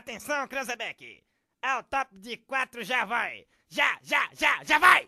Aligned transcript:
Atenção, 0.00 0.48
Cranzebeck! 0.48 1.22
Ao 1.60 1.84
top 1.84 2.16
de 2.16 2.38
quatro 2.38 2.82
já 2.82 3.04
vai! 3.04 3.46
Já, 3.68 3.98
já, 4.02 4.30
já, 4.32 4.64
já 4.64 4.78
vai! 4.78 5.06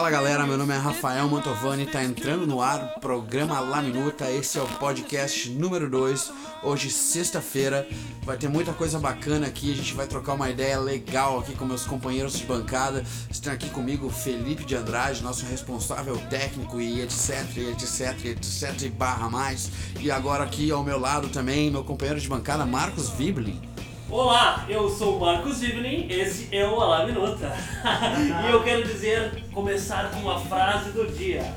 Fala 0.00 0.08
galera, 0.08 0.46
meu 0.46 0.56
nome 0.56 0.72
é 0.72 0.78
Rafael 0.78 1.28
Mantovani, 1.28 1.84
tá 1.84 2.02
entrando 2.02 2.46
no 2.46 2.62
ar 2.62 2.94
o 2.96 3.00
programa 3.00 3.60
La 3.60 3.82
Minuta, 3.82 4.30
esse 4.30 4.58
é 4.58 4.62
o 4.62 4.66
podcast 4.66 5.50
número 5.50 5.90
2. 5.90 6.32
Hoje, 6.62 6.88
sexta-feira, 6.88 7.86
vai 8.22 8.38
ter 8.38 8.48
muita 8.48 8.72
coisa 8.72 8.98
bacana 8.98 9.46
aqui, 9.46 9.70
a 9.70 9.76
gente 9.76 9.92
vai 9.92 10.06
trocar 10.06 10.32
uma 10.32 10.48
ideia 10.48 10.78
legal 10.78 11.38
aqui 11.38 11.54
com 11.54 11.66
meus 11.66 11.84
companheiros 11.84 12.38
de 12.38 12.46
bancada. 12.46 13.04
Estão 13.30 13.52
aqui 13.52 13.68
comigo 13.68 14.08
Felipe 14.08 14.64
de 14.64 14.74
Andrade, 14.74 15.22
nosso 15.22 15.44
responsável 15.44 16.16
técnico 16.30 16.80
e 16.80 17.02
etc, 17.02 17.58
etc, 17.70 18.24
etc, 18.24 18.82
e 18.84 18.88
barra 18.88 19.28
mais. 19.28 19.70
E 20.00 20.10
agora 20.10 20.44
aqui 20.44 20.70
ao 20.70 20.82
meu 20.82 20.98
lado 20.98 21.28
também, 21.28 21.70
meu 21.70 21.84
companheiro 21.84 22.18
de 22.18 22.26
bancada, 22.26 22.64
Marcos 22.64 23.10
Viblin. 23.10 23.69
Olá, 24.10 24.66
eu 24.68 24.90
sou 24.90 25.16
o 25.16 25.20
Marcos 25.20 25.60
Vivlin, 25.60 26.08
esse 26.10 26.48
é 26.50 26.66
o 26.66 26.80
Alá 26.80 27.06
Minuta. 27.06 27.46
e 28.44 28.50
eu 28.50 28.60
quero 28.64 28.82
dizer, 28.82 29.44
começar 29.52 30.10
com 30.10 30.18
uma 30.18 30.36
frase 30.40 30.90
do 30.90 31.06
dia. 31.06 31.54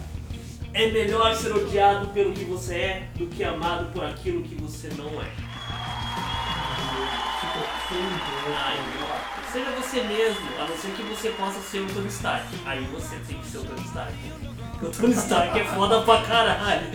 É 0.71 0.91
melhor 0.91 1.34
ser 1.35 1.52
odiado 1.52 2.09
pelo 2.09 2.31
que 2.31 2.43
você 2.45 2.76
é 2.76 3.07
do 3.16 3.26
que 3.26 3.43
amado 3.43 3.91
por 3.91 4.05
aquilo 4.05 4.43
que 4.43 4.53
você 4.53 4.88
não 4.95 5.20
é. 5.20 5.31
Ai, 8.55 8.77
seja 9.51 9.71
você 9.71 10.04
mesmo, 10.04 10.48
a 10.60 10.67
não 10.67 10.77
ser 10.77 10.91
que 10.91 11.01
você 11.01 11.29
possa 11.29 11.60
ser 11.60 11.79
o 11.79 11.88
Tony 11.88 12.07
Stark. 12.07 12.48
Aí 12.67 12.84
você 12.93 13.15
tem 13.27 13.40
que 13.40 13.48
ser 13.48 13.57
o 13.57 13.63
Tony 13.63 13.82
Stark. 13.82 14.13
Porque 14.73 14.85
o 14.85 14.91
Tony 14.91 15.13
Stark 15.13 15.60
é 15.60 15.65
foda 15.65 16.01
pra 16.04 16.21
caralho. 16.21 16.85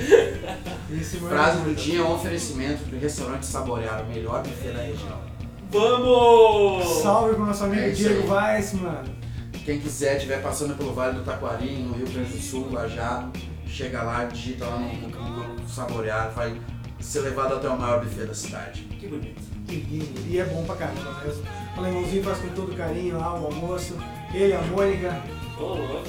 Frase 1.28 1.62
do 1.62 1.75
dia, 1.75 2.05
um 2.05 2.15
oferecimento 2.15 2.84
do 2.84 2.97
restaurante 2.97 3.45
Saborear, 3.45 4.05
o 4.05 4.06
melhor 4.06 4.41
buffet 4.45 4.70
da 4.70 4.83
região. 4.83 5.28
Vamos! 5.71 7.03
Salve 7.03 7.35
pro 7.35 7.47
nosso 7.47 7.65
amigo 7.65 7.83
É 7.83 7.91
Diego 7.91 8.35
aí. 8.35 8.57
Weiss, 8.57 8.73
mano. 8.75 9.19
Quem 9.65 9.79
quiser, 9.81 10.17
estiver 10.17 10.43
passando 10.43 10.75
pelo 10.77 10.95
Vale 10.95 11.19
do 11.19 11.25
Taquari, 11.25 11.83
no 11.83 11.95
Rio 11.95 12.07
Grande 12.09 12.31
do 12.33 12.41
Sul, 12.41 12.73
Lajado, 12.73 13.39
chega 13.67 14.03
lá, 14.03 14.25
digita 14.25 14.65
lá 14.65 14.79
no 14.79 15.11
Google 15.11 15.57
Saborear, 15.69 16.31
vai 16.31 16.59
ser 17.01 17.21
levado 17.21 17.57
até 17.57 17.69
o 17.69 17.79
maior 17.79 18.03
buffet 18.03 18.25
da 18.25 18.35
cidade. 18.35 18.83
Que 18.99 19.07
bonito. 19.07 19.58
Lindo. 19.69 20.21
E 20.29 20.39
é 20.39 20.45
bom 20.45 20.65
pra 20.65 20.77
caramba 20.77 21.23
mesmo. 21.25 21.45
O 21.77 21.81
alemãozinho 21.81 22.25
faz 22.25 22.39
com 22.39 22.49
todo 22.49 22.77
carinho 22.77 23.19
lá 23.19 23.35
o 23.39 23.47
almoço. 23.47 23.97
Ele, 24.33 24.55
a 24.55 24.61
Mônica. 24.63 25.23
Ô, 25.59 25.63
louco. 25.63 26.09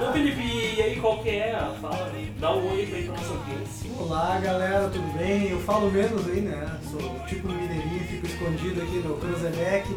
Ô, 0.00 0.12
Felipe, 0.12 0.40
e 0.42 0.82
aí 0.82 1.00
qual 1.00 1.22
que 1.22 1.30
é? 1.30 1.52
Fala, 1.80 2.12
dá 2.38 2.54
um 2.54 2.72
oi 2.72 2.80
aí 2.80 3.04
pra 3.04 3.14
nossa 3.14 3.34
audiência. 3.34 3.90
Olá 3.98 4.40
galera, 4.40 4.88
tudo 4.88 5.18
bem? 5.18 5.50
Eu 5.50 5.60
falo 5.60 5.90
menos 5.90 6.28
aí, 6.28 6.40
né? 6.40 6.78
Sou 6.90 7.00
tipo 7.26 7.48
mineirinho, 7.48 8.04
fico 8.08 8.26
escondido 8.26 8.82
aqui 8.82 8.96
no 8.96 9.16
Cranzebeck, 9.16 9.88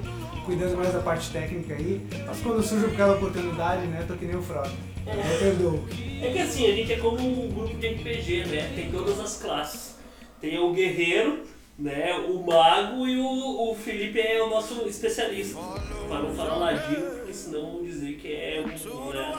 cuidando 0.46 0.78
mais 0.78 0.94
da 0.94 1.00
parte 1.00 1.31
técnica 1.31 1.74
aí. 1.74 2.06
Mas 2.26 2.40
quando 2.42 2.62
surge 2.64 2.86
aquela 2.86 3.16
oportunidade, 3.16 3.88
né? 3.88 4.06
Tô 4.08 4.14
que 4.16 4.26
nem 4.26 4.36
o 4.36 4.42
Frota. 4.42 4.72
Eu 5.06 5.40
perdoo. 5.40 5.86
É 6.22 6.31
que 6.31 6.40
assim, 6.40 6.72
a 6.72 6.76
gente 6.76 6.94
é 6.94 6.98
como 6.98 7.18
um 7.20 7.50
grupo 7.50 7.76
de 7.76 7.88
RPG, 7.88 8.46
né? 8.46 8.72
Tem 8.76 8.92
todas 8.92 9.20
as 9.20 9.38
classes. 9.42 9.96
Tem 10.40 10.59
o 10.59 10.72
guerreiro, 10.74 11.44
né? 11.84 12.16
O 12.30 12.42
mago 12.42 13.06
e 13.06 13.20
o, 13.20 13.72
o 13.72 13.76
Felipe 13.76 14.17
é 14.17 14.42
o 14.42 14.50
nosso 14.50 14.88
especialista. 14.88 15.59
Pra 16.08 16.20
não 16.20 16.34
falar 16.34 16.56
ladino, 16.56 17.12
porque 17.12 17.34
senão 17.34 17.73
vão 17.73 17.84
dizer 17.84 18.14
que 18.16 18.30
é 18.30 18.64
um. 18.66 19.09
Né? 19.12 19.36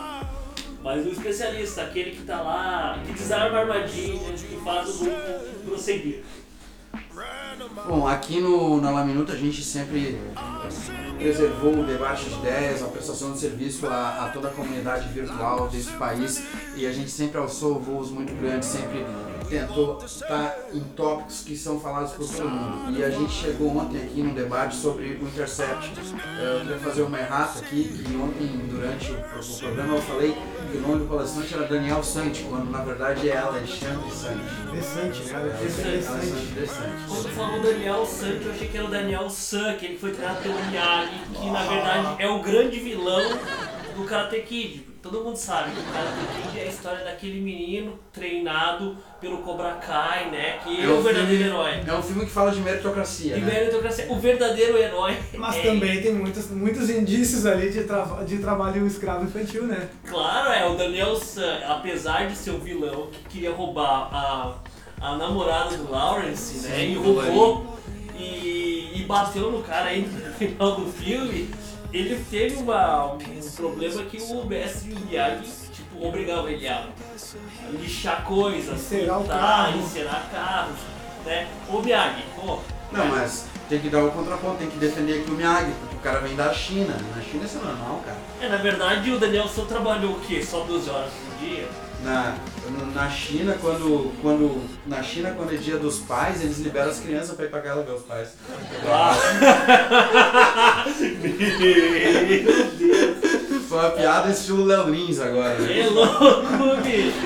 Mas 0.82 1.06
o 1.06 1.08
especialista, 1.08 1.82
aquele 1.82 2.10
que 2.10 2.22
tá 2.24 2.42
lá, 2.42 3.00
que 3.04 3.14
desarma 3.14 3.60
armadilhas, 3.60 4.42
que 4.42 4.56
faz 4.56 4.88
o 4.90 5.04
grupo 5.04 5.20
prosseguir. 5.64 6.22
Bom, 7.86 8.06
aqui 8.06 8.40
no, 8.40 8.80
na 8.80 8.90
Laminuta 8.90 9.32
a 9.32 9.36
gente 9.36 9.64
sempre 9.64 10.20
preservou 11.16 11.80
o 11.80 11.84
debate 11.84 12.26
de 12.26 12.34
ideias, 12.34 12.82
a 12.82 12.88
prestação 12.88 13.32
de 13.32 13.38
serviço 13.38 13.86
a, 13.86 14.26
a 14.26 14.28
toda 14.28 14.48
a 14.48 14.50
comunidade 14.50 15.08
virtual 15.08 15.68
desse 15.68 15.90
país 15.92 16.44
e 16.76 16.86
a 16.86 16.92
gente 16.92 17.10
sempre 17.10 17.38
alçou 17.38 17.80
voos 17.80 18.10
muito 18.10 18.34
grandes, 18.34 18.68
sempre 18.68 19.04
tentou 19.58 20.02
estar 20.04 20.56
em 20.72 20.80
tópicos 20.80 21.42
que 21.42 21.56
são 21.56 21.78
falados 21.78 22.12
por 22.12 22.26
todo 22.28 22.48
mundo. 22.48 22.98
E 22.98 23.04
a 23.04 23.10
gente 23.10 23.32
chegou 23.32 23.76
ontem 23.76 24.02
aqui 24.02 24.22
num 24.22 24.34
debate 24.34 24.74
sobre 24.74 25.12
o 25.14 25.22
Intercept. 25.22 25.92
Eh, 26.38 26.54
Eu 26.54 26.60
queria 26.60 26.78
fazer 26.78 27.02
uma 27.02 27.18
errata 27.18 27.60
aqui, 27.60 27.84
que 27.84 28.16
ontem, 28.16 28.48
durante 28.68 29.12
o, 29.12 29.58
programa, 29.58 29.94
eu 29.94 30.02
falei 30.02 30.36
que 30.70 30.78
o 30.78 30.80
nome 30.80 30.98
do 31.00 31.08
palestrante 31.08 31.54
era 31.54 31.66
Daniel 31.66 32.02
Santi, 32.02 32.44
quando 32.48 32.70
na 32.70 32.82
verdade 32.82 33.28
é 33.28 33.36
Alexandre 33.36 34.10
Santi. 34.10 34.40
Interessante, 34.66 35.30
cara. 35.30 35.56
Alexandre 35.56 36.42
Interessante. 36.50 37.04
Quando 37.08 37.28
falou 37.30 37.62
Daniel 37.62 38.06
San, 38.06 38.38
que 38.38 38.46
eu 38.46 38.52
achei 38.52 38.68
que 38.68 38.76
era 38.76 38.86
o 38.86 38.90
Daniel 38.90 39.30
San, 39.30 39.74
que 39.74 39.86
ele 39.86 39.98
foi 39.98 40.10
treinado 40.10 40.42
pelo 40.42 40.54
Miyagi, 40.66 41.20
que 41.32 41.50
na 41.50 41.62
verdade 41.62 42.22
é 42.22 42.28
o 42.28 42.42
grande 42.42 42.80
vilão 42.80 43.38
do 43.96 44.04
Karate 44.04 44.40
Kid. 44.40 44.93
Todo 45.04 45.22
mundo 45.22 45.36
sabe 45.36 45.70
que 45.72 45.80
o 45.80 45.84
Karate 45.84 46.48
Kid 46.48 46.58
é 46.60 46.62
a 46.62 46.66
história 46.66 47.04
daquele 47.04 47.38
menino 47.38 47.98
treinado 48.10 48.96
pelo 49.20 49.42
Cobra 49.42 49.72
Kai, 49.72 50.30
né? 50.30 50.58
Que 50.64 50.82
é, 50.82 50.88
um 50.88 50.98
o 50.98 51.02
verdadeiro 51.02 51.44
filme- 51.44 51.44
herói. 51.44 51.82
É 51.86 51.92
um 51.94 52.02
filme 52.02 52.24
que 52.24 52.30
fala 52.30 52.50
de 52.50 52.60
meritocracia, 52.62 53.36
E 53.36 53.40
né? 53.42 53.52
meritocracia, 53.52 54.06
o 54.10 54.18
verdadeiro 54.18 54.78
herói. 54.78 55.14
Mas 55.36 55.56
é- 55.56 55.62
também 55.62 56.00
tem 56.00 56.14
muitos, 56.14 56.50
muitos 56.50 56.88
indícios 56.88 57.44
ali 57.44 57.68
de, 57.70 57.84
tra 57.84 58.02
de 58.26 58.38
trabalho 58.38 58.86
escravo 58.86 59.24
infantil, 59.24 59.64
né? 59.66 59.90
Claro, 60.08 60.50
é, 60.50 60.66
o 60.66 60.74
Daniel 60.74 61.14
San, 61.16 61.58
apesar 61.68 62.26
de 62.26 62.34
ser 62.34 62.52
o 62.52 62.58
vilão 62.58 63.08
que 63.12 63.18
queria 63.28 63.52
roubar 63.52 64.08
a, 64.10 64.54
a 65.02 65.16
namorada 65.18 65.76
do 65.76 65.90
Lawrence, 65.90 66.66
né? 66.66 66.76
Sim, 66.78 66.92
E 66.92 66.94
roubou 66.94 67.76
e, 68.18 68.92
e 68.94 69.04
bateu 69.06 69.50
no 69.50 69.62
cara 69.62 69.90
aí 69.90 70.00
no 70.00 70.32
final 70.32 70.76
do 70.76 70.90
filme, 70.90 71.50
ele 71.94 72.24
teve 72.30 72.56
uma, 72.56 73.12
um 73.14 73.18
problema 73.56 74.02
que 74.02 74.20
o 74.20 74.44
mestre 74.44 74.94
Miyagi, 74.94 75.48
tipo, 75.72 76.04
obrigava 76.06 76.50
ele 76.50 76.66
a 76.66 76.88
lixar 77.72 78.24
coisas, 78.24 78.74
Encerar 78.80 79.20
o 79.20 79.24
carro. 79.24 79.78
encerar 79.78 80.28
carros, 80.32 80.78
né? 81.24 81.46
Ô 81.68 81.80
Miyagi, 81.80 82.24
pô, 82.34 82.58
Não, 82.90 83.06
mas 83.06 83.46
tem 83.68 83.78
que 83.80 83.88
dar 83.88 84.04
o 84.04 84.10
contraponto, 84.10 84.56
tem 84.58 84.68
que 84.68 84.76
defender 84.78 85.20
aqui 85.20 85.30
o 85.30 85.34
Miyagi, 85.34 85.72
porque 85.80 85.96
o 85.96 86.00
cara 86.00 86.18
vem 86.20 86.34
da 86.34 86.52
China. 86.52 86.96
Na 87.14 87.22
China 87.22 87.44
isso 87.44 87.58
é 87.58 87.64
normal, 87.64 88.02
cara. 88.04 88.18
é, 88.40 88.48
na 88.48 88.56
verdade 88.56 89.10
o 89.12 89.18
Daniel 89.18 89.48
San 89.48 89.64
trabalhou 89.64 90.12
o 90.14 90.20
quê? 90.20 90.42
Só 90.42 90.64
12 90.64 90.90
horas 90.90 91.10
por 91.12 91.46
dia? 91.46 91.68
Na, 92.04 92.36
na 92.94 93.08
China, 93.10 93.56
quando, 93.60 94.12
quando, 94.20 94.62
na 94.86 95.02
China, 95.02 95.30
quando 95.36 95.54
é 95.54 95.56
dia 95.56 95.78
dos 95.78 96.00
pais, 96.00 96.42
eles 96.42 96.58
liberam 96.58 96.90
as 96.90 97.00
crianças 97.00 97.34
pra 97.34 97.46
ir 97.46 97.48
pra 97.48 97.62
casa 97.62 97.82
ver 97.82 97.92
os 97.92 98.02
pais. 98.02 98.28
Meu 101.20 102.72
Deus! 102.78 103.64
Foi 103.68 103.78
uma 103.78 103.90
piada 103.90 104.30
estilo 104.30 104.64
Léo 104.64 104.90
Lins 104.90 105.18
agora. 105.18 105.58
né? 105.58 105.80
É 105.80 105.86
louco, 105.88 106.82
bicho! 106.82 107.16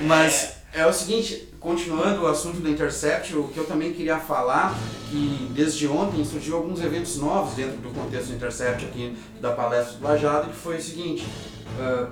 Mas 0.00 0.54
é 0.72 0.86
o 0.86 0.92
seguinte, 0.92 1.48
continuando 1.60 2.22
o 2.22 2.26
assunto 2.26 2.60
do 2.60 2.68
Intercept, 2.68 3.36
o 3.36 3.44
que 3.48 3.58
eu 3.58 3.64
também 3.64 3.92
queria 3.92 4.18
falar, 4.18 4.74
que 5.10 5.48
desde 5.54 5.86
ontem 5.86 6.24
surgiu 6.24 6.56
alguns 6.56 6.82
eventos 6.82 7.16
novos 7.18 7.54
dentro 7.54 7.76
do 7.76 7.90
contexto 7.90 8.28
do 8.28 8.36
Intercept 8.36 8.86
aqui 8.86 9.16
da 9.40 9.52
palestra 9.52 9.98
do 9.98 10.04
Lajado, 10.04 10.48
que 10.48 10.56
foi 10.56 10.78
o 10.78 10.82
seguinte, 10.82 11.24
ah, 11.78 12.08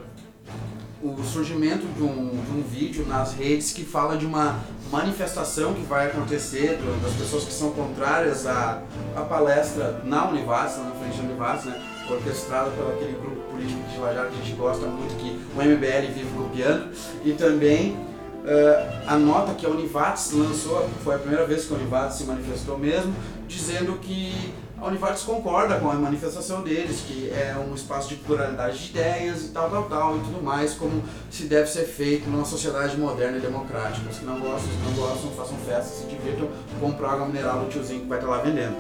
o 1.02 1.22
surgimento 1.24 1.86
de 1.86 2.02
um, 2.02 2.28
de 2.28 2.50
um 2.52 2.62
vídeo 2.62 3.04
nas 3.06 3.34
redes 3.34 3.72
que 3.72 3.84
fala 3.84 4.16
de 4.16 4.24
uma 4.24 4.60
manifestação 4.90 5.74
que 5.74 5.82
vai 5.82 6.06
acontecer 6.06 6.78
das 7.02 7.12
pessoas 7.14 7.44
que 7.44 7.52
são 7.52 7.72
contrárias 7.72 8.46
à, 8.46 8.82
à 9.16 9.22
palestra 9.22 10.00
na 10.04 10.28
Univas, 10.28 10.78
na 10.78 10.92
frente 10.92 11.16
da 11.16 11.24
Univas, 11.24 11.64
né, 11.64 11.82
orquestrada 12.08 12.70
pelo 12.70 12.92
aquele 12.92 13.12
grupo 13.12 13.40
político 13.50 13.80
de 13.90 13.98
Lajado 13.98 14.28
que 14.28 14.40
a 14.40 14.44
gente 14.44 14.56
gosta 14.56 14.86
muito, 14.86 15.16
que 15.16 15.40
o 15.56 15.62
MBL 15.62 16.12
vive 16.14 16.30
copiando, 16.36 16.92
e 17.24 17.32
também 17.32 17.96
eh, 18.44 19.02
a 19.06 19.16
nota 19.16 19.54
que 19.54 19.66
a 19.66 19.70
Univates 19.70 20.32
lançou, 20.32 20.88
foi 21.02 21.14
a 21.14 21.18
primeira 21.18 21.46
vez 21.46 21.64
que 21.64 21.72
a 21.72 21.76
Univates 21.76 22.18
se 22.18 22.24
manifestou 22.24 22.78
mesmo, 22.78 23.14
dizendo 23.48 23.98
que 23.98 24.52
a 24.82 24.88
Univates 24.88 25.22
concorda 25.22 25.78
com 25.78 25.88
a 25.88 25.94
manifestação 25.94 26.60
deles, 26.62 27.04
que 27.06 27.30
é 27.30 27.56
um 27.56 27.72
espaço 27.72 28.08
de 28.08 28.16
pluralidade 28.16 28.78
de 28.78 28.90
ideias 28.90 29.44
e 29.44 29.48
tal, 29.50 29.70
tal, 29.70 29.84
tal, 29.84 30.16
e 30.16 30.20
tudo 30.20 30.42
mais, 30.42 30.74
como 30.74 31.04
se 31.30 31.44
deve 31.44 31.68
ser 31.68 31.84
feito 31.84 32.28
numa 32.28 32.44
sociedade 32.44 32.96
moderna 32.96 33.38
e 33.38 33.40
democrática. 33.40 34.10
Os 34.10 34.18
que 34.18 34.24
não 34.24 34.40
gostam, 34.40 34.68
os 34.70 34.76
que 34.76 34.82
não 34.82 34.92
gostam, 34.94 35.30
façam 35.30 35.56
festa, 35.58 35.84
se 35.84 36.06
divirtam, 36.06 36.48
comprem 36.80 37.08
água 37.08 37.26
mineral 37.26 37.60
do 37.60 37.70
tiozinho 37.70 38.00
que 38.00 38.08
vai 38.08 38.18
estar 38.18 38.28
lá 38.28 38.38
vendendo. 38.38 38.76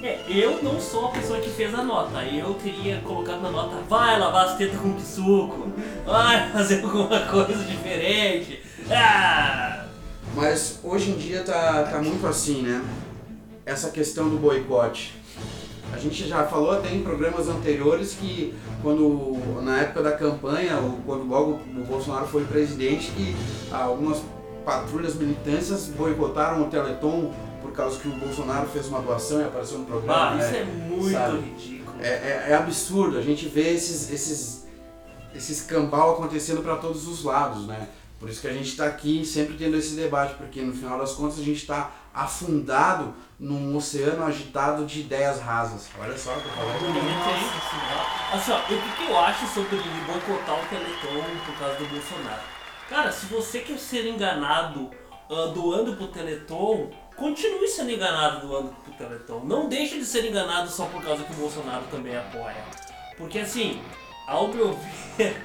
É, 0.00 0.20
eu 0.28 0.62
não 0.62 0.80
sou 0.80 1.06
a 1.06 1.10
pessoa 1.10 1.40
que 1.40 1.50
fez 1.50 1.74
a 1.74 1.82
nota. 1.82 2.22
Eu 2.22 2.54
teria 2.54 3.00
colocado 3.00 3.42
na 3.42 3.50
nota, 3.50 3.76
vai 3.88 4.20
lavar 4.20 4.46
as 4.46 4.56
tetas 4.56 4.78
com 4.78 4.98
suco, 5.00 5.72
vai 6.06 6.48
fazer 6.52 6.84
alguma 6.84 7.26
coisa 7.26 7.64
diferente. 7.64 8.62
Ah! 8.88 9.84
Mas 10.36 10.78
hoje 10.84 11.10
em 11.10 11.16
dia 11.16 11.42
tá, 11.42 11.82
tá 11.82 12.00
muito 12.00 12.24
assim, 12.24 12.62
né? 12.62 12.84
essa 13.70 13.90
questão 13.90 14.28
do 14.28 14.36
boicote. 14.36 15.14
A 15.92 15.98
gente 15.98 16.26
já 16.26 16.44
falou 16.46 16.70
até 16.70 16.92
em 16.94 17.02
programas 17.02 17.48
anteriores 17.48 18.14
que 18.14 18.54
quando 18.82 19.36
na 19.62 19.80
época 19.80 20.02
da 20.02 20.12
campanha, 20.12 20.78
ou 20.78 20.98
quando 21.04 21.28
logo 21.28 21.60
o 21.76 21.84
Bolsonaro 21.84 22.26
foi 22.26 22.44
presidente, 22.44 23.10
que 23.10 23.36
algumas 23.72 24.22
patrulhas 24.64 25.14
militâncias 25.14 25.88
boicotaram 25.88 26.62
o 26.62 26.70
Teleton 26.70 27.32
por 27.60 27.72
causa 27.72 27.98
que 27.98 28.08
o 28.08 28.12
Bolsonaro 28.12 28.68
fez 28.68 28.86
uma 28.86 29.00
doação 29.00 29.40
e 29.40 29.44
apareceu 29.44 29.78
no 29.78 29.84
programa. 29.84 30.32
Ah, 30.32 30.38
isso 30.38 30.52
né? 30.52 30.60
é 30.60 30.64
muito 30.64 31.10
sabe? 31.12 31.38
ridículo. 31.38 32.00
É, 32.00 32.08
é- 32.08 32.46
é 32.50 32.54
absurdo, 32.54 33.18
a 33.18 33.22
gente 33.22 33.46
vê 33.48 33.74
esses, 33.74 34.10
esses, 34.10 34.66
esses 35.34 35.62
cambal 35.62 36.14
acontecendo 36.14 36.62
para 36.62 36.76
todos 36.76 37.06
os 37.06 37.24
lados, 37.24 37.66
né? 37.66 37.88
Por 38.18 38.28
isso 38.28 38.40
que 38.40 38.48
a 38.48 38.52
gente 38.52 38.68
está 38.68 38.86
aqui 38.86 39.24
sempre 39.24 39.56
tendo 39.56 39.76
esse 39.76 39.94
debate, 39.94 40.34
porque 40.34 40.60
no 40.60 40.72
final 40.72 40.98
das 40.98 41.12
contas 41.12 41.38
a 41.38 41.42
gente 41.42 41.56
está 41.58 41.90
afundado 42.12 43.14
num 43.40 43.74
oceano 43.74 44.26
agitado 44.26 44.84
de 44.84 45.00
ideias 45.00 45.40
rasas. 45.40 45.88
Olha 45.98 46.16
só 46.16 46.36
o 46.36 46.40
que 46.42 46.46
eu 46.46 46.52
falei. 46.52 46.74
Nossa. 47.02 48.36
Assim, 48.36 48.52
ó, 48.52 48.58
o 48.58 48.66
que, 48.66 48.96
que 48.96 49.10
eu 49.10 49.18
acho 49.18 49.46
sobre 49.46 49.76
boicotar 49.76 50.62
o 50.62 50.66
Teleton 50.66 51.24
por 51.46 51.58
causa 51.58 51.76
do 51.76 51.86
Bolsonaro? 51.86 52.42
Cara, 52.86 53.10
se 53.10 53.26
você 53.26 53.60
quer 53.60 53.78
ser 53.78 54.06
enganado 54.06 54.90
ah, 55.30 55.52
doando 55.54 55.96
pro 55.96 56.08
Teleton, 56.08 56.90
continue 57.16 57.66
sendo 57.66 57.92
enganado 57.92 58.46
doando 58.46 58.76
pro 58.84 58.92
Teleton. 58.92 59.40
Não 59.44 59.70
deixe 59.70 59.98
de 59.98 60.04
ser 60.04 60.26
enganado 60.26 60.68
só 60.68 60.84
por 60.84 61.02
causa 61.02 61.24
que 61.24 61.32
o 61.32 61.36
Bolsonaro 61.36 61.84
também 61.90 62.14
apoia. 62.14 62.62
Porque 63.16 63.38
assim, 63.38 63.82
ao 64.26 64.48
meu 64.48 64.78
ver, 65.16 65.40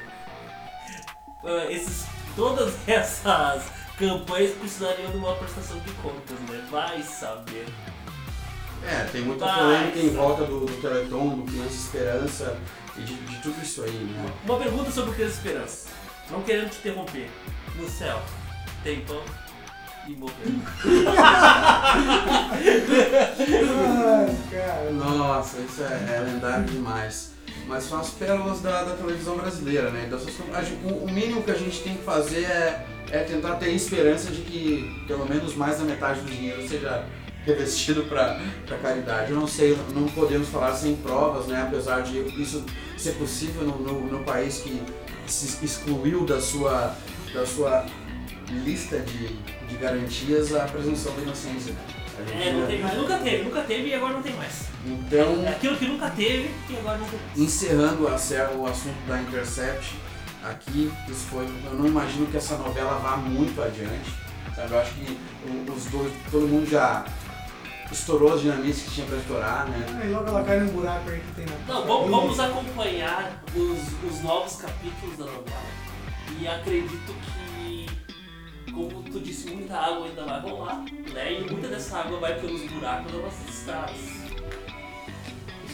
ah, 1.46 1.72
esses, 1.72 2.06
todas 2.36 2.74
essas 2.90 3.75
campanhas 3.98 4.52
precisariam 4.52 5.12
de 5.12 5.18
uma 5.18 5.36
prestação 5.36 5.80
de 5.80 5.92
contas, 5.94 6.40
né? 6.50 6.68
Vai 6.70 7.02
saber. 7.04 7.66
É, 8.84 9.04
tem 9.12 9.22
muita 9.22 9.46
Vai, 9.46 9.60
polêmica 9.60 10.00
em 10.00 10.04
sabe? 10.04 10.16
volta 10.16 10.46
do, 10.46 10.60
do 10.66 10.82
Teleton, 10.82 11.30
do 11.40 11.44
Criança 11.52 11.74
Esperança 11.74 12.58
e 12.98 13.02
de, 13.02 13.16
de 13.16 13.42
tudo 13.42 13.62
isso 13.64 13.84
aí, 13.84 13.92
né? 13.92 14.32
Uma 14.44 14.58
pergunta 14.58 14.92
sobre 14.92 15.12
o 15.12 15.14
Criança 15.14 15.36
Esperança. 15.36 15.90
Não 16.30 16.42
querendo 16.44 16.70
te 16.70 16.78
interromper. 16.80 17.30
No 17.76 17.90
céu, 17.90 18.22
tem 18.84 19.02
pão 19.02 19.22
e 20.08 20.12
morreu. 20.12 20.36
Ai, 23.88 24.38
cara. 24.52 24.92
Nossa, 24.92 25.60
isso 25.60 25.84
é, 25.84 26.16
é 26.16 26.20
lendário 26.20 26.66
demais. 26.66 27.35
Mas 27.68 27.86
são 27.86 28.00
as 28.00 28.10
pérolas 28.10 28.62
da, 28.62 28.84
da 28.84 28.96
televisão 28.96 29.38
brasileira, 29.38 29.90
né? 29.90 30.08
Então, 30.08 30.20
o, 31.04 31.12
mínimo 31.12 31.42
que 31.44 31.52
a 31.52 31.56
gente 31.56 31.82
tem 31.82 31.96
que 31.96 32.04
fazer 32.04 32.44
é, 32.44 32.86
é 33.10 33.20
tentar 33.24 33.56
ter 33.56 33.72
esperança 33.72 34.32
de 34.32 34.42
que 34.42 35.04
pelo 35.08 35.28
menos 35.28 35.56
mais 35.56 35.80
da 35.80 35.84
metade 35.84 36.22
do 36.22 36.30
dinheiro 36.30 36.68
seja 36.68 37.06
revestido 37.44 38.04
para 38.04 38.40
caridade. 38.82 39.32
Eu 39.32 39.40
não 39.40 39.48
sei, 39.48 39.78
não 39.94 40.08
podemos 40.08 40.50
falar 40.50 40.74
sem 40.74 40.96
provas, 40.96 41.48
né? 41.48 41.64
Apesar 41.68 42.02
de 42.02 42.20
isso 42.42 42.64
ser 42.98 43.14
possível 43.14 43.64
no, 43.64 43.78
no, 43.80 44.12
no 44.12 44.24
país 44.24 44.60
que 44.60 44.82
se 45.28 45.64
excluiu 45.66 46.26
da 46.26 46.40
sua, 46.40 46.96
da 47.34 47.46
sua 47.46 47.86
lista 48.64 49.00
de, 49.00 49.28
de 49.68 49.78
garantias 49.78 50.54
a 50.54 50.66
presunção 50.66 51.16
da 51.16 51.22
inocência. 51.22 51.74
É, 52.32 52.54
não 52.54 52.80
mais. 52.82 52.98
Nunca 52.98 53.18
teve, 53.18 53.44
nunca 53.44 53.62
teve 53.62 53.90
e 53.90 53.94
agora 53.94 54.14
não 54.14 54.22
tem 54.22 54.34
mais. 54.34 54.75
Então, 54.86 55.44
É 55.44 55.50
aquilo 55.50 55.76
que 55.78 55.86
nunca 55.88 56.10
teve 56.12 56.54
e 56.70 56.78
agora 56.78 56.98
não 56.98 57.08
tem 57.08 57.20
mais. 57.20 57.40
encerrando 57.40 58.04
o 58.04 58.68
assunto 58.68 59.08
da 59.08 59.22
Intercept 59.22 59.96
aqui, 60.44 60.92
isso 61.10 61.26
foi, 61.28 61.46
eu 61.66 61.74
não 61.74 61.88
imagino 61.88 62.28
que 62.28 62.38
essa 62.38 62.56
novela 62.58 63.00
vá 63.00 63.18
muito 63.18 63.60
adiante. 63.62 64.12
Sabe? 64.56 64.72
Eu 64.74 64.80
acho 64.80 64.94
que 64.94 65.18
os 65.76 65.86
dois, 65.86 66.14
todo 66.32 66.48
mundo 66.48 66.70
já 66.70 67.04
estourou 67.92 68.34
as 68.34 68.42
dinamites 68.42 68.84
que 68.84 68.92
tinha 68.92 69.08
pra 69.08 69.18
estourar, 69.18 69.68
né? 69.68 70.00
Aí 70.02 70.12
logo 70.12 70.28
ela 70.28 70.44
cai 70.44 70.60
num 70.60 70.72
buraco 70.72 71.10
aí 71.10 71.20
que 71.20 71.32
tem 71.36 71.46
na. 71.46 71.74
Não, 71.74 71.86
vamos, 71.86 72.10
vamos 72.10 72.40
acompanhar 72.40 73.44
os, 73.56 74.12
os 74.12 74.22
novos 74.24 74.56
capítulos 74.58 75.18
da 75.18 75.26
novela. 75.26 75.86
E 76.40 76.48
acredito 76.48 77.14
que, 77.58 78.72
como 78.72 79.04
tu 79.04 79.20
disse, 79.20 79.50
muita 79.50 79.78
água 79.78 80.06
ainda 80.08 80.24
vai 80.26 80.42
rolar, 80.42 80.84
né? 81.14 81.34
E 81.34 81.50
muita 81.52 81.68
dessa 81.68 82.00
água 82.00 82.20
vai 82.20 82.40
pelos 82.40 82.62
buracos 82.72 83.12
das 83.12 83.22
nossas 83.22 83.50
estradas. 83.50 84.25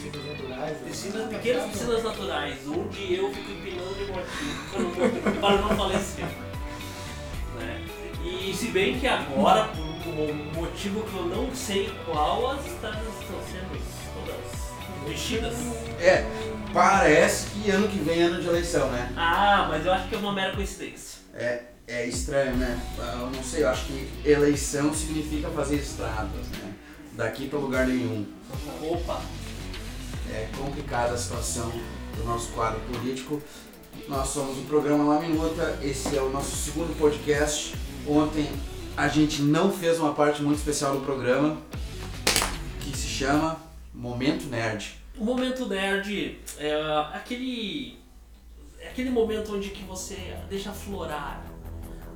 Piscinas 0.02 0.26
naturais. 0.26 0.72
né? 0.72 0.88
Piscinas, 0.88 1.30
pequenas 1.30 1.72
piscinas 1.72 2.04
naturais, 2.04 2.58
onde 2.68 3.16
eu 3.16 3.32
fico 3.34 3.52
empinando 3.52 3.94
de 3.96 4.06
mortinho 4.06 4.56
para 4.72 4.80
não, 4.82 5.42
para 5.42 5.62
não 5.62 5.78
falecer. 5.78 6.26
Né? 7.56 7.86
E 8.24 8.54
se 8.54 8.68
bem 8.68 9.00
que 9.00 9.08
agora, 9.08 9.70
por 10.04 10.14
um 10.14 10.34
motivo 10.54 11.04
que 11.04 11.16
eu 11.16 11.26
não 11.26 11.54
sei 11.56 11.94
qual, 12.06 12.52
as 12.52 12.66
estradas 12.66 13.02
estão 13.22 13.40
sendo 13.52 13.82
todas 14.16 15.08
mexidas. 15.08 15.54
É, 16.00 16.26
parece 16.74 17.48
que 17.52 17.70
ano 17.70 17.88
que 17.88 18.00
vem 18.00 18.22
é 18.22 18.24
ano 18.24 18.42
de 18.42 18.48
eleição, 18.48 18.90
né? 18.92 19.12
Ah, 19.16 19.68
mas 19.70 19.86
eu 19.86 19.94
acho 19.94 20.08
que 20.08 20.16
é 20.16 20.18
uma 20.18 20.34
mera 20.34 20.56
coincidência. 20.56 21.20
É, 21.34 21.64
é 21.88 22.06
estranho, 22.08 22.56
né? 22.58 22.80
Eu 22.98 23.30
não 23.30 23.44
sei, 23.44 23.64
eu 23.64 23.70
acho 23.70 23.86
que 23.86 24.10
eleição 24.26 24.94
significa 24.94 25.50
fazer 25.50 25.76
estradas, 25.76 26.48
né? 26.48 26.74
Daqui 27.14 27.48
pra 27.48 27.60
lugar 27.60 27.88
nenhum. 27.88 28.26
Opa! 28.82 29.22
É 30.34 30.48
complicada 30.58 31.14
a 31.14 31.18
situação 31.18 31.70
do 32.16 32.24
nosso 32.24 32.52
quadro 32.54 32.80
político. 32.82 33.42
Nós 34.08 34.30
somos 34.30 34.58
o 34.58 34.62
programa 34.62 35.04
La 35.04 35.20
Minuta, 35.20 35.78
esse 35.84 36.16
é 36.16 36.22
o 36.22 36.30
nosso 36.30 36.56
segundo 36.56 36.98
podcast. 36.98 37.76
Ontem 38.08 38.50
a 38.96 39.10
gente 39.10 39.42
não 39.42 39.72
fez 39.72 40.00
uma 40.00 40.14
parte 40.14 40.42
muito 40.42 40.58
especial 40.58 40.94
do 40.94 41.02
programa 41.02 41.58
que 42.80 42.96
se 42.96 43.08
chama 43.08 43.58
Momento 43.94 44.46
Nerd. 44.46 45.02
O 45.18 45.26
momento 45.26 45.68
nerd 45.68 46.40
é 46.58 46.74
aquele. 47.14 48.00
É 48.80 48.88
aquele 48.88 49.10
momento 49.10 49.54
onde 49.54 49.70
que 49.70 49.84
você 49.84 50.36
deixa 50.50 50.72
aflorar 50.72 51.44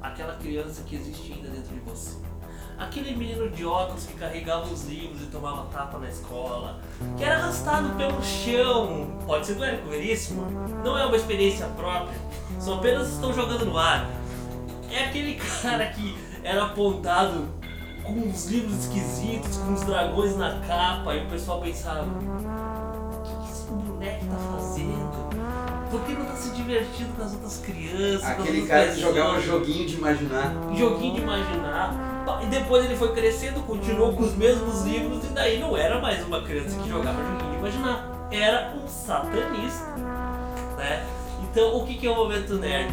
aquela 0.02 0.36
criança 0.38 0.84
que 0.84 0.96
existe 0.96 1.34
ainda 1.34 1.50
dentro 1.50 1.74
de 1.74 1.82
você. 1.82 2.18
Aquele 2.78 3.16
menino 3.16 3.50
de 3.50 3.66
óculos 3.66 4.06
que 4.06 4.14
carregava 4.14 4.66
os 4.66 4.86
livros 4.86 5.22
e 5.22 5.26
tomava 5.28 5.66
tapa 5.72 5.98
na 5.98 6.10
escola, 6.10 6.80
que 7.18 7.24
era 7.24 7.38
arrastado 7.38 7.90
pelo 7.96 8.22
chão. 8.22 9.18
Pode 9.26 9.46
ser 9.46 9.56
do 9.56 9.64
Érico 9.64 9.90
Veríssimo, 9.90 10.46
não 10.84 10.98
é 10.98 11.06
uma 11.06 11.16
experiência 11.16 11.68
própria, 11.68 12.18
só 12.60 12.76
apenas 12.76 13.10
estão 13.14 13.34
jogando 13.34 13.66
no 13.66 13.78
ar. 13.78 14.10
É 14.92 15.06
aquele 15.06 15.36
cara 15.62 15.86
que 15.88 16.18
era 16.44 16.66
apontado 16.66 17.48
com 18.04 18.14
uns 18.14 18.46
livros 18.48 18.86
esquisitos, 18.86 19.58
com 19.58 19.72
uns 19.72 19.82
dragões 19.82 20.38
na 20.38 20.60
capa, 20.60 21.16
e 21.16 21.26
o 21.26 21.30
pessoal 21.30 21.62
pensava: 21.62 22.06
o 22.06 23.24
que, 23.24 23.46
que 23.46 23.52
esse 23.52 23.72
moleque 23.72 24.26
tá 24.26 24.38
fazendo? 24.52 25.25
Por 25.90 26.02
que 26.02 26.14
não 26.14 26.26
tá 26.26 26.36
se 26.36 26.50
divertindo 26.50 27.14
com 27.14 27.24
as 27.24 27.34
outras 27.34 27.58
crianças? 27.58 28.24
Aquele 28.24 28.66
cara 28.66 28.92
que 28.92 29.00
jogava 29.00 29.40
joguinho 29.42 29.86
de 29.86 29.96
imaginar. 29.96 30.54
joguinho 30.76 31.16
de 31.16 31.22
imaginar. 31.22 32.16
E 32.42 32.46
depois 32.48 32.84
ele 32.84 32.96
foi 32.96 33.14
crescendo, 33.14 33.62
continuou 33.62 34.14
com 34.14 34.24
os 34.24 34.36
mesmos 34.36 34.84
livros 34.84 35.24
e 35.24 35.28
daí 35.28 35.60
não 35.60 35.78
era 35.78 36.00
mais 36.00 36.26
uma 36.26 36.42
criança 36.42 36.78
que 36.80 36.90
jogava 36.90 37.22
joguinho 37.24 37.52
de 37.52 37.58
imaginar. 37.58 38.28
Era 38.32 38.74
um 38.76 38.88
satanista. 38.88 39.86
Né? 40.78 41.06
Então 41.44 41.78
o 41.78 41.86
que, 41.86 41.96
que 41.96 42.08
é 42.08 42.12
o 42.12 42.16
momento 42.16 42.56
nerd? 42.56 42.92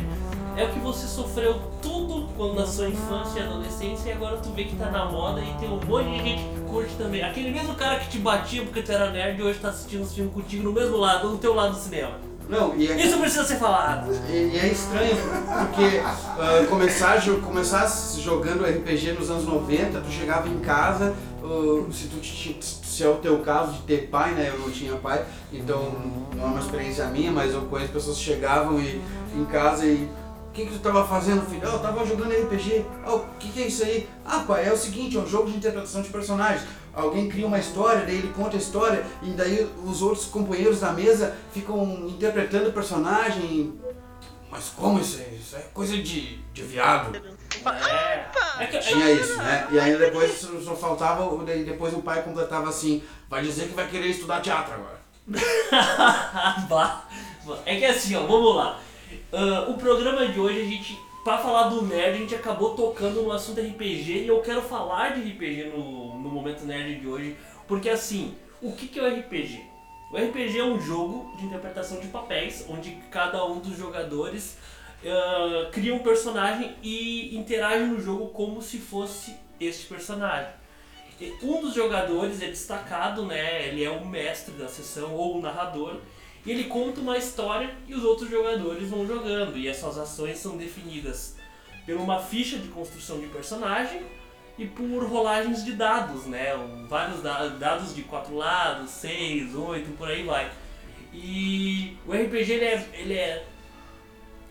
É 0.54 0.64
o 0.64 0.68
que 0.68 0.78
você 0.80 1.06
sofreu 1.06 1.58
tudo 1.80 2.28
quando 2.36 2.54
na 2.54 2.66
sua 2.66 2.88
infância 2.88 3.40
e 3.40 3.42
adolescência 3.42 4.10
e 4.10 4.12
agora 4.12 4.36
tu 4.36 4.50
vê 4.50 4.64
que 4.64 4.76
tá 4.76 4.90
na 4.90 5.06
moda 5.06 5.40
e 5.40 5.50
tem 5.58 5.68
um 5.68 5.80
monte 5.86 6.10
de 6.10 6.18
gente 6.18 6.42
que 6.42 6.60
curte 6.68 6.94
também. 6.96 7.22
Aquele 7.22 7.50
mesmo 7.50 7.74
cara 7.74 7.98
que 7.98 8.10
te 8.10 8.18
batia 8.18 8.62
porque 8.62 8.82
tu 8.82 8.92
era 8.92 9.10
nerd 9.10 9.40
e 9.40 9.42
hoje 9.42 9.58
tá 9.58 9.70
assistindo 9.70 10.02
os 10.02 10.14
filmes 10.14 10.34
contigo 10.34 10.62
no 10.62 10.72
mesmo 10.72 10.98
lado, 10.98 11.30
no 11.30 11.38
teu 11.38 11.54
lado 11.54 11.72
do 11.72 11.78
cinema. 11.78 12.31
Não, 12.48 12.74
e 12.76 12.90
é, 12.90 13.06
Isso 13.06 13.18
precisa 13.18 13.44
ser 13.44 13.56
falado. 13.56 14.10
e- 14.28 14.50
e 14.54 14.58
é 14.58 14.66
estranho 14.68 15.16
porque 15.16 16.00
ah, 16.04 16.66
começar, 16.68 17.22
começar 17.42 17.86
jogando 18.18 18.64
RPG 18.64 19.12
nos 19.12 19.30
anos 19.30 19.44
90, 19.44 20.00
tu 20.00 20.10
chegava 20.10 20.48
em 20.48 20.58
casa, 20.58 21.14
ah, 21.42 21.92
se, 21.92 22.08
tu, 22.08 22.22
se 22.22 23.02
é 23.02 23.08
o 23.08 23.14
teu 23.16 23.38
caso 23.38 23.72
de 23.72 23.78
ter 23.82 24.08
pai, 24.08 24.32
né? 24.32 24.50
Eu 24.54 24.58
não 24.58 24.70
tinha 24.70 24.94
pai, 24.96 25.24
então 25.52 25.92
não 26.34 26.44
é 26.44 26.46
uma 26.48 26.60
experiência 26.60 27.06
minha, 27.06 27.32
mas 27.32 27.52
eu 27.54 27.62
conheço 27.62 27.92
pessoas 27.92 28.18
que 28.18 28.24
chegavam 28.24 28.78
e, 28.80 29.00
em 29.34 29.44
casa 29.46 29.86
e. 29.86 30.08
O 30.48 30.54
que, 30.54 30.66
que 30.66 30.72
tu 30.74 30.80
tava 30.80 31.02
fazendo, 31.08 31.48
filho? 31.48 31.62
"Ah, 31.64 31.68
eu 31.72 31.78
tava 31.78 32.04
jogando 32.04 32.30
RPG. 32.30 32.84
Ah, 33.06 33.14
o 33.14 33.24
que, 33.38 33.48
que 33.50 33.62
é 33.62 33.66
isso 33.68 33.82
aí? 33.84 34.06
Ah, 34.22 34.40
pai, 34.46 34.68
é 34.68 34.72
o 34.72 34.76
seguinte, 34.76 35.16
é 35.16 35.20
um 35.20 35.26
jogo 35.26 35.50
de 35.50 35.56
interpretação 35.56 36.02
de 36.02 36.10
personagens. 36.10 36.60
Alguém 36.94 37.28
cria 37.28 37.46
uma 37.46 37.58
história, 37.58 38.04
daí 38.04 38.16
ele 38.16 38.32
conta 38.34 38.56
a 38.56 38.60
história, 38.60 39.04
e 39.22 39.30
daí 39.30 39.66
os 39.84 40.02
outros 40.02 40.26
companheiros 40.26 40.80
da 40.80 40.92
mesa 40.92 41.34
ficam 41.52 42.06
interpretando 42.08 42.68
o 42.68 42.72
personagem. 42.72 43.72
Mas 44.50 44.68
como 44.68 45.00
isso 45.00 45.18
é? 45.20 45.34
Isso 45.34 45.56
é 45.56 45.60
coisa 45.72 45.96
de, 45.96 46.36
de 46.52 46.62
viado. 46.62 47.16
É. 47.16 48.26
É 48.60 48.66
que- 48.66 48.78
Tinha 48.80 49.10
isso, 49.10 49.36
né? 49.38 49.66
E 49.70 49.80
aí 49.80 49.96
depois 49.96 50.46
só 50.64 50.74
faltava, 50.76 51.24
depois 51.64 51.94
o 51.94 52.02
pai 52.02 52.22
completava 52.22 52.68
assim, 52.68 53.02
vai 53.30 53.42
dizer 53.42 53.68
que 53.68 53.74
vai 53.74 53.88
querer 53.88 54.08
estudar 54.08 54.40
teatro 54.42 54.74
agora. 54.74 55.00
É 57.64 57.76
que 57.78 57.84
assim, 57.84 58.14
ó, 58.16 58.26
vamos 58.26 58.54
lá. 58.56 58.78
Ah, 59.32 59.66
o 59.68 59.74
programa 59.74 60.26
de 60.28 60.38
hoje 60.38 60.60
a 60.60 60.64
gente 60.64 61.00
pra 61.24 61.38
falar 61.38 61.68
do 61.68 61.82
nerd, 61.82 62.16
a 62.16 62.18
gente 62.18 62.34
acabou 62.34 62.74
tocando 62.74 63.22
no 63.22 63.32
assunto 63.32 63.60
RPG 63.60 64.24
e 64.24 64.26
eu 64.26 64.40
quero 64.40 64.62
falar 64.62 65.10
de 65.10 65.30
RPG 65.30 65.72
no, 65.76 66.18
no 66.18 66.28
momento 66.28 66.64
nerd 66.64 67.00
de 67.00 67.06
hoje, 67.06 67.36
porque 67.66 67.88
assim, 67.88 68.34
o 68.60 68.72
que, 68.72 68.88
que 68.88 68.98
é 68.98 69.02
o 69.02 69.20
RPG? 69.20 69.72
O 70.12 70.16
RPG 70.16 70.58
é 70.58 70.64
um 70.64 70.78
jogo 70.78 71.34
de 71.38 71.46
interpretação 71.46 72.00
de 72.00 72.08
papéis, 72.08 72.66
onde 72.68 72.90
cada 73.10 73.44
um 73.46 73.60
dos 73.60 73.78
jogadores 73.78 74.58
uh, 75.02 75.70
cria 75.70 75.94
um 75.94 76.00
personagem 76.00 76.76
e 76.82 77.36
interage 77.36 77.84
no 77.84 78.00
jogo 78.00 78.28
como 78.28 78.60
se 78.60 78.78
fosse 78.78 79.34
este 79.58 79.86
personagem. 79.86 80.52
Um 81.42 81.60
dos 81.60 81.74
jogadores 81.74 82.42
é 82.42 82.48
destacado, 82.48 83.24
né? 83.24 83.68
Ele 83.68 83.84
é 83.84 83.90
o 83.90 84.04
mestre 84.04 84.54
da 84.54 84.66
sessão 84.66 85.14
ou 85.14 85.38
o 85.38 85.40
narrador. 85.40 86.00
E 86.44 86.50
ele 86.50 86.64
conta 86.64 87.00
uma 87.00 87.16
história 87.16 87.74
e 87.86 87.94
os 87.94 88.02
outros 88.02 88.28
jogadores 88.28 88.88
vão 88.88 89.06
jogando. 89.06 89.56
E 89.56 89.68
essas 89.68 89.96
ações 89.96 90.38
são 90.38 90.56
definidas 90.56 91.36
por 91.86 91.94
uma 91.96 92.20
ficha 92.20 92.58
de 92.58 92.68
construção 92.68 93.20
de 93.20 93.26
personagem 93.26 94.02
e 94.58 94.66
por 94.66 95.04
rolagens 95.04 95.64
de 95.64 95.72
dados, 95.72 96.26
né? 96.26 96.52
Vários 96.88 97.22
dados 97.22 97.94
de 97.94 98.02
quatro 98.02 98.36
lados, 98.36 98.90
seis, 98.90 99.54
oito, 99.54 99.90
por 99.96 100.08
aí 100.08 100.24
vai. 100.24 100.50
E 101.12 101.96
o 102.06 102.12
RPG 102.12 102.52
ele 102.52 102.64
é, 102.64 102.88
ele 102.94 103.14
é, 103.14 103.46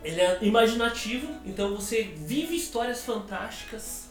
ele 0.04 0.22
é 0.22 0.40
imaginativo, 0.42 1.28
então 1.46 1.76
você 1.76 2.04
vive 2.04 2.56
histórias 2.56 3.04
fantásticas 3.04 4.10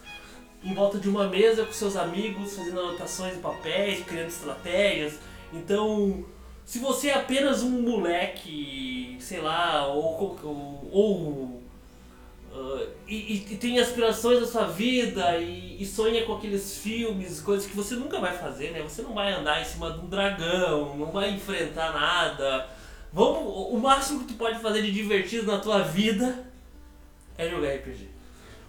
em 0.63 0.75
volta 0.75 0.99
de 0.99 1.09
uma 1.09 1.29
mesa 1.29 1.65
com 1.65 1.73
seus 1.73 1.97
amigos, 1.97 2.57
fazendo 2.57 2.81
anotações 2.81 3.37
em 3.37 3.41
papéis, 3.41 4.05
criando 4.05 4.29
estratégias. 4.29 5.19
Então, 5.53 6.25
se 6.71 6.79
você 6.79 7.09
é 7.09 7.15
apenas 7.15 7.65
um 7.65 7.83
moleque, 7.83 9.17
sei 9.19 9.41
lá, 9.41 9.89
ou, 9.89 10.39
ou, 10.41 10.89
ou 10.93 11.63
uh, 12.53 12.89
e, 13.09 13.35
e, 13.35 13.57
tem 13.57 13.81
aspirações 13.81 14.39
da 14.39 14.47
sua 14.47 14.67
vida 14.67 15.37
e, 15.39 15.83
e, 15.83 15.85
sonha 15.85 16.25
com 16.25 16.35
aqueles 16.35 16.77
filmes, 16.77 17.41
coisas 17.41 17.67
que 17.67 17.75
você 17.75 17.97
nunca 17.97 18.21
vai 18.21 18.39
fazer, 18.39 18.71
né? 18.71 18.83
Você 18.83 19.03
não 19.03 19.15
vai 19.15 19.33
andar 19.33 19.61
em 19.61 19.65
cima 19.65 19.91
de 19.91 19.99
um 19.99 20.09
dragão, 20.09 20.97
não 20.97 21.11
vai 21.11 21.31
enfrentar 21.31 21.93
nada. 21.93 22.69
Vamos, 23.13 23.43
o 23.75 23.77
máximo 23.77 24.21
que 24.21 24.33
tu 24.33 24.35
pode 24.35 24.61
fazer 24.61 24.83
de 24.83 24.93
divertido 24.93 25.47
na 25.51 25.59
tua 25.59 25.83
vida 25.83 26.47
é 27.37 27.51
jogar 27.51 27.75
RPG. 27.75 28.10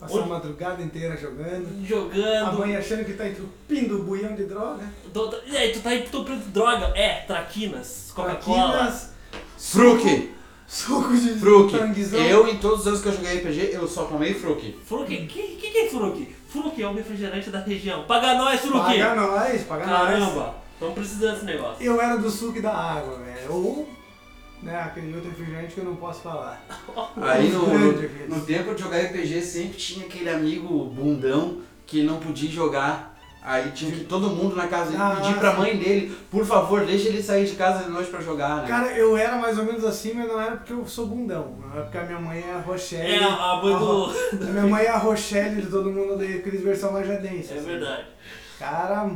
Passar 0.01 0.23
a 0.23 0.25
madrugada 0.25 0.81
inteira 0.81 1.15
jogando. 1.15 1.85
Jogando. 1.85 2.47
A 2.47 2.51
mãe 2.53 2.75
achando 2.75 3.05
que 3.05 3.13
tá 3.13 3.27
entupindo 3.27 4.01
o 4.01 4.03
buião 4.03 4.33
de 4.33 4.45
droga. 4.45 4.83
Do, 5.13 5.31
e 5.45 5.55
aí, 5.55 5.71
tu 5.71 5.79
tá 5.79 5.93
entupindo 5.93 6.43
droga? 6.45 6.87
É, 6.95 7.19
traquinas, 7.27 8.11
Coca-Cola. 8.15 8.71
Traquinas. 8.71 9.11
Fruque. 9.59 10.33
Suco 10.65 11.15
de 11.15 11.35
Fruque. 11.35 11.75
Eu, 12.15 12.47
em 12.47 12.57
todos 12.57 12.79
os 12.79 12.87
anos 12.87 13.01
que 13.01 13.09
eu 13.09 13.13
joguei 13.13 13.37
RPG, 13.37 13.75
eu 13.75 13.87
só 13.87 14.05
tomei 14.05 14.33
Fruque. 14.33 14.75
Fruque? 14.83 15.15
O 15.17 15.27
que, 15.27 15.41
que, 15.57 15.69
que 15.69 15.77
é 15.77 15.89
Fruque? 15.89 16.35
Fruque 16.49 16.81
é 16.81 16.87
um 16.87 16.95
refrigerante 16.95 17.51
da 17.51 17.59
região. 17.59 18.03
Paga 18.05 18.33
nós, 18.33 18.59
Fruque! 18.61 18.97
Paga 18.97 19.15
nós, 19.15 19.61
paga 19.63 19.85
nós. 19.85 20.09
Caramba, 20.09 20.55
estamos 20.73 20.95
precisando 20.95 21.33
desse 21.33 21.45
negócio. 21.45 21.85
Eu 21.85 22.01
era 22.01 22.17
do 22.17 22.29
suco 22.31 22.57
e 22.57 22.61
da 22.61 22.73
água, 22.73 23.19
velho. 23.19 23.53
Ou 23.53 23.87
né, 24.61 24.79
aquele 24.79 25.15
outro 25.15 25.29
refrigerante 25.29 25.73
que 25.73 25.79
eu 25.79 25.85
não 25.85 25.95
posso 25.95 26.21
falar. 26.21 26.63
Aí 27.21 27.49
no, 27.49 27.67
no, 27.67 28.35
no, 28.35 28.45
tempo 28.45 28.75
de 28.75 28.81
jogar 28.81 28.99
RPG 28.99 29.41
sempre 29.41 29.77
tinha 29.77 30.05
aquele 30.05 30.29
amigo 30.29 30.85
bundão 30.85 31.61
que 31.85 32.03
não 32.03 32.19
podia 32.19 32.49
jogar. 32.49 33.11
Aí 33.43 33.71
tinha 33.71 33.91
que 33.91 34.03
todo 34.03 34.29
mundo 34.29 34.55
na 34.55 34.67
casa 34.67 34.95
ah, 34.99 35.15
pedir 35.15 35.39
pra 35.39 35.55
mãe 35.55 35.75
dele, 35.75 36.15
por 36.29 36.45
favor, 36.45 36.85
deixa 36.85 37.09
ele 37.09 37.23
sair 37.23 37.47
de 37.47 37.55
casa 37.55 37.85
de 37.85 37.89
noite 37.89 38.11
pra 38.11 38.21
jogar, 38.21 38.57
né? 38.57 38.67
Cara, 38.67 38.91
eu 38.91 39.17
era 39.17 39.35
mais 39.37 39.57
ou 39.57 39.65
menos 39.65 39.83
assim, 39.83 40.13
mas 40.13 40.27
não 40.27 40.39
era 40.39 40.57
porque 40.57 40.71
eu 40.71 40.85
sou 40.85 41.07
bundão. 41.07 41.57
Não 41.59 41.79
é 41.79 41.81
porque 41.81 41.97
a 41.97 42.03
minha 42.03 42.19
mãe 42.19 42.45
é 42.47 42.53
a 42.53 42.59
Rochelle. 42.59 43.15
É, 43.15 43.23
a 43.23 43.59
mãe 43.63 43.79
do. 43.79 44.05
A, 44.05 44.45
minha 44.45 44.67
mãe 44.67 44.83
é 44.83 44.89
a 44.89 44.97
Rochelle 44.97 45.59
de 45.59 45.67
todo 45.71 45.89
mundo 45.89 46.17
da 46.17 46.41
Cris 46.43 46.61
versão 46.61 46.93
lajadense. 46.93 47.53
É 47.53 47.57
assim. 47.57 47.65
verdade. 47.65 48.05
Cara, 48.59 49.09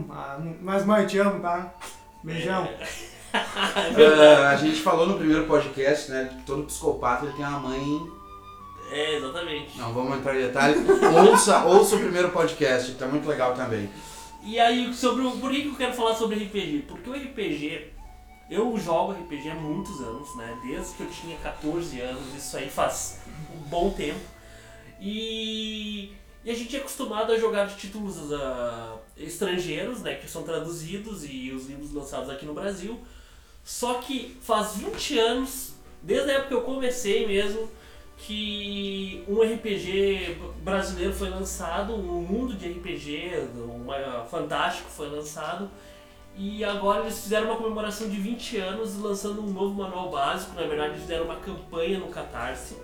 mas 0.59 0.83
mãe, 0.83 1.05
te 1.05 1.19
amo, 1.19 1.39
tá? 1.39 1.71
Beijão. 2.23 2.63
É 2.65 2.87
uh, 3.35 4.43
a 4.51 4.55
gente 4.55 4.79
falou 4.81 5.07
no 5.07 5.17
primeiro 5.17 5.45
podcast, 5.45 6.11
né, 6.11 6.29
que 6.31 6.45
todo 6.45 6.63
psicopata 6.63 7.25
ele 7.25 7.33
tem 7.33 7.45
uma 7.45 7.59
mãe. 7.59 8.11
É, 8.91 9.17
exatamente. 9.17 9.77
Não 9.77 9.93
vamos 9.93 10.17
entrar 10.17 10.35
em 10.35 10.43
detalhe. 10.43 10.75
ouça, 11.29 11.65
ouça 11.65 11.95
o 11.95 11.99
primeiro 11.99 12.29
podcast, 12.29 12.91
que 12.91 12.97
tá 12.97 13.07
muito 13.07 13.27
legal 13.27 13.53
também. 13.53 13.89
E 14.43 14.59
aí, 14.59 14.93
sobre 14.93 15.23
o, 15.23 15.31
por 15.31 15.51
que 15.51 15.65
eu 15.65 15.75
quero 15.75 15.93
falar 15.93 16.13
sobre 16.13 16.43
RPG? 16.43 16.85
Porque 16.87 17.09
o 17.09 17.13
RPG, 17.13 17.91
eu 18.49 18.77
jogo 18.77 19.13
RPG 19.13 19.49
há 19.49 19.55
muitos 19.55 19.99
anos, 20.01 20.35
né? 20.35 20.55
Desde 20.63 20.93
que 20.93 21.01
eu 21.01 21.09
tinha 21.09 21.35
14 21.37 21.99
anos, 21.99 22.35
isso 22.37 22.55
aí 22.55 22.69
faz 22.69 23.21
um 23.51 23.57
bom 23.67 23.89
tempo. 23.89 24.19
E, 25.01 26.13
e 26.43 26.51
a 26.51 26.53
gente 26.53 26.75
é 26.75 26.79
acostumado 26.79 27.31
a 27.31 27.39
jogar 27.39 27.75
títulos 27.75 28.17
uh, 28.17 28.99
estrangeiros, 29.17 30.01
né? 30.01 30.13
Que 30.13 30.29
são 30.29 30.43
traduzidos 30.43 31.25
e 31.27 31.51
os 31.51 31.65
livros 31.65 31.91
lançados 31.91 32.29
aqui 32.29 32.45
no 32.45 32.53
Brasil. 32.53 32.99
Só 33.65 33.95
que 33.95 34.37
faz 34.41 34.77
20 34.77 35.17
anos, 35.17 35.73
desde 36.03 36.29
a 36.29 36.33
época 36.35 36.49
que 36.49 36.53
eu 36.53 36.61
comecei 36.61 37.25
mesmo, 37.25 37.67
que 38.15 39.25
um 39.27 39.41
RPG 39.41 40.37
brasileiro 40.61 41.11
foi 41.11 41.29
lançado, 41.29 41.95
um 41.95 42.21
mundo 42.21 42.53
de 42.53 42.69
RPG 42.69 43.49
uma, 43.57 44.23
fantástico 44.29 44.87
foi 44.91 45.09
lançado. 45.09 45.67
E 46.37 46.63
agora 46.63 47.01
eles 47.01 47.23
fizeram 47.23 47.47
uma 47.47 47.55
comemoração 47.55 48.07
de 48.07 48.17
20 48.17 48.57
anos 48.57 49.01
lançando 49.01 49.41
um 49.41 49.49
novo 49.49 49.73
manual 49.73 50.11
básico. 50.11 50.53
Na 50.53 50.67
verdade, 50.67 50.89
eles 50.91 51.01
fizeram 51.01 51.25
uma 51.25 51.37
campanha 51.37 51.97
no 51.97 52.09
Catarse. 52.09 52.75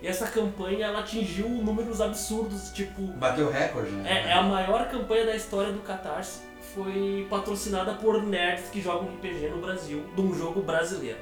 E 0.00 0.06
essa 0.06 0.28
campanha 0.28 0.86
ela 0.86 1.00
atingiu 1.00 1.48
números 1.48 2.00
absurdos, 2.00 2.70
tipo. 2.70 3.02
Bateu 3.02 3.50
recorde, 3.50 3.90
né? 3.90 4.26
É, 4.26 4.30
é 4.30 4.32
a 4.34 4.42
maior 4.42 4.88
campanha 4.88 5.26
da 5.26 5.34
história 5.34 5.72
do 5.72 5.80
Catarse 5.80 6.53
foi 6.74 7.26
patrocinada 7.30 7.94
por 7.94 8.22
nerds 8.22 8.68
que 8.70 8.80
jogam 8.80 9.08
RPG 9.14 9.48
no 9.48 9.58
Brasil, 9.58 10.04
de 10.14 10.20
um 10.20 10.34
jogo 10.34 10.60
brasileiro. 10.60 11.18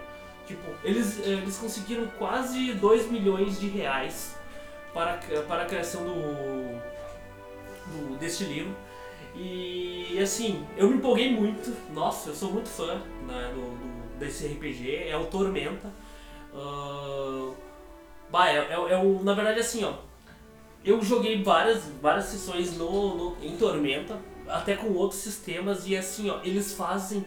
Tipo, 0.47 0.62
eles, 0.82 1.21
eh, 1.21 1.32
eles 1.32 1.59
conseguiram 1.59 2.06
quase 2.18 2.73
2 2.73 3.11
milhões 3.11 3.61
de 3.61 3.68
reais 3.68 4.37
para, 4.92 5.18
para 5.47 5.62
a 5.62 5.66
criação 5.66 6.04
do, 6.04 6.14
do, 7.87 8.18
deste 8.18 8.44
livro. 8.44 8.75
E 9.35 10.18
assim, 10.21 10.66
eu 10.76 10.88
me 10.88 10.97
empolguei 10.97 11.30
muito. 11.32 11.75
Nossa, 11.92 12.30
eu 12.30 12.35
sou 12.35 12.50
muito 12.50 12.68
fã 12.68 13.00
né, 13.26 13.52
do, 13.54 13.61
do, 13.61 14.18
desse 14.18 14.47
RPG. 14.47 15.09
É 15.09 15.16
o 15.16 15.26
Tormenta. 15.26 15.92
Uh, 16.52 17.54
bah, 18.30 18.50
é, 18.50 18.56
é, 18.56 18.73
é 18.73 18.99
o, 18.99 19.23
na 19.23 19.35
verdade, 19.35 19.61
assim, 19.61 19.85
ó. 19.85 19.94
Eu 20.85 21.00
joguei 21.00 21.42
várias, 21.42 21.85
várias 22.02 22.25
sessões 22.25 22.76
no, 22.76 23.14
no, 23.14 23.37
em 23.44 23.56
Tormenta 23.56 24.18
até 24.52 24.76
com 24.76 24.88
outros 24.92 25.21
sistemas 25.21 25.87
e 25.87 25.97
assim, 25.97 26.30
ó, 26.30 26.40
eles 26.44 26.73
fazem 26.75 27.25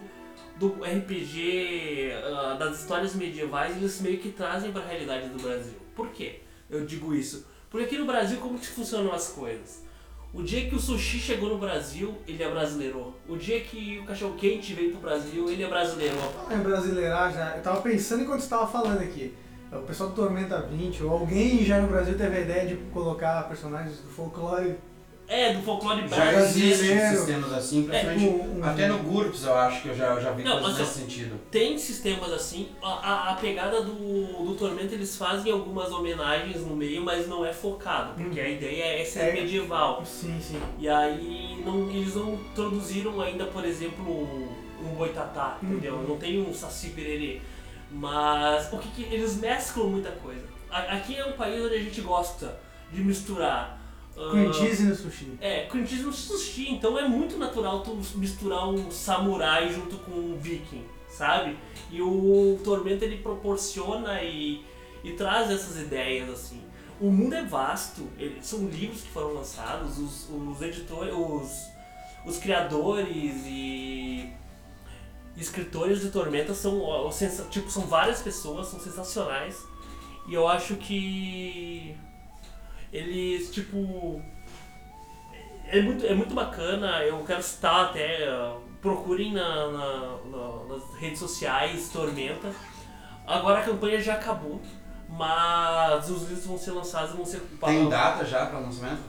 do 0.56 0.68
RPG, 0.82 2.12
ah, 2.24 2.56
das 2.58 2.80
histórias 2.80 3.14
medievais, 3.14 3.76
eles 3.76 4.00
meio 4.00 4.18
que 4.18 4.30
trazem 4.30 4.72
para 4.72 4.82
a 4.82 4.86
realidade 4.86 5.28
do 5.28 5.42
Brasil. 5.42 5.74
Por 5.94 6.08
quê? 6.08 6.40
Eu 6.70 6.86
digo 6.86 7.14
isso. 7.14 7.46
Porque 7.70 7.86
aqui 7.86 7.98
no 7.98 8.06
Brasil, 8.06 8.38
como 8.38 8.58
que 8.58 8.66
funcionam 8.66 9.12
as 9.12 9.28
coisas? 9.28 9.84
O 10.32 10.42
dia 10.42 10.68
que 10.68 10.74
o 10.74 10.78
sushi 10.78 11.18
chegou 11.18 11.48
no 11.48 11.58
Brasil, 11.58 12.14
ele 12.26 12.42
é 12.42 12.50
brasileiro. 12.50 13.14
O 13.28 13.36
dia 13.36 13.60
que 13.60 13.98
o 14.00 14.04
cachorro 14.04 14.34
quente 14.34 14.74
veio 14.74 14.92
pro 14.92 15.00
Brasil, 15.00 15.48
ele 15.48 15.62
é 15.62 15.68
brasileiro. 15.68 16.16
É 16.50 16.56
brasileirar 16.56 17.32
já. 17.32 17.56
Eu 17.56 17.62
tava 17.62 17.80
pensando 17.80 18.22
enquanto 18.22 18.40
você 18.40 18.48
falando 18.48 19.00
aqui. 19.00 19.34
O 19.72 19.82
pessoal 19.82 20.10
do 20.10 20.14
Tormenta 20.14 20.60
20, 20.60 21.02
ou 21.04 21.10
alguém 21.10 21.64
já 21.64 21.80
no 21.80 21.88
Brasil 21.88 22.16
teve 22.16 22.36
a 22.36 22.40
ideia 22.40 22.66
de 22.66 22.76
colocar 22.92 23.48
personagens 23.48 23.98
do 23.98 24.08
folclore 24.08 24.76
é, 25.28 25.52
do 25.52 25.62
folclore 25.62 26.06
Já 26.08 26.32
existem 26.40 26.98
sistemas 27.10 27.52
assim, 27.52 27.82
principalmente 27.84 28.24
é, 28.24 28.28
um, 28.28 28.64
até 28.64 28.86
no 28.86 28.98
GURPS 28.98 29.44
eu 29.44 29.54
acho 29.54 29.82
que 29.82 29.88
eu 29.88 29.96
já, 29.96 30.20
já 30.20 30.30
vi 30.30 30.44
não, 30.44 30.60
coisas 30.60 30.78
nesse 30.78 31.00
sentido. 31.00 31.40
Tem 31.50 31.76
sistemas 31.76 32.32
assim, 32.32 32.68
a, 32.80 33.32
a, 33.32 33.34
pegada 33.34 33.82
do, 33.82 33.92
do 34.44 34.54
Tormento 34.54 34.94
eles 34.94 35.16
fazem 35.16 35.50
algumas 35.50 35.90
homenagens 35.90 36.60
no 36.60 36.76
meio, 36.76 37.02
mas 37.02 37.26
não 37.26 37.44
é 37.44 37.52
focado, 37.52 38.14
porque 38.14 38.40
hum. 38.40 38.44
a 38.44 38.48
ideia 38.48 39.00
é 39.00 39.04
ser 39.04 39.20
é, 39.20 39.32
medieval. 39.32 40.04
Sim, 40.04 40.38
sim. 40.40 40.60
E 40.78 40.88
aí 40.88 41.60
não, 41.64 41.90
eles 41.90 42.14
não 42.14 42.34
introduziram 42.34 43.20
ainda, 43.20 43.46
por 43.46 43.64
exemplo, 43.64 44.06
um 44.80 44.94
boitatá, 44.94 45.58
hum. 45.62 45.72
entendeu? 45.72 46.04
Não 46.08 46.16
tem 46.16 46.40
um 46.40 46.54
saci 46.54 46.90
pererê. 46.90 47.40
Mas 47.90 48.72
o 48.72 48.78
que, 48.78 48.88
que 48.90 49.14
eles 49.14 49.36
mesclam 49.36 49.88
muita 49.88 50.10
coisa. 50.10 50.42
Aqui 50.70 51.16
é 51.16 51.24
um 51.24 51.32
país 51.32 51.64
onde 51.64 51.74
a 51.74 51.80
gente 51.80 52.00
gosta 52.00 52.58
de 52.92 53.02
misturar 53.02 53.85
Cream 54.16 54.52
cheese 54.52 54.82
no 54.82 54.94
sushi. 54.94 55.38
É, 55.40 55.66
cream 55.66 55.86
cheese 55.86 56.02
no 56.02 56.12
sushi. 56.12 56.72
Então 56.72 56.98
é 56.98 57.06
muito 57.06 57.36
natural 57.36 57.82
tu 57.82 57.94
misturar 58.16 58.68
um 58.68 58.90
samurai 58.90 59.70
junto 59.70 59.96
com 59.98 60.12
um 60.12 60.38
viking, 60.38 60.84
sabe? 61.08 61.56
E 61.90 62.00
o 62.00 62.58
Tormento 62.64 63.04
ele 63.04 63.18
proporciona 63.18 64.22
e, 64.22 64.64
e 65.04 65.12
traz 65.12 65.50
essas 65.50 65.78
ideias 65.78 66.30
assim. 66.30 66.62
O 66.98 67.10
mundo 67.10 67.34
é 67.34 67.44
vasto, 67.44 68.08
ele, 68.18 68.38
são 68.40 68.66
livros 68.68 69.02
que 69.02 69.08
foram 69.08 69.34
lançados, 69.34 69.98
os, 69.98 70.30
os 70.30 70.62
editores, 70.62 71.12
os, 71.14 71.66
os 72.24 72.38
criadores 72.38 73.44
e 73.44 74.32
escritores 75.36 76.00
de 76.00 76.08
Tormenta 76.08 76.54
são, 76.54 76.80
tipo, 77.50 77.70
são 77.70 77.82
várias 77.82 78.22
pessoas, 78.22 78.68
são 78.68 78.80
sensacionais. 78.80 79.62
E 80.26 80.32
eu 80.32 80.48
acho 80.48 80.76
que 80.76 81.94
eles, 82.92 83.50
tipo. 83.50 84.20
É 85.68 85.80
muito, 85.82 86.06
é 86.06 86.14
muito 86.14 86.34
bacana, 86.34 87.02
eu 87.02 87.18
quero 87.24 87.42
citar 87.42 87.86
até. 87.86 88.18
Procurem 88.80 89.32
na, 89.32 89.68
na- 89.72 90.16
na- 90.30 90.64
nas 90.68 90.94
redes 90.98 91.18
sociais 91.18 91.88
Tormenta. 91.92 92.52
Agora 93.26 93.58
a 93.58 93.62
campanha 93.64 94.00
já 94.00 94.14
acabou, 94.14 94.60
mas 95.08 96.08
os 96.08 96.22
livros 96.28 96.46
vão 96.46 96.56
ser 96.58 96.70
lançados 96.70 97.12
e 97.12 97.16
vão 97.16 97.24
ser 97.26 97.40
Tem 97.64 97.88
data 97.88 98.24
já 98.24 98.46
para 98.46 98.60
lançamento? 98.60 99.02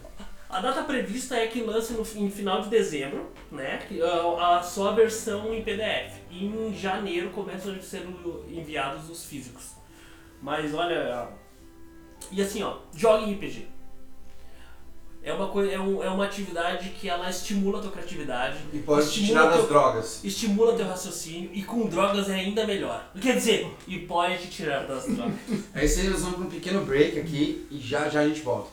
a 0.50 0.62
data 0.62 0.82
prevista 0.84 1.36
é 1.36 1.46
que 1.48 1.62
lance 1.62 1.94
no 1.94 2.02
em 2.24 2.32
final 2.32 2.62
de 2.62 2.70
dezembro, 2.70 3.32
né? 3.52 3.80
ah, 4.02 4.58
A, 4.58 4.64
só 4.64 4.90
a 4.90 4.92
versão 4.94 5.54
em 5.54 5.62
PDF. 5.62 6.14
E 6.32 6.46
em 6.48 6.74
janeiro 6.74 7.30
começam 7.30 7.74
a 7.76 7.80
ser 7.82 8.08
enviados 8.50 9.08
os 9.10 9.26
físicos. 9.26 9.74
Mas 10.42 10.74
olha. 10.74 11.28
E 12.32 12.42
assim, 12.42 12.64
ó, 12.64 12.78
jogue 12.96 13.34
RPG. 13.34 13.68
É 15.24 15.34
uma, 15.34 15.48
coisa, 15.50 15.70
é, 15.72 15.80
um- 15.80 16.02
é 16.02 16.10
uma 16.10 16.24
atividade 16.24 16.90
que 16.92 17.10
ela 17.10 17.30
estimula 17.30 17.80
a 17.80 17.82
tua 17.82 17.92
criatividade. 17.92 18.60
E 18.72 18.80
pode 18.80 19.12
te 19.12 19.26
tirar 19.26 19.48
das 19.48 19.56
teu- 19.58 19.68
drogas. 19.68 20.24
Estimula 20.24 20.74
teu 20.78 20.88
raciocínio 20.88 21.50
e 21.54 21.64
com 21.64 21.86
drogas 21.88 22.30
é 22.30 22.36
ainda 22.36 22.66
melhor. 22.66 23.12
Quer 23.22 23.36
dizer, 23.36 23.76
e 23.88 24.00
pode 24.00 24.38
te 24.44 24.48
tirar 24.50 24.86
das 24.88 25.06
drogas. 25.06 25.36
É 25.76 25.84
isso 25.84 26.00
aí, 26.00 26.08
nós 26.10 26.22
vamos 26.22 26.38
para 26.38 26.46
um 26.48 26.50
pequeno 26.50 26.86
break 26.86 27.20
aqui 27.20 27.68
e 27.70 27.78
já 27.78 28.08
já 28.08 28.22
a 28.22 28.28
gente 28.28 28.40
volta. 28.42 28.70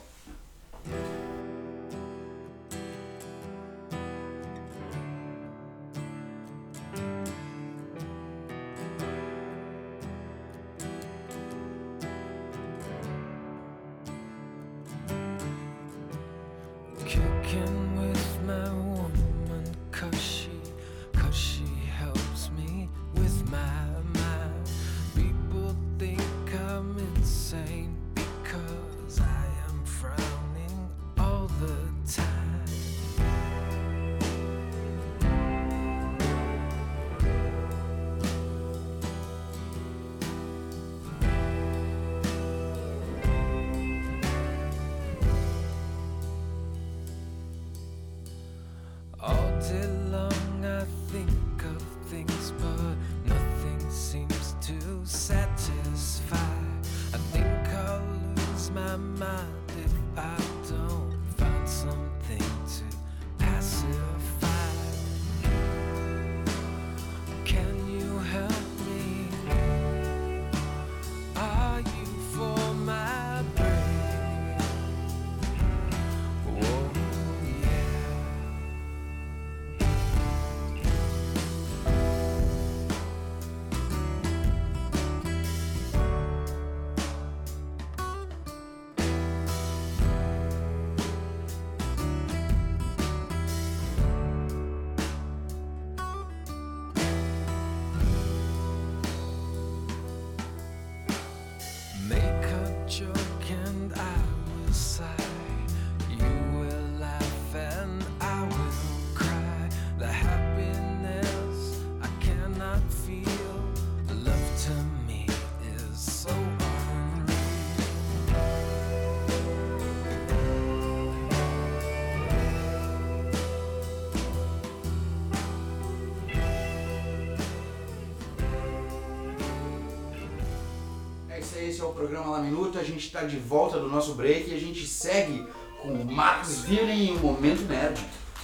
Esse 131.74 131.82
é 131.82 131.84
o 131.84 131.90
programa 131.92 132.30
La 132.30 132.38
Minuta. 132.38 132.78
A 132.78 132.84
gente 132.84 133.04
está 133.06 133.24
de 133.24 133.36
volta 133.36 133.78
do 133.80 133.88
nosso 133.88 134.14
break 134.14 134.48
e 134.50 134.54
a 134.54 134.60
gente 134.60 134.86
segue 134.86 135.46
com 135.82 135.88
o 135.88 136.04
Marcos 136.04 136.60
Villen 136.60 137.06
e 137.08 137.10
o 137.10 137.18
Momento 137.18 137.62
Nerd. 137.62 138.00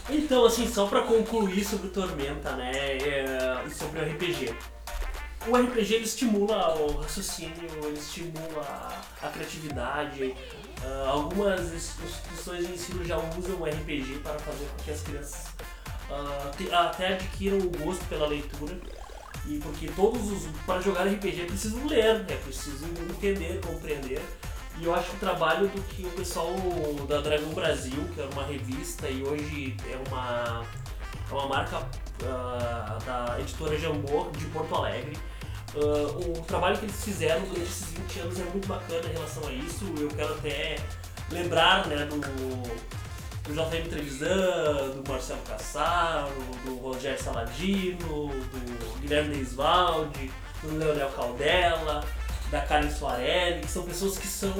Então, 0.09 0.45
assim, 0.45 0.69
só 0.69 0.87
pra 0.87 1.03
concluir 1.03 1.65
sobre 1.65 1.89
Tormenta, 1.91 2.53
né, 2.57 2.73
é, 2.75 3.65
e 3.67 3.71
sobre 3.71 4.01
o 4.01 4.03
RPG. 4.03 4.53
O 5.47 5.57
RPG 5.57 5.95
ele 5.95 6.05
estimula 6.05 6.75
o 6.77 6.97
raciocínio, 7.01 7.55
ele 7.85 7.97
estimula 7.99 9.01
a, 9.23 9.29
criatividade. 9.29 10.35
Ah, 10.83 11.11
algumas 11.11 11.73
ins- 11.73 11.95
instituições 12.05 12.67
de 12.67 12.73
ensino 12.75 13.05
já 13.05 13.17
usam 13.19 13.61
o 13.61 13.65
RPG 13.65 14.19
para 14.23 14.39
fazer 14.41 14.67
com 14.77 14.83
que 14.85 14.91
as 14.91 15.01
crianças 15.03 15.45
te- 16.59 16.73
até 16.75 17.15
adquiram 17.15 17.59
o 17.59 17.71
gosto 17.71 18.05
pela 18.07 18.27
leitura. 18.27 18.77
E 19.47 19.59
porque 19.59 19.89
todos 19.89 20.31
os. 20.31 20.49
Para 20.67 20.81
jogar 20.81 21.05
RPG 21.05 21.43
é 21.43 21.47
preciso 21.47 21.87
ler, 21.87 22.25
é 22.29 22.37
preciso 22.37 22.85
entender, 22.87 23.61
compreender. 23.67 24.23
E 24.79 24.85
eu 24.85 24.95
acho 24.95 25.11
que 25.11 25.17
o 25.17 25.19
trabalho 25.19 25.69
do 25.69 25.83
que 25.83 26.07
o 26.07 26.11
pessoal 26.11 26.55
da 27.07 27.21
Dragão 27.21 27.51
Brasil, 27.51 28.03
que 28.15 28.21
era 28.21 28.31
uma 28.31 28.45
revista 28.45 29.09
e 29.09 29.23
hoje 29.23 29.77
é 29.91 30.09
uma, 30.09 30.65
é 31.31 31.35
uma 31.35 31.47
marca 31.49 31.87
ah, 32.25 32.99
da 33.05 33.41
editora 33.41 33.77
Jambô 33.79 34.31
de 34.37 34.47
Porto 34.47 34.75
Alegre. 34.75 35.19
ah, 35.75 36.39
o 36.39 36.43
trabalho 36.45 36.79
que 36.79 36.87
eles 36.87 37.05
fizeram 37.05 37.43
durante 37.43 37.63
esses 37.63 37.91
20 37.91 38.21
anos 38.21 38.41
é 38.41 38.45
muito 38.45 38.69
bacana 38.69 39.07
em 39.07 39.13
relação 39.13 39.47
a 39.47 39.53
isso. 39.53 39.85
Eu 39.99 40.09
quero 40.09 40.33
até 40.35 40.77
lembrar 41.31 41.87
né, 41.87 42.07
do, 42.07 42.21
do 43.51 43.55
JM 43.55 43.89
Trevisan, 43.89 44.91
do 44.95 45.05
Marcelo 45.09 45.41
Cassaro, 45.43 46.33
do 46.65 46.77
Rogério 46.77 47.21
Saladino, 47.21 48.29
do 48.29 49.01
Guilherme 49.01 49.37
Neisvaldi, 49.37 50.31
do 50.63 50.79
Leonel 50.79 51.11
Caldela, 51.11 52.05
da 52.51 52.61
Karen 52.61 52.91
Soarelli, 52.91 53.61
que 53.61 53.71
são 53.71 53.83
pessoas 53.83 54.19
que 54.19 54.27
são 54.27 54.53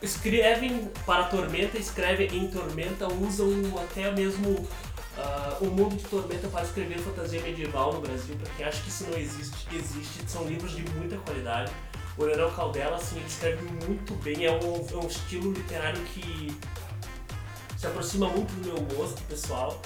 escrevem 0.00 0.90
para 1.04 1.24
a 1.24 1.28
Tormenta, 1.28 1.76
escrevem 1.76 2.28
em 2.32 2.48
Tormenta, 2.48 3.12
usam 3.12 3.50
até 3.82 4.10
mesmo 4.12 4.66
ah, 5.16 5.56
o 5.60 5.66
mundo 5.66 5.96
de 5.96 6.04
Tormenta 6.04 6.46
para 6.48 6.62
escrever 6.62 6.98
fantasia 6.98 7.40
medieval 7.40 7.94
no 7.94 8.00
Brasil. 8.00 8.36
Para 8.36 8.52
quem 8.54 8.66
acha 8.66 8.80
que 8.82 8.88
isso 8.88 9.04
não 9.10 9.18
existe, 9.18 9.66
existe. 9.74 10.30
São 10.30 10.44
livros 10.44 10.72
de 10.72 10.82
muita 10.92 11.16
qualidade. 11.18 11.72
O 12.16 12.24
Leonel 12.24 12.50
Caldela, 12.50 12.96
assim, 12.96 13.16
ele 13.16 13.26
escreve 13.26 13.62
muito 13.86 14.14
bem. 14.22 14.44
É 14.44 14.52
um, 14.52 14.86
é 14.92 15.04
um 15.04 15.06
estilo 15.06 15.52
literário 15.52 16.00
que 16.02 16.56
se 17.78 17.86
aproxima 17.86 18.28
muito 18.28 18.52
do 18.54 18.66
meu 18.66 18.96
gosto 18.96 19.22
pessoal. 19.22 19.80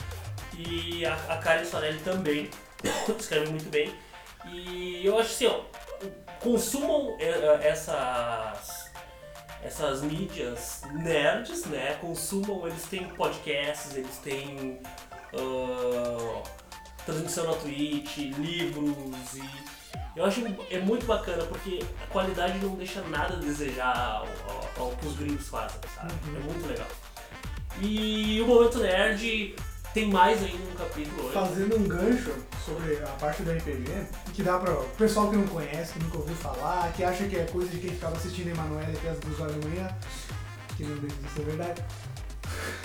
E 0.56 1.04
a, 1.04 1.14
a 1.28 1.36
Karen 1.38 1.64
Soarelli 1.64 2.00
também 2.00 2.50
escreve 3.18 3.50
muito 3.50 3.68
bem. 3.68 3.94
E 4.46 5.04
eu 5.04 5.18
acho 5.18 5.30
assim, 5.30 5.46
ó, 5.46 5.60
consumam 6.40 7.16
eh, 7.20 7.28
eh, 7.28 7.68
essas 7.68 8.90
essas 9.62 10.02
mídias 10.02 10.82
nerds, 10.92 11.66
né? 11.66 11.96
Consumam, 12.00 12.66
eles 12.66 12.82
têm 12.86 13.08
podcasts, 13.10 13.94
eles 13.94 14.16
têm 14.18 14.80
ah, 15.34 16.42
transmissão 17.06 17.46
na 17.46 17.54
Twitch, 17.54 18.16
livros 18.16 19.34
e 19.34 19.72
eu 20.16 20.24
acho 20.24 20.42
é 20.68 20.78
muito 20.80 21.06
bacana 21.06 21.44
porque 21.44 21.78
a 22.02 22.12
qualidade 22.12 22.58
não 22.58 22.74
deixa 22.74 23.00
nada 23.02 23.34
a 23.34 23.38
desejar 23.38 23.96
ao, 23.96 24.26
ao, 24.50 24.88
ao 24.88 24.96
que 24.96 25.06
os 25.06 25.16
gringos 25.16 25.46
fazem, 25.46 25.78
sabe? 25.94 26.12
É 26.26 26.40
muito 26.40 26.66
legal. 26.66 26.88
E 27.80 28.40
o 28.40 28.46
Momento 28.46 28.78
Nerd 28.78 29.54
tem 29.94 30.08
mais 30.08 30.42
ainda 30.42 30.64
um 30.72 30.74
capítulo 30.76 31.24
hoje. 31.24 31.34
Fazendo 31.34 31.76
um 31.76 31.84
gancho 31.84 32.32
sobre 32.64 32.96
a 32.96 33.08
parte 33.18 33.42
do 33.42 33.50
RPG, 33.50 34.06
que 34.32 34.42
dá 34.42 34.58
para 34.58 34.72
o 34.72 34.84
pessoal 34.96 35.28
que 35.30 35.36
não 35.36 35.46
conhece, 35.46 35.92
que 35.92 36.02
nunca 36.02 36.18
ouviu 36.18 36.34
falar, 36.36 36.92
que 36.92 37.04
acha 37.04 37.24
que 37.24 37.36
é 37.36 37.44
coisa 37.44 37.68
de 37.68 37.78
quem 37.78 37.90
ficava 37.90 38.16
assistindo 38.16 38.48
Emanuele 38.48 38.96
até 38.96 39.10
as 39.10 39.18
duas 39.18 39.40
horas 39.40 39.56
da 39.56 39.68
manhã, 39.68 39.88
que 40.76 40.84
deles, 40.84 41.12
isso 41.12 41.40
é 41.40 41.44
verdade. 41.44 41.82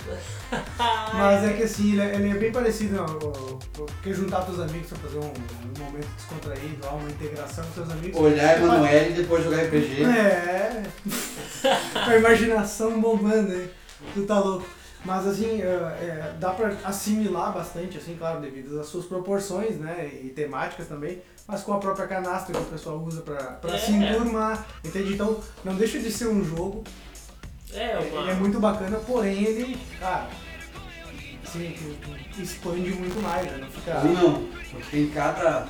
Mas 1.14 1.44
é 1.44 1.52
que 1.54 1.62
assim, 1.62 1.92
ele 1.92 2.00
é, 2.00 2.14
ele 2.14 2.30
é 2.30 2.34
bem 2.34 2.52
parecido, 2.52 3.00
ó, 3.00 3.04
ó, 3.04 3.58
porque 3.74 4.12
juntar 4.12 4.42
teus 4.42 4.60
amigos 4.60 4.88
pra 4.88 4.98
fazer 4.98 5.18
um, 5.18 5.30
um 5.30 5.84
momento 5.84 6.08
descontraído, 6.16 6.86
ó, 6.86 6.96
uma 6.96 7.10
integração 7.10 7.64
com 7.64 7.72
seus 7.72 7.90
amigos. 7.90 8.20
Olhar 8.20 8.56
a 8.56 8.58
Emanuele 8.58 9.10
e 9.10 9.14
depois 9.14 9.44
jogar 9.44 9.64
RPG. 9.64 10.04
É. 10.04 10.82
Com 12.04 12.10
a 12.10 12.16
imaginação 12.16 13.00
bombando 13.00 13.52
aí. 13.52 13.70
Tu 14.14 14.24
tá 14.24 14.38
louco. 14.38 14.77
Mas 15.04 15.26
assim, 15.26 15.62
é, 15.62 15.64
é, 15.66 16.34
dá 16.40 16.50
pra 16.50 16.74
assimilar 16.84 17.52
bastante, 17.52 17.96
assim, 17.98 18.16
claro, 18.18 18.40
devido 18.40 18.80
às 18.80 18.86
suas 18.88 19.06
proporções, 19.06 19.76
né? 19.78 20.10
E 20.22 20.28
temáticas 20.30 20.88
também, 20.88 21.22
mas 21.46 21.62
com 21.62 21.72
a 21.72 21.78
própria 21.78 22.06
canastra 22.06 22.52
que 22.54 22.60
o 22.60 22.64
pessoal 22.66 22.98
usa 22.98 23.22
pra, 23.22 23.36
pra 23.36 23.74
É. 23.74 23.78
se 23.78 23.92
enturmar, 23.92 24.66
entende? 24.84 25.14
Então, 25.14 25.40
não 25.64 25.74
deixa 25.76 25.98
de 26.00 26.10
ser 26.10 26.26
um 26.28 26.44
jogo, 26.44 26.82
É, 27.72 27.96
uma... 27.96 28.22
ele 28.22 28.30
é 28.32 28.34
muito 28.34 28.58
bacana, 28.58 28.98
porém 28.98 29.44
ele, 29.44 29.78
cara, 30.00 30.26
assim, 31.46 31.74
expande 32.38 32.90
muito 32.90 33.20
mais, 33.22 33.46
né? 33.46 33.58
Não 33.58 33.70
fica. 33.70 33.98
Ou 34.00 34.12
não, 34.12 34.42
porque 34.70 34.90
tem 34.90 35.08
cada 35.10 35.66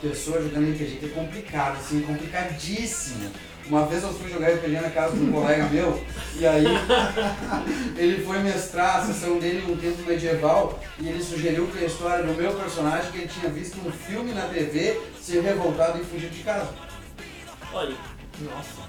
pessoa 0.00 0.40
jogando 0.40 0.70
RPG 0.72 0.96
que 1.00 1.06
é 1.06 1.08
complicado, 1.08 1.76
assim, 1.78 2.00
complicadíssimo. 2.02 3.30
Uma 3.68 3.84
vez 3.84 4.02
eu 4.02 4.12
fui 4.14 4.30
jogar 4.30 4.48
RPG 4.48 4.80
na 4.80 4.88
casa 4.90 5.14
de 5.14 5.24
um 5.24 5.30
colega 5.32 5.64
meu, 5.66 6.02
e 6.36 6.46
aí 6.46 6.64
ele 7.96 8.24
foi 8.24 8.38
mestrar 8.38 8.96
a 8.96 9.06
sessão 9.06 9.38
dele 9.38 9.62
num 9.66 9.76
tempo 9.76 10.02
medieval, 10.08 10.80
e 10.98 11.06
ele 11.08 11.22
sugeriu 11.22 11.66
que 11.66 11.84
a 11.84 11.86
história 11.86 12.24
do 12.24 12.32
meu 12.34 12.52
personagem, 12.54 13.10
que 13.12 13.18
ele 13.18 13.28
tinha 13.28 13.50
visto 13.52 13.76
um 13.86 13.92
filme 13.92 14.32
na 14.32 14.46
TV, 14.46 14.98
ser 15.20 15.42
revoltado 15.42 16.00
e 16.00 16.04
fugir 16.04 16.30
de 16.30 16.42
casa. 16.42 16.70
Olha, 17.72 17.94
Nossa. 18.40 18.88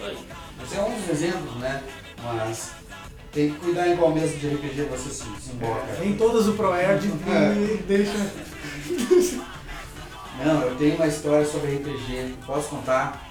olha. 0.00 0.16
Esse 0.62 0.76
é 0.76 0.82
um 0.82 1.00
dos 1.00 1.08
exemplos, 1.10 1.56
né? 1.56 1.82
Mas 2.22 2.70
tem 3.32 3.50
que 3.52 3.58
cuidar 3.58 3.88
em 3.88 3.96
qual 3.96 4.12
mesa 4.12 4.36
de 4.36 4.46
RPG 4.48 4.82
você 4.88 5.10
se, 5.10 5.24
se 5.40 5.50
emboca. 5.52 5.82
Todas 6.16 6.46
o 6.46 6.52
ProErd 6.52 7.12
É. 7.28 7.76
deixa. 7.88 8.12
Não, 10.44 10.62
eu 10.62 10.76
tenho 10.76 10.94
uma 10.94 11.06
história 11.06 11.44
sobre 11.44 11.74
RPG, 11.76 12.36
posso 12.46 12.68
contar? 12.68 13.25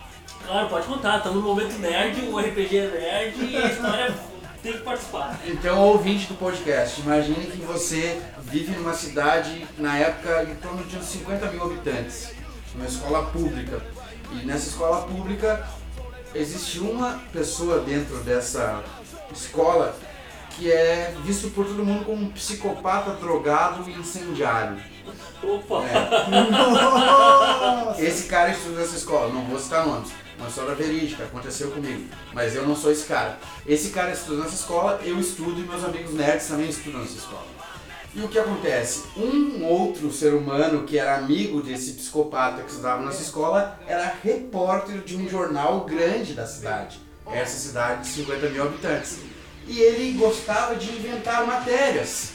Claro, 0.46 0.70
pode 0.70 0.86
contar, 0.88 1.18
estamos 1.18 1.42
no 1.42 1.50
momento 1.50 1.78
nerd, 1.80 2.22
o 2.30 2.40
RPG 2.40 2.78
é 2.78 2.88
nerd 2.88 3.46
e 3.46 3.58
a 3.58 3.66
história 3.68 4.16
tem 4.62 4.74
que 4.74 4.80
participar. 4.80 5.40
Então, 5.46 5.80
ouvinte 5.82 6.28
do 6.28 6.36
podcast, 6.36 7.02
imagine 7.02 7.48
que 7.48 7.58
você 7.66 8.22
vive 8.42 8.72
numa 8.76 8.94
cidade, 8.94 9.68
na 9.78 9.98
época, 9.98 10.44
em 10.44 10.56
torno 10.56 10.84
de 10.84 10.98
uns 10.98 11.06
50 11.06 11.48
mil 11.52 11.64
habitantes, 11.64 12.34
uma 12.76 12.86
escola 12.86 13.26
pública. 13.28 13.82
E 14.32 14.46
nessa 14.46 14.70
escola 14.70 15.08
pública 15.08 15.68
existe 16.34 16.80
uma 16.80 17.22
pessoa 17.32 17.80
dentro 17.80 18.18
dessa 18.18 18.84
escola 19.32 19.96
que 20.52 20.72
é 20.72 21.14
visto 21.24 21.50
por 21.50 21.66
todo 21.66 21.84
mundo 21.84 22.06
como 22.06 22.24
um 22.24 22.32
psicopata, 22.32 23.12
drogado 23.12 23.90
e 23.90 23.94
incendiário. 23.94 24.78
Opa! 25.44 25.84
É. 27.98 28.02
Esse 28.06 28.28
cara 28.28 28.52
estuda 28.52 28.82
nessa 28.82 28.96
escola, 28.96 29.34
não 29.34 29.44
vou 29.44 29.60
citar 29.60 29.86
nomes, 29.86 30.12
uma 30.38 30.48
história 30.48 30.76
verídica, 30.76 31.24
aconteceu 31.24 31.72
comigo, 31.72 32.06
mas 32.34 32.56
eu 32.56 32.68
não 32.68 32.76
sou 32.76 32.92
esse 32.92 33.06
cara. 33.06 33.38
Esse 33.66 33.90
cara 33.90 34.12
estuda 34.12 34.44
nessa 34.44 34.56
escola, 34.56 35.00
eu 35.04 35.20
estudo 35.20 35.60
e 35.60 35.64
meus 35.64 35.84
amigos 35.84 36.14
nerds 36.14 36.48
também 36.48 36.70
estudam 36.70 37.02
nessa 37.02 37.18
escola. 37.18 37.48
E 38.14 38.22
o 38.22 38.30
que 38.30 38.40
acontece? 38.40 39.04
Um 39.18 39.66
outro 39.66 40.12
ser 40.12 40.34
humano 40.34 40.84
que 40.84 40.98
era 40.98 41.18
amigo 41.18 41.62
desse 41.62 41.94
psicopata 41.94 42.64
que 42.64 42.70
estudava 42.70 43.04
nessa 43.04 43.22
escola 43.22 43.78
era 43.86 44.16
repórter 44.24 45.02
de 45.02 45.18
um 45.18 45.28
jornal 45.28 45.82
grande 45.82 46.34
da 46.34 46.48
cidade, 46.48 46.98
essa 47.30 47.58
cidade 47.58 48.04
de 48.04 48.08
50 48.08 48.50
mil 48.50 48.64
habitantes. 48.64 49.20
E 49.68 49.80
ele 49.80 50.18
gostava 50.18 50.76
de 50.76 50.90
inventar 50.96 51.46
matérias. 51.46 52.32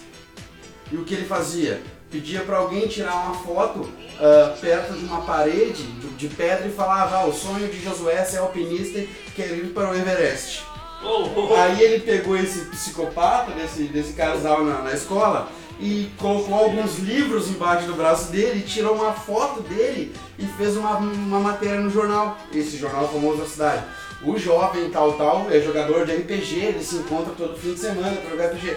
E 0.92 0.96
o 0.96 1.04
que 1.04 1.14
ele 1.14 1.24
fazia? 1.24 1.82
Pedia 2.10 2.40
para 2.40 2.56
alguém 2.58 2.88
tirar 2.88 3.14
uma 3.14 3.34
foto 3.34 3.88
ah, 4.18 4.54
perto 4.60 4.92
de 4.94 5.04
uma 5.04 5.22
parede 5.22 5.82
de, 5.82 6.08
de 6.08 6.28
pedra 6.28 6.66
e 6.66 6.72
falava: 6.72 7.16
ah, 7.16 7.26
o 7.26 7.32
sonho 7.32 7.68
de 7.68 7.82
Josué 7.82 8.16
é 8.16 8.24
ser 8.24 8.38
alpinista 8.38 8.98
e 8.98 9.08
quer 9.34 9.50
ir 9.52 9.72
para 9.72 9.90
o 9.90 9.94
Everest. 9.94 10.64
Oh, 11.02 11.28
oh, 11.34 11.48
oh. 11.50 11.54
Aí 11.54 11.82
ele 11.82 12.00
pegou 12.00 12.36
esse 12.36 12.66
psicopata 12.66 13.52
desse, 13.52 13.84
desse 13.84 14.12
casal 14.12 14.62
na, 14.64 14.82
na 14.82 14.92
escola 14.92 15.48
e 15.80 16.10
colocou 16.18 16.54
alguns 16.54 16.98
livros 16.98 17.48
embaixo 17.48 17.86
do 17.86 17.94
braço 17.94 18.30
dele, 18.30 18.60
tirou 18.60 18.94
uma 18.94 19.14
foto 19.14 19.62
dele 19.62 20.14
e 20.38 20.44
fez 20.44 20.76
uma, 20.76 20.98
uma 20.98 21.40
matéria 21.40 21.80
no 21.80 21.88
jornal, 21.88 22.36
esse 22.52 22.76
jornal 22.76 23.08
famoso 23.08 23.38
da 23.38 23.46
cidade. 23.46 23.84
O 24.22 24.36
jovem 24.36 24.90
tal 24.90 25.14
tal 25.14 25.50
é 25.50 25.58
jogador 25.60 26.04
de 26.04 26.12
RPG, 26.12 26.56
ele 26.56 26.84
se 26.84 26.96
encontra 26.96 27.32
todo 27.32 27.56
fim 27.56 27.72
de 27.72 27.80
semana 27.80 28.16
para 28.16 28.30
jogar 28.30 28.46
RPG. 28.48 28.76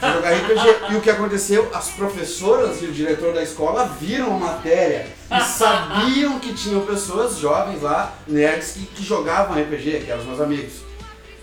Jogar 0.00 0.32
RPG. 0.32 0.92
E 0.92 0.96
o 0.96 1.00
que 1.00 1.10
aconteceu? 1.10 1.70
As 1.72 1.90
professoras 1.90 2.82
e 2.82 2.86
o 2.86 2.92
diretor 2.92 3.32
da 3.32 3.42
escola 3.42 3.86
viram 4.00 4.36
a 4.36 4.38
matéria 4.38 5.06
e 5.30 5.40
sabiam 5.42 6.38
que 6.38 6.54
tinham 6.54 6.84
pessoas 6.86 7.38
jovens 7.38 7.82
lá, 7.82 8.14
nerds, 8.26 8.72
que, 8.72 8.86
que 8.86 9.04
jogavam 9.04 9.60
RPG, 9.60 10.04
que 10.04 10.10
eram 10.10 10.20
os 10.20 10.26
meus 10.26 10.40
amigos. 10.40 10.88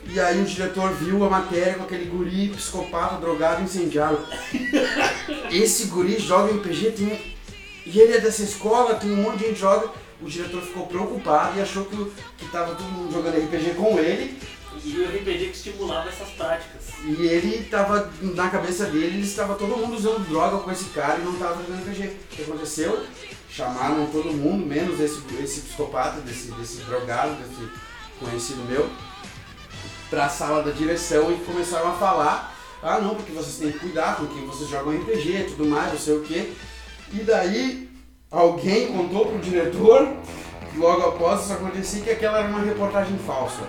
E 0.08 0.20
aí 0.20 0.40
o 0.40 0.46
diretor 0.46 0.92
viu 0.94 1.24
a 1.26 1.30
matéria 1.30 1.74
com 1.74 1.84
aquele 1.84 2.06
guri 2.06 2.50
psicopata, 2.50 3.18
drogado, 3.18 3.64
incendiário. 3.64 4.20
Esse 5.52 5.86
guri 5.86 6.20
joga 6.20 6.54
RPG, 6.54 6.92
tem... 6.92 7.36
e 7.86 8.00
ele 8.00 8.14
é 8.14 8.20
dessa 8.20 8.44
escola, 8.44 8.96
tem 8.96 9.12
um 9.12 9.18
monte 9.18 9.40
de 9.40 9.48
gente 9.48 9.60
joga. 9.60 9.90
O 10.22 10.30
diretor 10.30 10.62
ficou 10.62 10.88
preocupado 10.88 11.58
e 11.58 11.62
achou 11.62 11.86
que, 11.86 12.12
que 12.38 12.48
tava 12.50 12.76
todo 12.76 12.88
mundo 12.88 13.12
jogando 13.12 13.38
RPG 13.38 13.74
com 13.76 14.00
ele. 14.00 14.38
E 14.84 15.00
o 15.00 15.08
RPG 15.08 15.50
que 15.50 15.58
estimulava 15.58 16.10
essas 16.10 16.30
práticas. 16.30 16.84
E 17.04 17.26
ele 17.26 17.66
tava, 17.66 18.12
na 18.22 18.50
cabeça 18.50 18.86
dele, 18.86 19.22
estava 19.22 19.56
todo 19.56 19.78
mundo 19.78 19.96
usando 19.96 20.28
droga 20.28 20.58
com 20.60 20.72
esse 20.72 20.86
cara 20.86 21.20
e 21.20 21.24
não 21.24 21.36
tava 21.36 21.62
jogando 21.62 21.82
RPG. 21.82 22.08
O 22.08 22.36
que 22.36 22.42
aconteceu? 22.44 23.06
Chamaram 23.50 24.08
todo 24.08 24.34
mundo, 24.34 24.66
menos 24.66 25.00
esse, 25.00 25.22
esse 25.42 25.62
psicopata, 25.62 26.20
desse, 26.22 26.52
desse 26.52 26.82
drogado, 26.82 27.36
desse 27.36 27.70
conhecido 28.20 28.64
meu, 28.64 28.90
pra 30.10 30.30
sala 30.30 30.64
da 30.64 30.72
direção 30.72 31.32
e 31.32 31.38
começaram 31.46 31.90
a 31.90 31.94
falar, 31.94 32.56
ah 32.82 33.00
não, 33.00 33.16
porque 33.16 33.32
vocês 33.32 33.58
têm 33.58 33.72
que 33.72 33.80
cuidar 33.80 34.18
com 34.18 34.28
quem 34.28 34.46
vocês 34.46 34.70
jogam 34.70 34.96
RPG 34.96 35.38
e 35.38 35.44
tudo 35.46 35.66
mais, 35.66 35.92
não 35.92 36.00
sei 36.00 36.18
o 36.18 36.22
que. 36.22 36.56
E 37.14 37.20
daí 37.20 37.90
alguém 38.32 38.88
contou 38.88 39.28
pro 39.28 39.40
diretor, 39.40 40.08
logo 40.76 41.02
após 41.04 41.44
isso 41.44 41.54
acontecer, 41.54 42.02
que 42.02 42.10
aquela 42.10 42.40
era 42.40 42.48
uma 42.50 42.62
reportagem 42.62 43.18
falsa. 43.20 43.62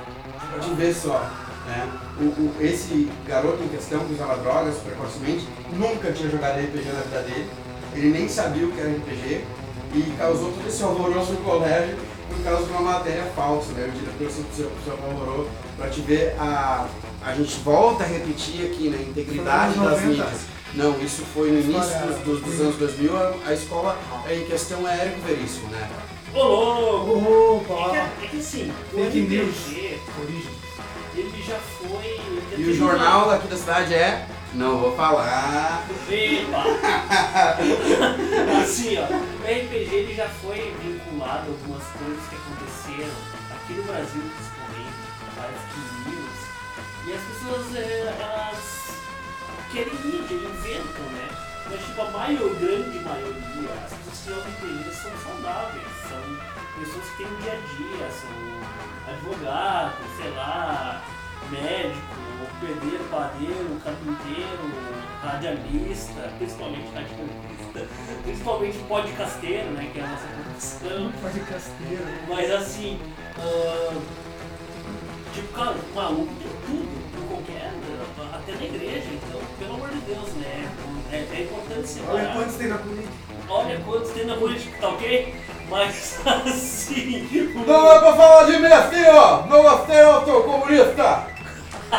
Pra 0.51 0.59
te 0.61 0.71
ver 0.75 0.95
só. 0.95 1.19
Né? 1.67 1.89
O, 2.21 2.23
o- 2.25 2.55
esse 2.61 3.11
garoto 3.27 3.63
em 3.63 3.69
questão 3.69 4.01
que 4.05 4.15
usava 4.15 4.37
drogas 4.39 4.77
precocemente 4.77 5.47
nunca 5.73 6.13
tinha 6.13 6.31
jogado 6.31 6.61
RPG 6.61 6.85
na 6.93 7.01
vida 7.01 7.23
dele, 7.23 7.51
ele 7.95 8.11
nem 8.11 8.29
sabia 8.29 8.67
o 8.67 8.73
que 8.73 8.81
era 8.81 8.91
RPG 8.91 9.45
e 9.95 10.15
causou 10.19 10.53
todo 10.53 10.67
esse 10.69 10.83
alvoroço 10.83 11.33
no 11.33 11.39
colégio 11.39 11.97
por 12.29 12.43
causa 12.45 12.65
de 12.65 12.71
uma 12.71 12.81
matéria 12.83 13.25
falsa. 13.35 13.73
Né? 13.73 13.89
O 13.89 13.99
diretor 13.99 14.31
se, 14.31 14.43
se, 14.55 14.63
se 14.85 14.91
apavorou 14.91 15.49
pra 15.77 15.89
te 15.89 16.01
ver 16.03 16.35
a. 16.39 16.87
A 17.25 17.35
gente 17.35 17.59
volta 17.61 18.05
a 18.05 18.07
repetir 18.07 18.67
aqui 18.67 18.89
na 18.89 18.99
integridade 18.99 19.75
das 19.75 19.83
90. 19.83 20.07
mídias. 20.07 20.29
Não, 20.75 21.01
isso 21.01 21.23
foi 21.35 21.51
no 21.51 21.59
início 21.59 21.99
dos, 22.25 22.41
dos- 22.43 22.61
anos 22.61 22.77
2000, 22.77 23.17
a, 23.17 23.35
a 23.47 23.53
escola 23.55 23.99
em 24.31 24.45
questão 24.45 24.87
é 24.87 25.01
Érico 25.01 25.21
Veríssimo, 25.27 25.69
né? 25.71 25.89
Ô 26.35 26.43
louco! 26.43 27.73
Opa! 27.75 27.97
É 27.97 28.11
que, 28.21 28.27
é 28.27 28.29
que 28.29 28.37
assim, 28.39 28.73
o 28.93 28.97
Fake 28.97 29.21
news. 29.21 29.57
RPG, 29.57 29.99
Origem. 30.23 30.55
ele 31.17 31.43
já 31.43 31.57
foi... 31.57 32.05
ele 32.07 32.43
já 32.51 32.57
E 32.57 32.63
o 32.63 32.67
teve 32.67 32.75
jornal 32.75 33.25
uma- 33.25 33.35
aqui 33.37 33.49
da 33.49 33.57
cidade 33.57 33.95
é. 33.95 34.27
Não 34.55 34.79
vou 34.79 34.97
falar. 34.97 35.85
Epa! 36.11 36.65
assim, 38.63 38.97
ó, 38.99 39.03
o 39.03 39.45
RPG 39.45 39.95
ele 39.95 40.15
já 40.15 40.29
foi 40.29 40.75
vinculado 40.83 41.47
a 41.47 41.53
algumas 41.53 41.83
coisas 41.99 42.23
que 42.29 42.37
aconteceram 42.37 43.13
aqui 43.55 43.73
no 43.75 43.83
Brasil, 43.83 44.23
principalmente, 44.23 44.97
várias 45.37 45.61
crimes, 45.73 46.39
e 47.07 47.13
as 47.13 47.21
pessoas, 47.23 47.77
é, 47.77 48.17
elas 48.21 48.97
querem 49.73 49.95
mídia, 50.05 50.37
inventam, 50.37 51.05
né? 51.13 51.29
Mas, 51.69 51.81
tipo, 51.85 52.01
a 52.03 52.11
maior, 52.13 52.55
grande 52.55 52.99
maioria, 53.01 53.71
as 53.85 53.93
que 54.27 54.33
RPG 54.33 54.91
são 54.93 55.13
saudáveis, 55.19 55.87
são 56.09 56.81
pessoas 56.81 57.05
que 57.11 57.17
têm 57.19 57.29
dia 57.43 57.53
a 57.53 57.57
dia, 57.57 58.11
são 58.11 59.15
advogados, 59.15 60.17
sei 60.17 60.31
lá, 60.33 61.05
médico, 61.49 62.17
pedreiro, 62.61 63.05
padeiro, 63.05 63.81
carpinteiro, 63.85 64.73
radialista, 65.23 66.33
principalmente 66.39 66.89
radialista, 66.93 67.87
principalmente 68.25 68.79
podcasteiro, 68.89 69.71
né, 69.71 69.91
que 69.93 70.01
é 70.01 70.03
a 70.03 70.09
nossa 70.09 70.27
profissão. 70.27 71.13
Pode 71.23 71.41
casteiro. 71.41 72.05
Mas 72.29 72.51
assim, 72.51 73.01
ah, 73.39 74.01
tipo, 75.33 75.53
cara, 75.53 75.77
maluco 75.95 76.35
tem 76.35 76.51
tudo, 76.67 77.23
em 77.23 77.29
qualquer, 77.29 77.73
até 78.35 78.53
na 78.57 78.65
igreja, 78.65 79.07
então, 79.09 79.41
pelo 79.57 79.75
amor 79.75 79.91
de 79.91 80.01
Deus, 80.01 80.33
né? 80.35 80.69
É, 81.13 81.17
é 81.17 81.43
importante 81.45 81.87
separar. 81.87 82.15
Olha 82.15 82.33
quantos 82.33 82.57
tem 82.57 82.67
na 82.67 82.79
política. 82.79 83.26
Olha 83.49 83.81
quantos 83.85 84.11
tem 84.11 84.27
na 84.27 84.35
política, 84.37 84.77
tá 84.81 84.89
ok? 84.89 85.35
Mas 85.69 86.21
assim. 86.27 87.53
o- 87.57 87.67
Não 87.67 87.93
é 87.93 87.99
pra 87.99 88.13
falar 88.15 88.45
de 88.45 88.59
mim 88.59 88.67
assim, 88.67 89.05
ó! 89.09 89.43
Não 89.47 89.63
gostei, 89.63 90.01
eu 90.01 90.25
sou 90.25 90.43
comunista! 90.45 91.27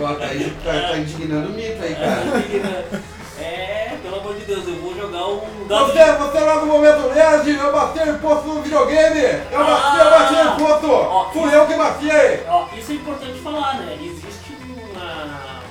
Ó, 0.00 0.14
tá, 0.14 0.24
aí- 0.24 0.56
tá, 0.64 0.72
tá 0.88 0.96
indignando 0.96 1.48
o 1.50 1.52
mito 1.52 1.82
aí, 1.82 1.94
cara. 1.94 3.02
É, 3.40 3.96
pelo 4.02 4.18
amor 4.18 4.34
de 4.34 4.44
Deus, 4.46 4.66
eu 4.66 4.74
vou 4.82 4.96
jogar 4.96 5.24
um 5.28 5.38
Você, 5.68 6.12
você 6.12 6.40
lá 6.40 6.56
no 6.56 6.66
momento 6.66 7.08
nerd, 7.14 7.48
eu 7.48 7.72
bati 7.72 8.00
em 8.00 8.18
ponto 8.18 8.48
no 8.48 8.62
videogame! 8.62 9.20
Eu 9.52 9.64
bati, 9.64 9.96
eu 9.98 10.10
bati 10.10 10.34
em 10.34 10.56
ponto! 10.56 10.90
Ó, 10.90 11.30
Fui 11.30 11.54
eu 11.54 11.64
que 11.68 11.74
bati! 11.74 12.08
Ó, 12.48 12.66
isso 12.76 12.90
é 12.90 12.94
importante 12.96 13.38
falar, 13.38 13.74
né? 13.78 13.96
Existe 14.02 14.56
uma, 14.92 15.62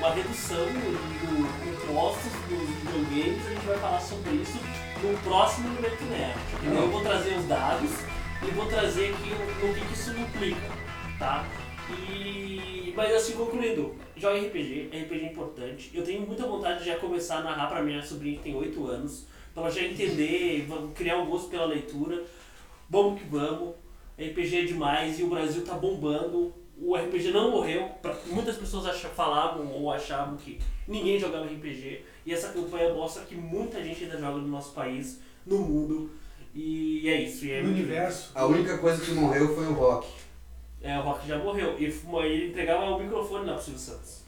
uma 0.00 0.10
redução 0.10 0.64
do, 0.66 1.86
do 1.86 1.96
videogames, 3.02 3.46
a 3.46 3.50
gente 3.50 3.66
vai 3.66 3.78
falar 3.78 4.00
sobre 4.00 4.30
isso 4.34 4.58
no 5.02 5.18
próximo 5.18 5.68
momento 5.68 6.04
nerd. 6.04 6.38
Então 6.62 6.82
eu 6.82 6.90
vou 6.90 7.00
trazer 7.02 7.36
os 7.36 7.44
dados 7.46 7.90
e 8.46 8.50
vou 8.52 8.66
trazer 8.66 9.12
aqui 9.12 9.30
o, 9.30 9.70
o 9.70 9.74
que, 9.74 9.92
isso 9.92 10.10
implica, 10.10 10.70
tá? 11.18 11.46
E, 11.90 12.92
mas 12.96 13.14
assim, 13.14 13.34
concluindo, 13.34 13.94
joga 14.16 14.38
RPG, 14.38 14.90
RPG 14.92 15.24
é 15.24 15.32
importante. 15.32 15.90
Eu 15.92 16.04
tenho 16.04 16.22
muita 16.22 16.46
vontade 16.46 16.80
de 16.80 16.86
já 16.86 16.96
começar 16.96 17.38
a 17.38 17.42
narrar 17.42 17.66
pra 17.66 17.82
minha 17.82 18.02
sobrinha 18.02 18.36
que 18.36 18.44
tem 18.44 18.54
8 18.54 18.86
anos, 18.86 19.26
pra 19.52 19.64
ela 19.64 19.70
já 19.70 19.82
entender, 19.82 20.66
criar 20.94 21.18
um 21.18 21.26
gosto 21.26 21.50
pela 21.50 21.66
leitura. 21.66 22.22
Vamos 22.88 23.20
que 23.20 23.26
vamos. 23.26 23.74
RPG 24.18 24.58
é 24.58 24.64
demais 24.64 25.18
e 25.18 25.22
o 25.22 25.28
Brasil 25.28 25.64
tá 25.64 25.74
bombando. 25.74 26.54
O 26.78 26.96
RPG 26.96 27.30
não 27.30 27.50
morreu. 27.50 27.90
Muitas 28.26 28.56
pessoas 28.56 28.86
acham, 28.86 29.10
falavam 29.10 29.66
ou 29.72 29.90
achavam 29.90 30.36
que 30.36 30.60
ninguém 30.86 31.18
jogava 31.18 31.46
RPG. 31.46 32.02
E 32.24 32.32
essa 32.32 32.48
campanha 32.48 32.94
mostra 32.94 33.24
que 33.24 33.34
muita 33.34 33.82
gente 33.82 34.04
ainda 34.04 34.18
joga 34.18 34.38
no 34.38 34.48
nosso 34.48 34.72
país, 34.72 35.20
no 35.46 35.58
mundo. 35.58 36.10
E 36.54 37.08
é 37.08 37.22
isso. 37.22 37.44
E 37.44 37.52
é 37.52 37.62
No 37.62 37.70
universo. 37.70 38.30
A 38.34 38.46
única 38.46 38.78
coisa 38.78 39.02
que 39.04 39.12
morreu 39.12 39.54
foi 39.54 39.66
o 39.66 39.72
rock. 39.72 40.08
É, 40.82 40.98
o 40.98 41.02
Rock 41.02 41.26
já 41.26 41.38
morreu. 41.38 41.76
E 41.78 41.84
ele 41.84 42.48
entregava 42.48 42.84
o 42.84 42.98
microfone 43.02 43.46
lá 43.46 43.54
pro 43.54 43.62
Silvio 43.62 43.80
Santos. 43.80 44.22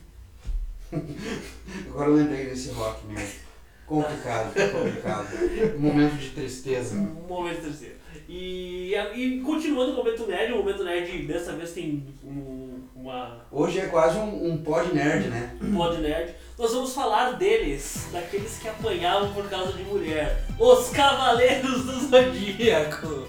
Agora 1.88 2.10
eu 2.10 2.14
lembrei 2.16 2.46
desse 2.46 2.70
rock 2.70 3.06
mesmo. 3.06 3.44
Complicado, 3.86 4.54
complicado. 4.72 5.28
Um 5.76 5.80
momento 5.80 6.16
de 6.16 6.30
tristeza. 6.30 6.96
Um 6.96 7.26
momento 7.28 7.62
terceiro. 7.62 7.96
E, 8.28 8.94
e 9.14 9.40
continuando 9.40 9.92
o 9.92 9.96
momento 9.96 10.26
nerd, 10.26 10.52
o 10.52 10.58
momento 10.58 10.84
nerd 10.84 11.26
dessa 11.26 11.52
vez 11.52 11.72
tem 11.72 12.02
um, 12.24 12.80
uma 12.94 13.44
Hoje 13.50 13.80
é 13.80 13.86
quase 13.86 14.16
um, 14.16 14.52
um 14.52 14.58
pod 14.58 14.94
nerd, 14.94 15.28
né? 15.28 15.54
pod 15.74 15.98
nerd. 15.98 16.34
Nós 16.56 16.72
vamos 16.72 16.94
falar 16.94 17.32
deles, 17.32 18.06
daqueles 18.12 18.58
que 18.58 18.68
apanhavam 18.68 19.34
por 19.34 19.48
causa 19.50 19.72
de 19.72 19.82
mulher. 19.82 20.46
Os 20.56 20.88
Cavaleiros 20.90 21.84
do 21.84 22.08
Zodíaco. 22.08 23.28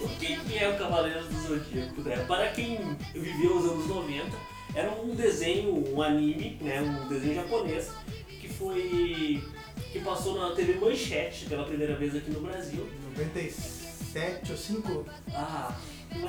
O 0.00 0.08
que, 0.18 0.36
que 0.40 0.58
é 0.58 0.70
o 0.70 0.78
Cavaleiros 0.78 1.26
do 1.26 1.40
Zodíaco? 1.42 2.00
Né? 2.00 2.24
Para 2.26 2.48
quem 2.48 2.96
viveu 3.12 3.58
os 3.58 3.70
anos 3.70 3.86
90, 3.86 4.30
era 4.74 4.90
um 4.92 5.14
desenho, 5.14 5.94
um 5.94 6.00
anime, 6.00 6.58
né? 6.62 6.80
um 6.80 7.06
desenho 7.06 7.34
japonês, 7.34 7.90
que 8.26 8.48
foi. 8.48 9.44
que 9.92 10.00
passou 10.00 10.40
na 10.40 10.54
TV 10.54 10.74
Manchete 10.76 11.44
pela 11.44 11.64
primeira 11.64 11.94
vez 11.96 12.16
aqui 12.16 12.30
no 12.30 12.40
Brasil. 12.40 12.88
97 13.14 14.52
ou 14.52 14.56
5? 14.56 15.06
Ah, 15.34 15.76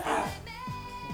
ah 0.04 0.30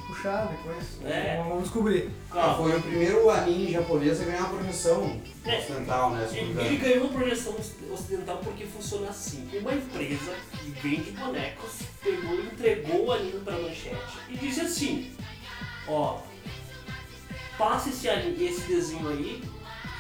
puxar 0.10 0.48
depois. 0.48 0.86
É. 1.06 1.36
Vamos, 1.38 1.48
vamos 1.50 1.64
descobrir. 1.64 2.10
Ah, 2.32 2.54
foi 2.58 2.76
o 2.78 2.82
primeiro 2.82 3.30
anime 3.30 3.72
japonês 3.72 4.22
a 4.22 4.26
ganhar 4.26 4.40
uma 4.42 4.50
projeção 4.58 5.22
É. 5.46 5.58
ocidental, 5.58 6.12
né? 6.12 6.28
me 6.32 6.38
Ele, 6.40 6.62
ele 6.62 6.78
ganhou 6.78 7.06
uma 7.08 7.14
projeção 7.20 7.56
ocidental 7.92 8.38
porque 8.44 8.66
funciona 8.66 9.10
assim. 9.10 9.50
Uma 9.54 9.74
empresa 9.74 10.34
que 10.52 10.72
vende 10.72 11.12
bonecos 11.12 11.80
pegou 12.04 12.36
e 12.36 12.46
entregou 12.48 13.06
o 13.06 13.12
anime 13.12 13.40
para 13.42 13.56
a 13.56 13.60
manchete 13.60 13.96
e 14.30 14.38
disse 14.38 14.62
assim, 14.62 15.12
ó, 15.88 16.20
passe 17.58 17.90
esse, 17.90 18.10
anime- 18.10 18.44
esse 18.46 18.62
desenho 18.62 19.08
aí 19.10 19.44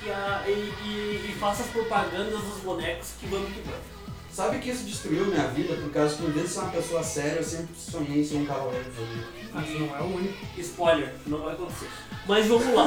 e, 0.05 0.09
a- 0.11 0.43
e- 0.47 0.51
e- 0.51 1.25
e 1.29 1.35
faça 1.39 1.63
as 1.63 1.69
propagandas 1.69 2.41
dos 2.41 2.59
bonecos 2.63 3.13
que 3.19 3.27
vamos 3.27 3.51
que 3.53 3.61
vamos. 3.61 3.98
Sabe 4.31 4.59
que 4.59 4.69
isso 4.69 4.83
destruiu 4.85 5.25
minha 5.25 5.47
vida 5.47 5.75
por 5.75 5.91
causa 5.91 6.15
que, 6.15 6.23
em 6.23 6.31
vez 6.31 6.47
de 6.47 6.53
ser 6.53 6.59
uma 6.59 6.71
pessoa 6.71 7.03
séria, 7.03 7.39
eu 7.39 7.43
sempre 7.43 7.75
sonhei 7.75 8.21
em 8.21 8.23
ser 8.25 8.37
um 8.37 8.45
cavaleiro 8.45 8.85
do 8.85 8.95
Zodíaco. 8.95 9.29
Mas 9.53 9.69
não 9.79 9.97
é 9.97 10.01
o 10.01 10.15
único. 10.15 10.37
Spoiler, 10.57 11.13
não 11.25 11.39
vai 11.39 11.53
acontecer. 11.55 11.89
Mas 12.27 12.45
vamos 12.47 12.73
lá. 12.73 12.85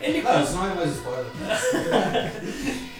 Ele 0.00 0.22
Ah, 0.26 0.42
isso 0.42 0.52
não 0.52 0.70
é 0.70 0.74
mais 0.74 0.90
spoiler. 0.92 1.26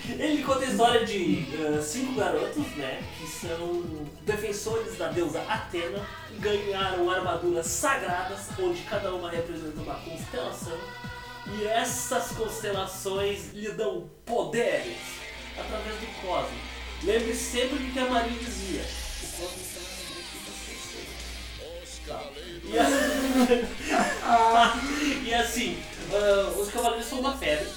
Ele 0.06 0.42
conta 0.42 0.60
a 0.60 0.66
história 0.68 1.04
de 1.06 1.46
eh, 1.54 1.80
cinco 1.80 2.14
garotos, 2.14 2.66
né, 2.76 3.02
que 3.18 3.26
são 3.26 3.82
defensores 4.22 4.96
da 4.98 5.08
deusa 5.08 5.40
Atena, 5.48 6.06
ganharam 6.38 7.10
armaduras 7.10 7.66
sagradas, 7.66 8.40
onde 8.58 8.82
cada 8.82 9.14
uma 9.14 9.30
representa 9.30 9.80
uma 9.80 9.94
constelação, 9.94 10.78
e 11.46 11.64
essas 11.66 12.28
constelações 12.32 13.52
lhe 13.54 13.70
dão 13.72 14.08
poderes 14.24 14.96
através 15.58 15.96
do 15.96 16.06
cosmos. 16.20 16.73
Lembre 17.04 17.34
sempre 17.34 17.78
do 17.78 17.92
que 17.92 17.98
a 17.98 18.06
Maria 18.06 18.38
dizia: 18.38 18.82
o 18.82 19.26
cosmos 19.36 19.66
será 19.66 19.84
o 19.84 19.88
que 19.94 20.02
você 20.50 20.74
Tá. 22.06 22.30
E, 22.64 22.78
a- 22.78 22.88
e 25.24 25.34
assim, 25.34 25.78
ah, 26.12 26.52
os 26.58 26.70
cavaleiros 26.70 27.06
são 27.08 27.20
uma 27.20 27.36
febre. 27.36 27.68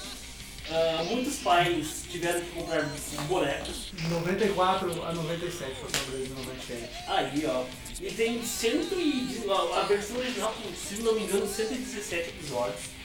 Ah, 0.70 1.02
muitos 1.04 1.36
pais 1.36 2.04
tiveram 2.10 2.40
que 2.40 2.50
comprar 2.50 2.82
bonecos. 3.26 3.86
De 3.92 4.06
94 4.08 5.02
a 5.02 5.12
97 5.14 5.74
foi 5.76 5.88
o 5.88 5.92
Brasil 6.10 6.34
no 6.36 6.44
manchete. 6.44 6.90
Aí, 7.06 7.46
ó. 7.46 7.64
E 8.00 8.10
tem 8.12 8.42
cento 8.44 8.94
e. 9.00 9.42
A 9.74 9.82
versão 9.82 10.16
original 10.18 10.54
se 10.76 10.96
não 11.02 11.14
me 11.14 11.22
engano, 11.22 11.46
117 11.46 12.28
episódios. 12.28 12.97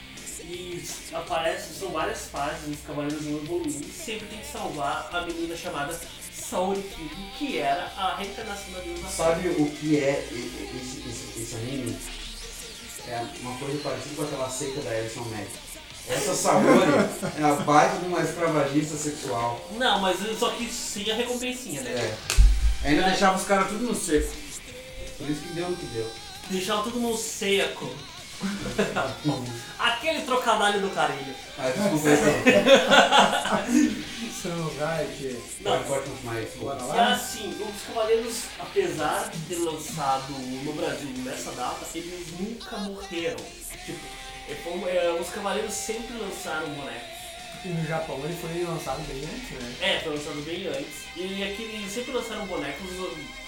E 0.46 0.84
aparece, 1.12 1.78
são 1.78 1.90
várias 1.90 2.26
fases, 2.26 2.68
os 2.68 2.86
cavaleiros 2.86 3.24
vão 3.24 3.36
evoluindo. 3.38 3.86
E 3.86 3.90
sempre 3.90 4.26
tem 4.26 4.38
que 4.38 4.46
salvar 4.46 5.08
a 5.12 5.22
menina 5.22 5.56
chamada 5.56 5.98
Saori 6.32 6.82
King, 6.82 7.30
que 7.38 7.58
era 7.58 7.84
a 7.96 8.16
reencarnação 8.16 8.72
da 8.74 8.80
deusa. 8.80 9.08
Sabe 9.08 9.48
o 9.48 9.70
que 9.70 9.98
é 9.98 10.28
esse, 10.30 11.08
esse, 11.08 11.40
esse 11.40 11.54
anime? 11.56 11.96
É 13.08 13.26
uma 13.40 13.58
coisa 13.58 13.78
parecida 13.82 14.14
com 14.16 14.22
aquela 14.22 14.50
seita 14.50 14.80
da 14.82 14.90
Alison 14.90 15.24
Mack. 15.24 15.48
Essa 16.06 16.34
Saori 16.34 16.66
é 17.38 17.42
a 17.42 17.54
baita 17.54 17.98
de 17.98 18.06
uma 18.06 18.20
extravagista 18.20 18.96
sexual. 18.96 19.66
Não, 19.78 20.00
mas 20.00 20.18
só 20.38 20.50
que 20.50 20.70
sem 20.70 21.10
a 21.10 21.14
recompensinha, 21.14 21.80
né? 21.80 21.90
É. 21.90 22.88
Ainda 22.88 23.04
deixava 23.04 23.38
os 23.38 23.44
caras 23.46 23.68
tudo 23.68 23.84
no 23.84 23.94
seco. 23.94 24.30
Por 25.16 25.30
isso 25.30 25.40
que 25.40 25.54
deu 25.54 25.70
no 25.70 25.76
que 25.76 25.86
deu. 25.86 26.10
Deixava 26.50 26.82
tudo 26.82 27.00
no 27.00 27.16
seco. 27.16 27.90
Aquele 29.78 30.22
trocadilho 30.22 30.80
do 30.80 30.90
carinho. 30.94 31.34
Ah, 31.58 31.70
desculpa 31.70 32.08
aí, 32.08 32.16
pode 35.84 36.10
continuar 36.10 36.34
aí, 36.34 36.44
desculpa. 36.44 36.74
Bora 36.74 36.94
E 36.94 36.98
lá? 36.98 37.12
assim, 37.14 37.50
os 37.62 37.82
Cavaleiros, 37.86 38.42
apesar 38.58 39.30
de 39.30 39.38
ter 39.40 39.56
lançado 39.56 40.32
no 40.32 40.72
Brasil 40.74 41.08
nessa 41.24 41.52
data, 41.52 41.86
eles 41.94 42.28
nunca 42.38 42.76
morreram. 42.78 43.36
Tipo, 43.84 44.00
é 44.48 44.54
é, 44.88 45.10
os 45.20 45.28
Cavaleiros 45.30 45.72
sempre 45.72 46.16
lançaram 46.18 46.68
bonecos. 46.70 47.14
E 47.64 47.68
no 47.68 47.86
Japão 47.86 48.20
ele 48.22 48.34
foi 48.34 48.62
lançado 48.64 49.00
bem 49.08 49.24
antes, 49.24 49.50
né? 49.58 49.74
É, 49.80 50.00
foi 50.00 50.12
lançado 50.14 50.44
bem 50.44 50.66
antes. 50.66 51.04
E 51.16 51.42
aqui 51.42 51.62
eles 51.62 51.90
sempre 51.90 52.12
lançaram 52.12 52.44
bonecos. 52.46 52.90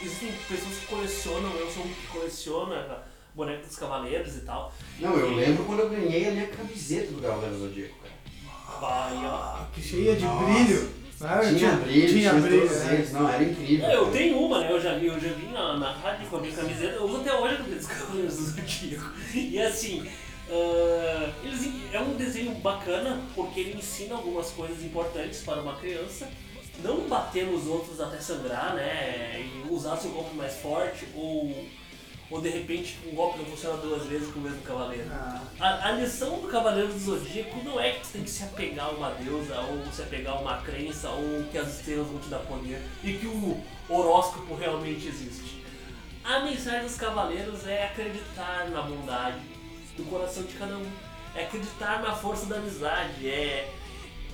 Existem 0.02 0.32
pessoas 0.48 0.78
que 0.78 0.86
colecionam, 0.86 1.54
eu 1.56 1.70
sou 1.70 1.84
um 1.84 1.88
que 1.88 2.06
coleciona 2.06 3.02
bonecos 3.36 3.68
dos 3.68 3.76
Cavaleiros 3.76 4.36
e 4.36 4.40
tal. 4.40 4.72
Não, 4.98 5.14
eu 5.16 5.36
lembro 5.36 5.64
quando 5.64 5.80
eu 5.80 5.90
ganhei 5.90 6.28
a 6.28 6.32
minha 6.32 6.46
camiseta 6.46 7.12
do 7.12 7.20
Cavaleiro 7.20 7.58
Zodíaco, 7.58 7.94
cara. 8.00 8.16
Ah, 8.82 9.66
que 9.72 9.82
cheia 9.82 10.16
de 10.16 10.24
Nossa. 10.24 10.44
brilho. 10.44 10.90
Né? 11.20 11.54
Tinha 11.56 11.72
brilho, 11.72 12.08
tinha, 12.08 12.30
tinha 12.30 12.34
brilho. 12.34 12.60
todos 12.68 12.84
né? 12.84 12.94
eles. 12.94 13.12
Não, 13.12 13.28
era 13.28 13.42
incrível. 13.42 13.86
É, 13.86 13.94
eu 13.94 14.00
cara. 14.00 14.16
tenho 14.16 14.38
uma, 14.38 14.60
né? 14.60 14.72
Eu 14.72 14.80
já 14.80 14.98
vi, 14.98 15.06
eu 15.06 15.20
já 15.20 15.28
vi 15.28 15.46
na, 15.46 15.76
na 15.78 15.92
rádio 15.92 16.28
com 16.28 16.36
a 16.36 16.40
minha 16.40 16.54
camiseta, 16.54 16.94
eu 16.94 17.04
uso 17.04 17.18
até 17.18 17.34
hoje 17.34 17.54
a 17.54 17.56
camiseta 17.58 17.78
dos 17.78 17.86
Cavaleiros 17.86 18.36
do 18.36 18.44
Zodíaco. 18.44 19.12
E 19.34 19.62
assim, 19.62 20.08
ah, 20.50 21.30
eles, 21.42 21.72
é 21.92 22.00
um 22.00 22.16
desenho 22.16 22.52
bacana 22.56 23.22
porque 23.34 23.60
ele 23.60 23.78
ensina 23.78 24.14
algumas 24.14 24.50
coisas 24.50 24.82
importantes 24.82 25.42
para 25.42 25.60
uma 25.60 25.76
criança. 25.76 26.28
Não 26.82 27.08
bater 27.08 27.46
nos 27.46 27.66
outros 27.66 28.00
até 28.00 28.18
sangrar, 28.18 28.74
né? 28.74 29.40
E 29.40 29.66
usar 29.70 29.96
seu 29.96 30.10
golpe 30.10 30.36
mais 30.36 30.56
forte 30.56 31.06
ou, 31.14 31.66
ou 32.30 32.40
de 32.40 32.48
repente 32.48 32.98
um 33.06 33.14
golpe 33.14 33.38
não 33.38 33.46
funciona 33.46 33.76
duas 33.78 34.04
vezes 34.06 34.32
com 34.32 34.40
o 34.40 34.42
mesmo 34.42 34.60
cavaleiro. 34.62 35.06
Ah, 35.10 35.42
A, 35.60 35.88
a 35.88 35.92
lição 35.92 36.40
do 36.40 36.48
Cavaleiro 36.48 36.92
do 36.92 36.98
Zodíaco 36.98 37.62
não 37.64 37.80
é 37.80 37.92
que 37.92 38.00
tu 38.00 38.08
tem 38.12 38.22
que 38.22 38.30
se 38.30 38.42
apegar 38.42 38.86
a 38.86 38.90
uma 38.90 39.10
deusa, 39.10 39.60
ou 39.60 39.92
se 39.92 40.02
apegar 40.02 40.34
a 40.34 40.40
uma 40.40 40.58
crença, 40.58 41.08
ou 41.08 41.44
que 41.50 41.56
as 41.56 41.78
estrelas 41.78 42.08
vão 42.08 42.18
te 42.20 42.28
dar 42.28 42.40
poder, 42.40 42.82
e 43.02 43.12
que 43.14 43.26
o 43.26 43.62
horóscopo 43.88 44.54
realmente 44.54 45.06
existe. 45.06 45.62
A 46.24 46.40
mensagem 46.40 46.82
dos 46.82 46.96
Cavaleiros 46.96 47.66
é 47.66 47.84
acreditar 47.84 48.68
na 48.70 48.82
bondade 48.82 49.38
do 49.96 50.04
coração 50.10 50.42
de 50.42 50.54
cada 50.54 50.76
um. 50.76 50.86
É 51.34 51.44
acreditar 51.44 52.02
na 52.02 52.12
força 52.12 52.46
da 52.46 52.56
amizade, 52.56 53.28
é, 53.28 53.72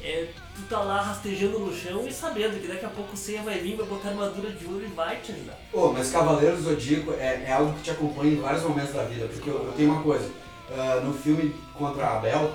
é, 0.03 0.29
tu 0.55 0.63
tá 0.69 0.81
lá 0.81 1.01
rastejando 1.01 1.59
no 1.59 1.75
chão 1.75 2.07
e 2.07 2.13
sabendo 2.13 2.61
que 2.61 2.69
daqui 2.69 2.85
a 2.85 2.91
pouco 2.91 3.15
o 3.15 3.17
Seiya 3.17 3.43
vai 3.43 3.59
vir, 3.59 3.77
vai 3.77 3.87
botar 3.87 4.11
armadura 4.11 4.51
de 4.51 4.67
ouro 4.67 4.85
e 4.85 4.89
vai 4.89 5.17
te 5.17 5.33
ajudar. 5.33 5.59
Pô, 5.71 5.93
mas 5.93 6.11
Cavaleiro 6.11 6.57
do 6.57 6.63
Zodíaco 6.63 7.13
é, 7.13 7.45
é 7.47 7.53
algo 7.53 7.73
que 7.75 7.83
te 7.83 7.91
acompanha 7.91 8.33
em 8.33 8.41
vários 8.41 8.63
momentos 8.63 8.93
da 8.93 9.05
vida, 9.05 9.27
porque 9.27 9.49
eu, 9.49 9.65
eu 9.65 9.73
tenho 9.73 9.93
uma 9.93 10.03
coisa, 10.03 10.31
ah, 10.71 11.01
no 11.03 11.15
filme 11.15 11.55
contra 11.77 12.07
a 12.07 12.17
Abel, 12.19 12.53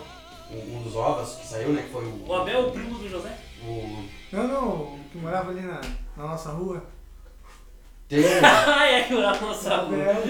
um, 0.52 0.78
um 0.78 0.84
dos 0.84 0.96
ovos 0.96 1.36
que 1.36 1.48
saiu, 1.48 1.70
né, 1.70 1.84
que 1.84 1.92
foi 1.92 2.06
o... 2.06 2.26
O 2.28 2.34
Abel 2.34 2.56
é 2.56 2.68
o 2.68 2.72
primo 2.72 3.00
do 3.00 3.10
José? 3.10 3.36
o 3.64 4.06
Não, 4.32 4.48
não, 4.48 4.68
o 4.70 5.00
que 5.12 5.18
morava 5.18 5.52
ali 5.52 5.62
na, 5.62 5.82
na 6.16 6.28
nossa 6.28 6.52
rua. 6.52 6.84
tem, 8.08 8.24
ah, 8.44 8.86
é 8.88 9.04
que 9.04 9.14
eu 9.14 9.22
não 9.22 9.54
sabe. 9.54 9.96
Abel, 9.96 10.24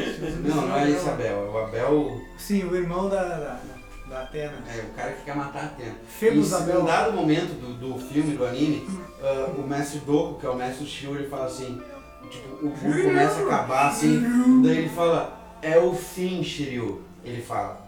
não, 0.44 0.68
não 0.68 0.78
é 0.78 0.90
esse 0.90 1.10
Abel, 1.10 1.46
é 1.46 1.50
o 1.50 1.58
Abel, 1.58 2.22
Sim, 2.38 2.64
o 2.64 2.76
irmão 2.76 3.10
da, 3.10 3.24
da, 3.24 3.60
da 4.10 4.22
Atena. 4.22 4.54
é 4.68 4.80
o 4.82 4.94
cara 4.96 5.12
que 5.14 5.24
quer 5.24 5.36
matar 5.36 5.60
a 5.60 5.66
Atena. 5.66 5.96
Febus 6.08 6.52
Em 6.52 6.56
Abel. 6.56 6.82
um 6.82 6.86
dado 6.86 7.14
momento 7.14 7.60
do, 7.60 7.74
do 7.74 8.00
filme, 8.00 8.36
do 8.36 8.46
anime, 8.46 8.88
ah, 9.22 9.52
o 9.58 9.62
mestre 9.68 10.00
Doku, 10.00 10.40
que 10.40 10.46
é 10.46 10.50
o 10.50 10.56
mestre 10.56 10.86
Shio, 10.86 11.16
ele 11.16 11.28
fala 11.28 11.46
assim, 11.46 11.82
tipo, 12.30 12.66
o 12.66 12.70
mundo 12.70 13.04
começa 13.04 13.40
a 13.40 13.44
acabar 13.44 13.90
assim, 13.90 14.62
daí 14.64 14.78
ele 14.80 14.90
fala, 14.90 15.38
é 15.62 15.78
o 15.78 15.94
fim, 15.94 16.44
Shiryu, 16.44 17.02
ele 17.24 17.42
fala. 17.42 17.86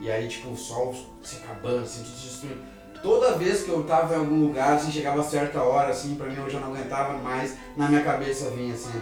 E 0.00 0.10
aí, 0.10 0.26
tipo, 0.26 0.50
o 0.50 0.56
sol 0.56 0.94
se 1.22 1.36
acabando, 1.36 1.82
assim, 1.82 2.02
tudo 2.02 2.16
se 2.16 2.28
destruindo. 2.28 2.72
Toda 3.02 3.36
vez 3.36 3.62
que 3.62 3.68
eu 3.70 3.82
tava 3.84 4.14
em 4.14 4.18
algum 4.18 4.46
lugar, 4.46 4.74
assim, 4.74 4.90
chegava 4.90 5.20
a 5.20 5.24
certa 5.24 5.60
hora, 5.62 5.90
assim, 5.90 6.14
pra 6.14 6.26
mim 6.28 6.36
eu 6.36 6.48
já 6.48 6.60
não 6.60 6.68
aguentava 6.72 7.18
mais, 7.18 7.56
na 7.76 7.88
minha 7.88 8.02
cabeça 8.02 8.50
vinha 8.50 8.76
sempre. 8.76 9.00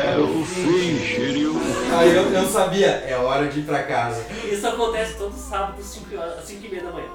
É 0.00 0.16
o 0.18 0.44
fim, 0.44 0.98
Shiryu. 0.98 1.54
Aí 1.98 2.14
eu, 2.14 2.22
eu 2.32 2.46
sabia, 2.48 2.86
é 2.86 3.16
hora 3.16 3.48
de 3.48 3.60
ir 3.60 3.62
pra 3.64 3.82
casa. 3.82 4.24
Isso 4.50 4.66
acontece 4.66 5.16
todo 5.18 5.34
sábado, 5.34 5.80
às 5.80 5.86
5 5.86 6.16
horas- 6.16 6.38
às 6.38 6.44
5 6.44 6.66
e 6.66 6.68
meia 6.70 6.84
da 6.84 6.90
manhã. 6.92 7.08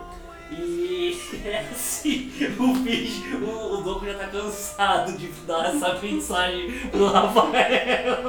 E 0.52 1.18
é 1.46 1.66
assim, 1.72 2.32
o 2.60 2.74
bicho, 2.80 3.38
o, 3.38 3.74
o 3.80 3.82
Doku 3.82 4.06
já 4.06 4.14
tá 4.16 4.28
cansado 4.28 5.14
de 5.18 5.28
dar 5.48 5.74
essa 5.74 5.98
mensagem 6.02 6.72
pro 6.92 7.08
Rafael. 7.08 8.24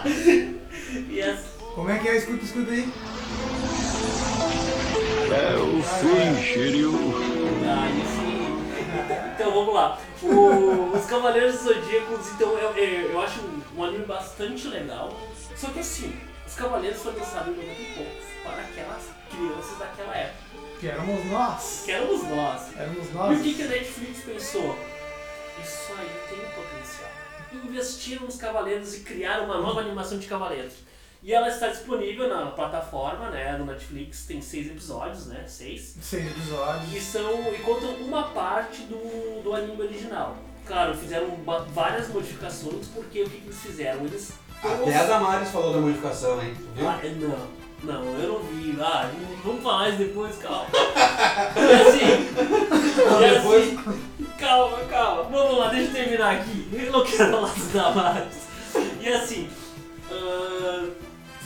E 1.08 1.20
assim, 1.22 1.44
Como 1.74 1.88
é 1.88 1.98
que 1.98 2.08
é? 2.08 2.16
Escuta, 2.16 2.44
escuta 2.44 2.70
aí. 2.72 2.88
É 5.30 5.56
o 5.56 5.80
fim, 5.82 6.42
Shiryu. 6.42 7.29
Então 9.40 9.52
vamos 9.54 9.72
lá. 9.74 9.98
O- 10.22 10.94
os 10.94 11.06
Cavaleiros 11.06 11.54
dos 11.54 11.62
Zodíacos, 11.62 12.28
então 12.34 12.50
eu, 12.58 12.72
eu, 12.76 13.10
eu 13.12 13.20
acho 13.22 13.40
um 13.74 13.82
anime 13.84 14.04
bastante 14.04 14.68
legal. 14.68 15.10
Só 15.56 15.68
que 15.68 15.78
assim, 15.80 16.14
os 16.46 16.54
Cavaleiros 16.54 17.00
foram 17.00 17.18
lançados 17.18 17.48
em 17.48 17.56
90 17.56 17.80
e 17.80 17.84
poucos 17.94 18.24
para 18.42 18.60
aquelas 18.62 19.02
crianças 19.30 19.78
daquela 19.78 20.14
época. 20.14 20.38
Que 20.78 20.88
éramos 20.88 21.24
nós. 21.30 21.82
Que 21.86 21.92
éramos 21.92 22.22
nós. 22.28 22.76
Éramos 22.76 23.08
E 23.08 23.12
nós. 23.12 23.40
o 23.40 23.42
que, 23.42 23.54
que 23.54 23.62
a 23.62 23.66
Netflix 23.66 24.20
pensou? 24.24 24.78
Isso 25.62 25.92
aí 25.98 26.10
tem 26.28 26.38
potencial. 26.50 27.10
Investiram 27.64 28.26
nos 28.26 28.36
Cavaleiros 28.36 28.94
e 28.94 29.00
criaram 29.00 29.46
uma 29.46 29.56
nova 29.58 29.80
animação 29.80 30.18
de 30.18 30.26
Cavaleiros. 30.26 30.74
E 31.22 31.34
ela 31.34 31.48
está 31.48 31.68
disponível 31.68 32.28
na 32.28 32.46
plataforma, 32.46 33.28
né, 33.28 33.54
do 33.58 33.64
Netflix, 33.66 34.24
tem 34.26 34.40
seis 34.40 34.66
episódios, 34.68 35.26
né, 35.26 35.44
seis. 35.46 35.94
Seis 36.00 36.30
episódios. 36.30 36.94
E, 36.94 37.00
são, 37.00 37.52
e 37.52 37.58
contam 37.58 37.90
uma 37.96 38.22
parte 38.28 38.82
do, 38.84 39.42
do 39.42 39.54
anime 39.54 39.82
original. 39.82 40.36
Claro, 40.66 40.94
fizeram 40.96 41.36
várias 41.74 42.08
modificações, 42.08 42.86
porque 42.94 43.22
o 43.22 43.28
que, 43.28 43.38
que 43.38 43.46
eles 43.48 43.60
fizeram? 43.60 44.04
Eles 44.04 44.32
Até 44.62 44.96
a 44.96 45.04
Damares 45.04 45.48
falou 45.50 45.72
da 45.74 45.80
modificação, 45.80 46.40
hein? 46.42 46.54
Viu? 46.74 46.88
ah, 46.88 46.98
não, 47.02 47.92
não, 48.02 48.18
eu 48.18 48.28
não 48.34 48.38
vi. 48.44 48.76
Ah, 48.80 49.10
vamos 49.44 49.62
falar 49.62 49.88
isso 49.90 49.98
depois, 49.98 50.36
calma. 50.36 50.66
E 51.56 51.88
assim, 51.88 52.28
e 53.26 53.34
depois- 53.34 53.64
assim, 53.78 54.26
calma, 54.38 54.78
calma. 54.88 55.22
Vamos 55.24 55.58
lá, 55.58 55.68
deixa 55.68 55.88
eu 55.88 55.92
terminar 55.92 56.36
aqui. 56.36 56.68
Eu 56.72 56.92
não 56.92 57.04
quero 57.04 57.30
falar 57.30 57.52
dos 57.52 57.72
Damares. 57.72 58.34
E 59.00 59.08
assim, 59.08 59.50
ah, 60.10 60.88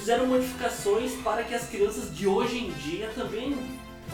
fizeram 0.04 0.26
modificações 0.26 1.12
para 1.22 1.42
que 1.44 1.54
as 1.54 1.66
crianças 1.66 2.14
de 2.14 2.26
hoje 2.26 2.58
em 2.58 2.70
dia 2.72 3.10
também 3.14 3.56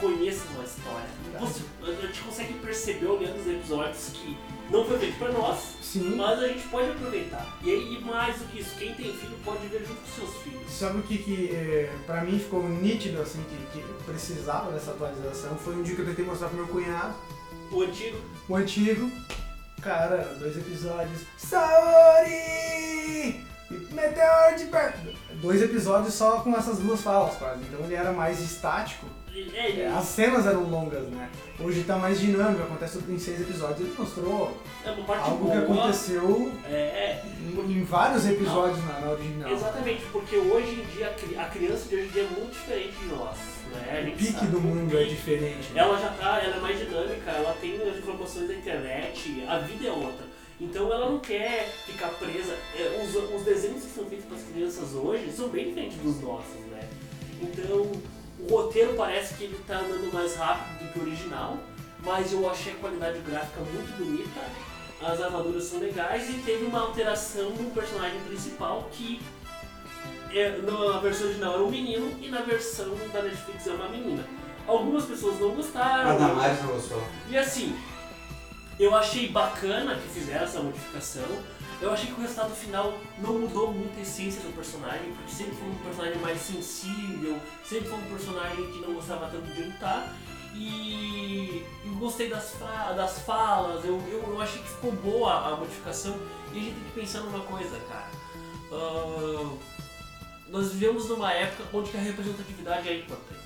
conheçam 0.01 0.47
a 0.61 0.65
história. 0.65 1.09
Você, 1.41 1.63
a 1.83 2.07
gente 2.07 2.21
consegue 2.21 2.53
perceber 2.55 3.07
olhando 3.07 3.41
os 3.41 3.47
episódios 3.49 4.11
que 4.15 4.37
não 4.71 4.85
foi 4.85 5.01
feito 5.01 5.19
para 5.19 5.33
nós, 5.33 5.59
Sim. 5.83 6.15
mas 6.15 6.39
a 6.39 6.47
gente 6.47 6.63
pode 6.69 6.91
aproveitar. 6.91 7.59
E 7.65 7.71
aí, 7.73 8.01
mais 8.05 8.37
do 8.39 8.45
que 8.45 8.61
isso, 8.61 8.77
quem 8.79 8.95
tem 8.95 9.13
filho 9.13 9.37
pode 9.45 9.67
ver 9.67 9.81
junto 9.85 10.01
com 10.01 10.07
seus 10.27 10.43
filhos. 10.45 10.71
Sabe 10.71 11.01
o 11.01 11.03
que, 11.03 11.19
que 11.19 11.51
é, 11.53 11.93
pra 12.07 12.21
mim 12.21 12.39
ficou 12.39 12.63
nítido, 12.69 13.21
assim, 13.21 13.45
que, 13.73 13.81
que 13.81 14.05
precisava 14.05 14.71
dessa 14.71 14.93
atualização? 14.93 15.57
Foi 15.57 15.75
um 15.75 15.83
dia 15.83 15.97
que 15.97 16.03
eu 16.03 16.07
tentei 16.07 16.25
mostrar 16.25 16.47
pro 16.47 16.59
meu 16.59 16.69
cunhado, 16.69 17.17
O 17.73 17.83
antigo. 17.83 18.17
o 18.49 18.55
antigo. 18.55 19.11
Cara, 19.83 20.19
dois 20.39 20.57
episódios. 20.57 21.23
Saori! 21.37 22.21
Meteor 23.91 24.55
de 24.57 24.65
perto. 24.67 24.99
Dois 25.41 25.63
episódios 25.63 26.15
só 26.15 26.41
com 26.41 26.55
essas 26.57 26.79
duas 26.79 27.01
falas, 27.01 27.35
quase. 27.37 27.61
Então 27.65 27.81
ele 27.85 27.95
era 27.95 28.13
mais 28.13 28.41
estático. 28.41 29.07
É, 29.55 29.81
É, 29.83 29.87
As 29.97 30.05
cenas 30.07 30.45
eram 30.45 30.65
longas, 30.65 31.05
né? 31.09 31.31
Hoje 31.61 31.85
tá 31.85 31.97
mais 31.97 32.19
dinâmico, 32.21 32.63
acontece 32.65 32.99
tudo 32.99 33.13
em 33.13 33.19
seis 33.19 33.41
episódios. 33.41 33.81
Ele 33.81 33.95
mostrou 33.97 34.57
é 34.85 34.89
algo 35.19 35.45
boa. 35.45 35.53
que 35.53 35.59
aconteceu 35.63 36.53
É, 36.69 36.73
é, 36.75 37.23
em, 37.41 37.73
em 37.79 37.85
vários 37.85 38.27
episódios 38.27 38.85
na, 38.85 39.01
na 39.01 39.11
original. 39.13 39.51
exatamente, 39.53 40.03
porque 40.13 40.37
hoje 40.37 40.81
em 40.81 40.97
dia 40.97 41.07
a 41.07 41.15
cri- 41.15 41.39
a 41.39 41.45
criança 41.45 41.89
de 41.89 41.95
hoje 41.97 42.07
em 42.09 42.11
dia 42.11 42.23
é 42.25 42.27
muito 42.27 42.53
diferente 42.53 42.95
de 42.99 43.07
nós. 43.07 43.37
Né? 43.73 44.11
O 44.13 44.19
pique 44.19 44.33
sabe. 44.33 44.47
do 44.49 44.61
mundo 44.61 44.99
é 44.99 45.05
diferente. 45.05 45.73
né? 45.73 45.81
Ela 45.81 45.97
já 46.01 46.09
tá, 46.09 46.41
ela 46.43 46.57
é 46.57 46.61
mais 46.61 46.77
dinâmica, 46.79 47.31
ela 47.31 47.57
tem 47.61 47.77
as 47.89 47.97
informações 47.99 48.49
da 48.49 48.55
internet, 48.55 49.45
a 49.49 49.59
vida 49.59 49.87
é 49.87 49.93
outra. 49.93 50.27
Então 50.61 50.93
ela 50.93 51.11
não 51.11 51.19
quer 51.19 51.73
ficar 51.87 52.09
presa. 52.09 52.57
é, 52.77 53.03
os, 53.03 53.15
os 53.35 53.43
desenhos 53.43 53.83
que 53.83 53.91
são 53.91 54.05
feitos 54.05 54.27
para 54.27 54.37
as 54.37 54.43
crianças 54.45 54.95
hoje 54.95 55.33
são 55.33 55.49
bem 55.49 55.69
diferentes 55.69 55.97
dos 55.99 56.21
nossos, 56.21 56.61
né? 56.71 56.89
Então 57.41 57.91
o 58.39 58.47
roteiro 58.51 58.95
parece 58.95 59.35
que 59.35 59.45
ele 59.45 59.59
tá 59.67 59.79
andando 59.79 60.13
mais 60.13 60.35
rápido 60.37 60.79
do 60.79 60.93
que 60.93 60.99
o 60.99 61.03
original, 61.03 61.59
mas 62.05 62.33
eu 62.33 62.49
achei 62.49 62.73
a 62.73 62.77
qualidade 62.77 63.19
gráfica 63.21 63.61
muito 63.61 63.97
bonita, 63.97 64.41
as 65.03 65.21
armaduras 65.21 65.65
são 65.65 65.81
legais 65.81 66.29
e 66.29 66.35
teve 66.45 66.67
uma 66.67 66.81
alteração 66.81 67.51
no 67.51 67.71
personagem 67.71 68.21
principal 68.21 68.89
que 68.93 69.21
é, 70.33 70.59
na 70.59 70.99
versão 71.01 71.27
original 71.27 71.55
era 71.55 71.63
um 71.63 71.71
menino 71.71 72.13
e 72.21 72.29
na 72.29 72.43
versão 72.43 72.95
da 73.13 73.23
Netflix 73.23 73.67
é 73.67 73.73
uma 73.73 73.89
menina. 73.89 74.25
Algumas 74.67 75.05
pessoas 75.05 75.41
não 75.41 75.51
gostaram. 75.51 76.11
A 76.11 76.15
Damares 76.15 76.63
não 76.63 76.75
gostou. 76.75 77.03
E 77.29 77.37
assim, 77.37 77.75
eu 78.81 78.95
achei 78.95 79.29
bacana 79.29 79.95
que 79.95 80.09
fizeram 80.09 80.45
essa 80.45 80.61
modificação. 80.61 81.29
Eu 81.83 81.93
achei 81.93 82.07
que 82.07 82.19
o 82.19 82.21
resultado 82.21 82.55
final 82.55 82.99
não 83.19 83.39
mudou 83.39 83.73
muito 83.73 83.99
a 83.99 84.03
essência 84.03 84.41
do 84.43 84.55
personagem, 84.55 85.13
porque 85.13 85.31
sempre 85.31 85.55
foi 85.55 85.69
um 85.69 85.75
personagem 85.77 86.19
mais 86.19 86.41
sensível, 86.41 87.39
sempre 87.65 87.89
foi 87.89 87.99
um 87.99 88.11
personagem 88.11 88.73
que 88.73 88.79
não 88.81 88.95
gostava 88.95 89.29
tanto 89.29 89.47
de 89.55 89.63
lutar. 89.63 90.15
E 90.55 91.65
eu 91.85 91.93
gostei 91.95 92.29
das, 92.29 92.55
das 92.97 93.21
falas, 93.21 93.85
eu, 93.85 94.03
eu, 94.09 94.25
eu 94.29 94.41
achei 94.41 94.61
que 94.61 94.69
ficou 94.69 94.93
boa 94.93 95.49
a 95.49 95.57
modificação. 95.57 96.19
E 96.53 96.59
a 96.59 96.61
gente 96.61 96.75
tem 96.75 96.85
que 96.85 97.01
pensar 97.01 97.21
numa 97.21 97.41
coisa, 97.41 97.79
cara. 97.89 98.11
Ah, 98.73 99.57
nós 100.51 100.73
vivemos 100.73 101.09
numa 101.09 101.33
época 101.33 101.65
onde 101.73 101.97
a 101.97 102.01
representatividade 102.01 102.89
é 102.89 102.99
importante. 102.99 103.41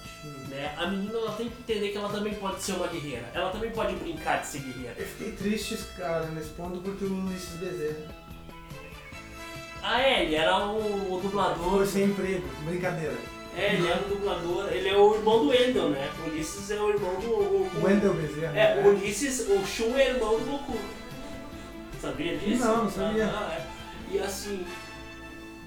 Né? 0.48 0.74
A 0.78 0.86
menina 0.86 1.12
ela 1.18 1.32
tem 1.32 1.48
que 1.50 1.58
entender 1.60 1.90
que 1.90 1.98
ela 1.98 2.08
também 2.08 2.34
pode 2.34 2.62
ser 2.62 2.72
uma 2.72 2.86
guerreira. 2.86 3.28
Ela 3.34 3.50
também 3.50 3.70
pode 3.70 3.94
brincar 3.96 4.40
de 4.40 4.46
ser 4.46 4.60
guerreira. 4.60 4.94
Eu 4.98 5.06
fiquei 5.06 5.32
triste, 5.32 5.76
cara, 5.96 6.26
nesse 6.26 6.50
ponto 6.50 6.78
porque 6.80 7.04
o 7.04 7.12
Ulisses 7.12 7.56
Bezerra 7.58 8.08
Ah, 9.82 10.00
é, 10.00 10.24
ele 10.24 10.34
era 10.34 10.56
o, 10.66 11.14
o 11.14 11.20
dublador. 11.20 11.76
foi 11.78 11.86
sem 11.86 12.04
emprego. 12.04 12.48
Brincadeira. 12.64 13.14
É, 13.56 13.74
ele 13.74 13.86
era 13.86 14.00
o 14.02 14.08
dublador. 14.08 14.72
Ele 14.72 14.88
é 14.88 14.96
o 14.96 15.14
irmão 15.14 15.38
do 15.44 15.48
Wendell, 15.50 15.90
né? 15.90 16.10
O 16.24 16.30
Ulisses 16.30 16.70
é 16.70 16.80
o 16.80 16.88
irmão 16.88 17.14
do. 17.20 17.26
O, 17.30 17.70
o- 17.80 17.84
Wendell 17.84 18.14
Bezerra. 18.14 18.58
É, 18.58 18.74
né? 18.76 18.82
o 18.82 18.88
Ulisses, 18.94 19.40
o 19.48 19.64
Shun 19.66 19.96
é 19.96 20.08
irmão 20.10 20.38
do 20.38 20.44
Goku. 20.50 20.78
Sabia 22.00 22.36
disso? 22.38 22.64
Não, 22.64 22.84
não 22.84 22.90
sabia. 22.90 23.26
Ah, 23.26 23.58
é. 23.58 23.66
E 24.14 24.18
assim. 24.18 24.64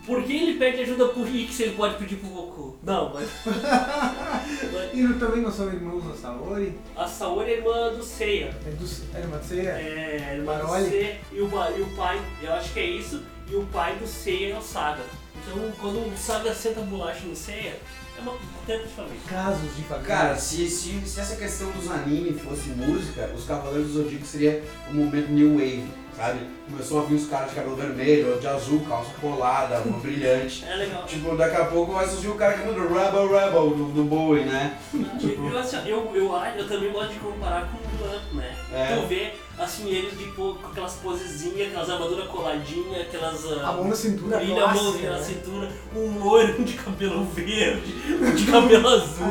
Por 0.08 0.24
que 0.24 0.36
ele 0.36 0.58
pede 0.58 0.82
ajuda 0.82 1.10
pro 1.10 1.24
Rick 1.24 1.54
se 1.54 1.64
ele 1.64 1.76
pode 1.76 1.96
pedir 1.98 2.16
pro 2.16 2.30
Goku? 2.30 2.78
Não, 2.82 3.14
mas. 3.14 3.30
mas 3.46 4.94
E 4.94 5.02
não- 5.04 5.20
também 5.20 5.42
não 5.42 5.52
são 5.52 5.68
irmãos 5.68 6.04
da 6.06 6.14
Saori? 6.16 6.74
a 6.96 7.06
Saori 7.08 7.52
é 7.52 7.58
irmã 7.58 7.94
do 7.94 8.02
Seiya. 8.04 8.56
É 8.66 8.70
do 8.72 8.86
é 9.16 9.20
irmã 9.20 9.38
de 9.38 9.46
Seiya? 9.46 9.70
É, 9.72 10.34
irmã 10.38 10.54
do 10.58 10.64
Baroli? 10.64 10.90
Seiya 10.90 11.18
e 11.32 11.42
o, 11.42 11.48
ba- 11.50 11.72
e 11.78 11.82
o 11.82 11.88
pai, 11.96 12.22
eu 12.42 12.54
acho 12.54 12.74
que 12.74 12.80
é 12.80 12.86
isso, 12.86 13.22
e 13.52 13.56
o 13.56 13.66
pai 13.66 13.96
do 13.98 14.08
Seiya 14.08 14.56
é 14.56 14.58
o 14.58 14.62
Saga. 14.62 15.04
Então 15.36 15.72
quando 15.80 15.98
o 16.00 16.18
Saga 16.18 16.54
senta 16.54 16.80
a 16.80 16.84
bolacha 16.84 17.26
no 17.26 17.36
Seiya, 17.36 17.76
É 18.18 18.22
uma 18.22 18.34
tempo 18.66 18.84
de 18.88 18.94
família. 18.94 19.20
Casos 19.28 19.76
de 19.76 19.84
família. 19.84 20.08
Cara, 20.08 20.36
se, 20.38 20.68
se, 20.70 21.00
se 21.06 21.20
essa 21.20 21.36
questão 21.36 21.70
dos 21.72 21.92
animes 21.92 22.42
fosse 22.42 22.70
música, 22.70 23.30
os 23.36 23.46
Cavaleiros 23.46 23.92
do 23.92 24.04
Zodíaco 24.04 24.26
seria 24.26 24.64
o 24.90 24.94
momento 24.96 25.30
New 25.32 25.54
Wave, 25.56 25.86
sabe? 26.18 26.40
Começou 26.68 27.02
a 27.02 27.04
vir 27.06 27.16
os 27.16 27.28
caras 27.28 27.50
de 27.50 27.56
cabelo 27.56 27.76
vermelho, 27.76 28.40
de 28.40 28.48
azul, 28.48 28.84
calça 28.90 29.12
colada, 29.22 29.80
uma 29.82 30.00
brilhante. 30.02 30.66
É 30.66 30.76
legal. 30.76 31.06
Tipo, 31.06 31.38
daqui 31.38 31.56
a 31.56 31.66
pouco 31.66 31.94
vai 31.94 32.08
surgir 32.08 32.30
o 32.30 32.36
cara 32.36 32.58
que 32.58 32.66
manda 32.66 32.82
Rebel 32.82 33.28
Rebel 33.30 33.70
do, 33.70 33.92
do 33.94 34.04
Bowie, 34.04 34.44
né? 34.44 34.78
Eu, 34.94 35.58
assim, 35.58 35.78
eu, 35.86 36.12
eu, 36.16 36.34
eu 36.58 36.68
também 36.68 36.92
gosto 36.92 37.14
de 37.14 37.20
comparar 37.20 37.70
com 37.70 37.78
o 37.78 38.08
Lamp, 38.08 38.34
né? 38.34 38.56
É. 38.74 38.96
Tu 38.96 39.08
vê, 39.08 39.34
assim, 39.60 39.90
eles 39.90 40.18
tipo, 40.18 40.56
com 40.56 40.68
aquelas 40.68 40.94
posezinhas, 40.96 41.68
aquelas 41.68 41.90
armaduras 41.90 42.28
coladinhas, 42.28 43.02
aquelas... 43.02 43.46
A 43.46 43.72
mão 43.74 43.88
na 43.88 43.96
cintura 43.96 44.38
Brilha 44.38 44.64
a 44.64 44.74
mão 44.74 44.84
clássica, 44.84 45.10
na 45.12 45.18
né? 45.18 45.24
cintura, 45.24 45.70
um 45.96 46.20
loiro, 46.24 46.64
de 46.64 46.74
cabelo 46.74 47.24
verde, 47.26 47.96
um 48.10 48.34
de 48.36 48.52
cabelo 48.52 48.88
azul, 48.88 49.28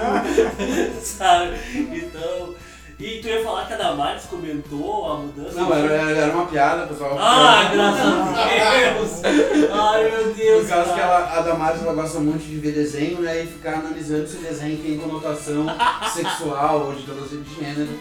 sabe? 1.03 1.57
Então... 1.75 2.55
E 2.99 3.19
tu 3.21 3.29
ia 3.29 3.45
falar 3.45 3.67
que 3.67 3.75
a 3.75 3.77
Damares 3.77 4.25
comentou 4.25 5.13
a 5.13 5.17
mudança? 5.19 5.61
Não, 5.61 5.75
era, 5.75 5.93
era 5.93 6.33
uma 6.33 6.47
piada, 6.47 6.87
pessoal. 6.87 7.19
Ah, 7.21 7.71
graças 7.71 8.07
a 8.07 9.23
Deus! 9.23 9.71
Ai, 9.71 10.11
meu 10.11 10.33
Deus! 10.33 10.63
Por 10.63 10.69
causa 10.71 10.95
que 10.95 11.01
ela, 11.01 11.19
a 11.19 11.41
Damares 11.43 11.83
ela 11.83 11.93
gosta 11.93 12.21
muito 12.21 12.43
de 12.43 12.57
ver 12.57 12.73
desenho, 12.73 13.21
né? 13.21 13.43
E 13.43 13.47
ficar 13.47 13.75
analisando 13.75 14.27
se 14.27 14.39
o 14.39 14.41
desenho 14.41 14.79
tem 14.79 14.97
conotação 14.97 15.67
sexual 16.11 16.87
ou 16.87 16.95
de 16.95 17.03
ideologia 17.03 17.39
de 17.39 17.55
gênero. 17.55 17.99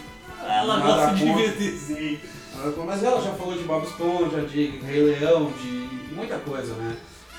Ela 0.48 0.80
gosta 0.80 1.14
de 1.14 1.26
ver 1.26 1.52
desenho. 1.52 2.20
Mas 2.86 3.04
ela 3.04 3.22
já 3.22 3.32
falou 3.34 3.54
de 3.54 3.64
Bob 3.64 3.86
Esponja, 3.86 4.42
de 4.44 4.78
Rei 4.78 5.02
Leão, 5.02 5.52
de 5.62 6.14
muita 6.14 6.38
coisa, 6.38 6.74
né? 6.76 6.96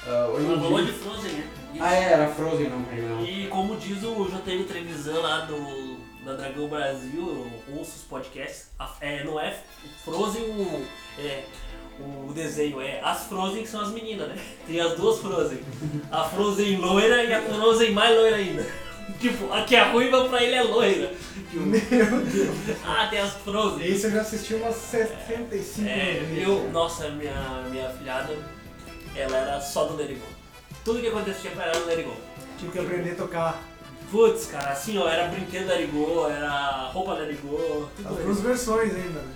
Ah, 0.07 0.29
hoje 0.29 0.47
em 0.47 0.61
falou 0.61 0.85
de 0.85 0.93
Frozen, 0.93 1.33
né? 1.33 1.49
Ah, 1.81 1.95
é, 1.95 2.13
era 2.13 2.29
Frozen, 2.29 2.69
não 2.69 2.85
Rei 2.85 3.01
Leão. 3.01 3.25
E 3.25 3.47
como 3.47 3.77
diz 3.77 4.03
o 4.05 4.27
JTM 4.27 4.65
Trevisan 4.65 5.21
lá 5.21 5.41
do, 5.47 5.96
da 6.27 6.35
Dragão 6.35 6.67
Brasil, 6.69 7.47
ouço 7.75 7.93
os 7.97 8.03
podcasts, 8.03 8.71
é, 9.01 9.23
não 9.25 9.39
é 9.41 9.57
Frozen 10.05 10.43
o, 10.43 10.85
é, 11.21 11.45
o 12.01 12.33
desenho, 12.33 12.81
é 12.81 13.01
as 13.01 13.25
Frozen 13.27 13.63
que 13.63 13.69
são 13.69 13.81
as 13.81 13.91
meninas, 13.93 14.29
né? 14.29 14.37
Tem 14.67 14.81
as 14.81 14.95
duas 14.95 15.21
Frozen. 15.21 15.61
A 16.11 16.25
Frozen 16.25 16.79
loira 16.79 17.23
e 17.23 17.33
a 17.33 17.41
Frozen 17.43 17.93
mais 17.93 18.15
loira 18.17 18.37
ainda. 18.37 18.67
Tipo, 19.21 19.53
a 19.53 19.63
que 19.63 19.77
é 19.77 19.85
ruiva 19.85 20.29
pra 20.29 20.43
ele 20.43 20.57
é 20.57 20.63
loira. 20.65 21.15
Tipo, 21.49 21.65
Meu 21.65 21.81
Deus. 22.25 22.57
ah, 22.85 23.07
tem 23.09 23.21
as 23.21 23.35
Frozen. 23.35 23.87
Esse 23.87 24.07
eu 24.07 24.11
já 24.11 24.21
assisti 24.23 24.55
umas 24.55 24.75
65 24.75 25.89
É, 25.89 26.13
vezes. 26.29 26.43
eu, 26.43 26.69
nossa, 26.73 27.09
minha, 27.11 27.65
minha 27.71 27.89
filhada, 27.91 28.37
ela 29.15 29.37
era 29.37 29.61
só 29.61 29.85
do 29.85 29.95
Let 29.97 30.09
It 30.09 30.19
Go. 30.21 30.27
Tudo 30.85 31.01
que 31.01 31.07
acontecia 31.07 31.53
pra 31.53 31.67
ela 31.67 31.73
era 31.77 31.81
do 31.81 31.87
Let 31.87 31.99
It 31.99 32.09
Go. 32.09 32.17
Tive 32.59 32.73
que 32.73 32.79
aprender 32.81 33.11
a 33.13 33.15
tocar 33.15 33.63
Putz, 34.11 34.47
cara, 34.47 34.71
assim, 34.71 34.99
ó, 34.99 35.09
era 35.09 35.29
brinquedo 35.29 35.71
It 35.73 35.87
Go, 35.87 36.29
era 36.29 36.91
roupa 36.93 37.15
It 37.23 37.39
Go, 37.43 37.89
tudo 37.97 38.09
as 38.09 38.17
duas 38.25 38.41
versões 38.41 38.95
ainda, 38.95 39.21
né? 39.21 39.33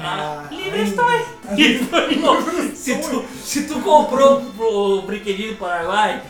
Ah, 0.00 0.46
É, 0.50 0.54
livre 0.54 0.82
estou! 0.82 1.06
Se 2.74 2.96
tu, 2.98 3.24
se 3.42 3.66
tu 3.66 3.80
comprou 3.80 4.40
o 4.58 5.02
brinquedinho 5.02 5.54
do 5.54 5.58
Paraguai, 5.58 6.22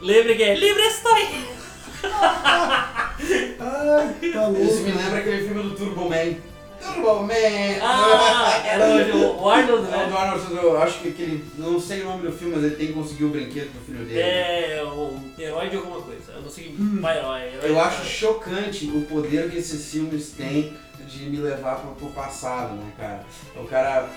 lembre 0.00 0.34
que 0.34 0.42
é 0.42 0.54
livre 0.56 0.82
estou! 0.82 1.14
Ai, 2.02 2.10
tá 3.22 4.10
Isso 4.20 4.38
louco. 4.38 4.82
me 4.82 4.90
lembra 4.92 5.18
aquele 5.20 5.46
filme 5.46 5.62
do 5.62 5.70
Turbo 5.76 6.08
Man. 6.08 6.34
Turbo 6.82 7.22
Man! 7.22 7.32
Ah, 7.80 8.62
era 8.64 9.16
o, 9.16 9.42
o 9.42 9.48
Arnold, 9.48 9.82
Não, 9.82 10.04
do 10.04 10.10
né? 10.10 10.16
Arnold, 10.16 10.54
eu 10.56 10.82
acho 10.82 11.00
que 11.00 11.08
aquele. 11.08 11.44
Não 11.56 11.80
sei 11.80 12.02
o 12.02 12.06
nome 12.06 12.26
do 12.26 12.32
filme, 12.32 12.54
mas 12.56 12.64
ele 12.64 12.76
tem 12.76 12.86
que 12.88 12.92
conseguir 12.92 13.24
o 13.24 13.28
brinquedo 13.28 13.70
pro 13.72 13.80
filho 13.82 14.04
dele. 14.04 14.20
É 14.20 14.82
o 14.84 15.18
herói 15.38 15.68
de 15.68 15.76
alguma 15.76 16.00
coisa. 16.00 16.32
Eu 16.34 16.42
não 16.42 16.50
sei 16.50 16.74
qual 17.00 17.14
herói. 17.14 17.40
herói 17.54 17.70
Eu 17.70 17.80
acho 17.80 18.04
chocante 18.04 18.86
o 18.86 19.02
poder 19.02 19.50
que 19.50 19.58
esses 19.58 19.90
filmes 19.90 20.30
têm 20.30 20.74
de 21.06 21.30
me 21.30 21.38
levar 21.38 21.76
pro, 21.76 21.94
pro 21.94 22.08
passado, 22.08 22.74
né, 22.74 22.92
cara? 22.96 23.24
O 23.56 23.64
cara. 23.64 24.08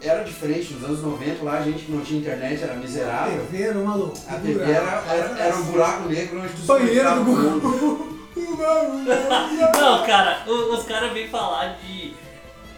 Era 0.00 0.22
diferente, 0.22 0.72
nos 0.72 0.82
anos 0.82 1.02
90 1.02 1.44
lá 1.44 1.58
a 1.58 1.62
gente 1.62 1.84
que 1.84 1.92
não 1.92 2.00
tinha 2.00 2.20
internet, 2.20 2.62
era 2.62 2.72
A 2.72 2.76
miserável. 2.76 3.44
TV 3.50 3.64
era 3.64 3.78
uma 3.78 3.94
loucura. 3.96 4.22
A 4.26 4.40
TV 4.40 4.62
era, 4.62 5.04
era, 5.06 5.38
era 5.38 5.56
um 5.58 5.64
buraco 5.64 6.08
negro 6.08 6.40
onde 6.40 6.52
tu 6.54 6.60
se 6.60 6.66
Banheiro 6.66 7.14
do 7.16 7.20
o 7.20 7.24
mundo. 7.24 8.07
Não, 9.78 10.04
cara, 10.04 10.44
os 10.46 10.84
caras 10.84 11.12
vêm 11.12 11.28
falar 11.28 11.78
de 11.80 12.14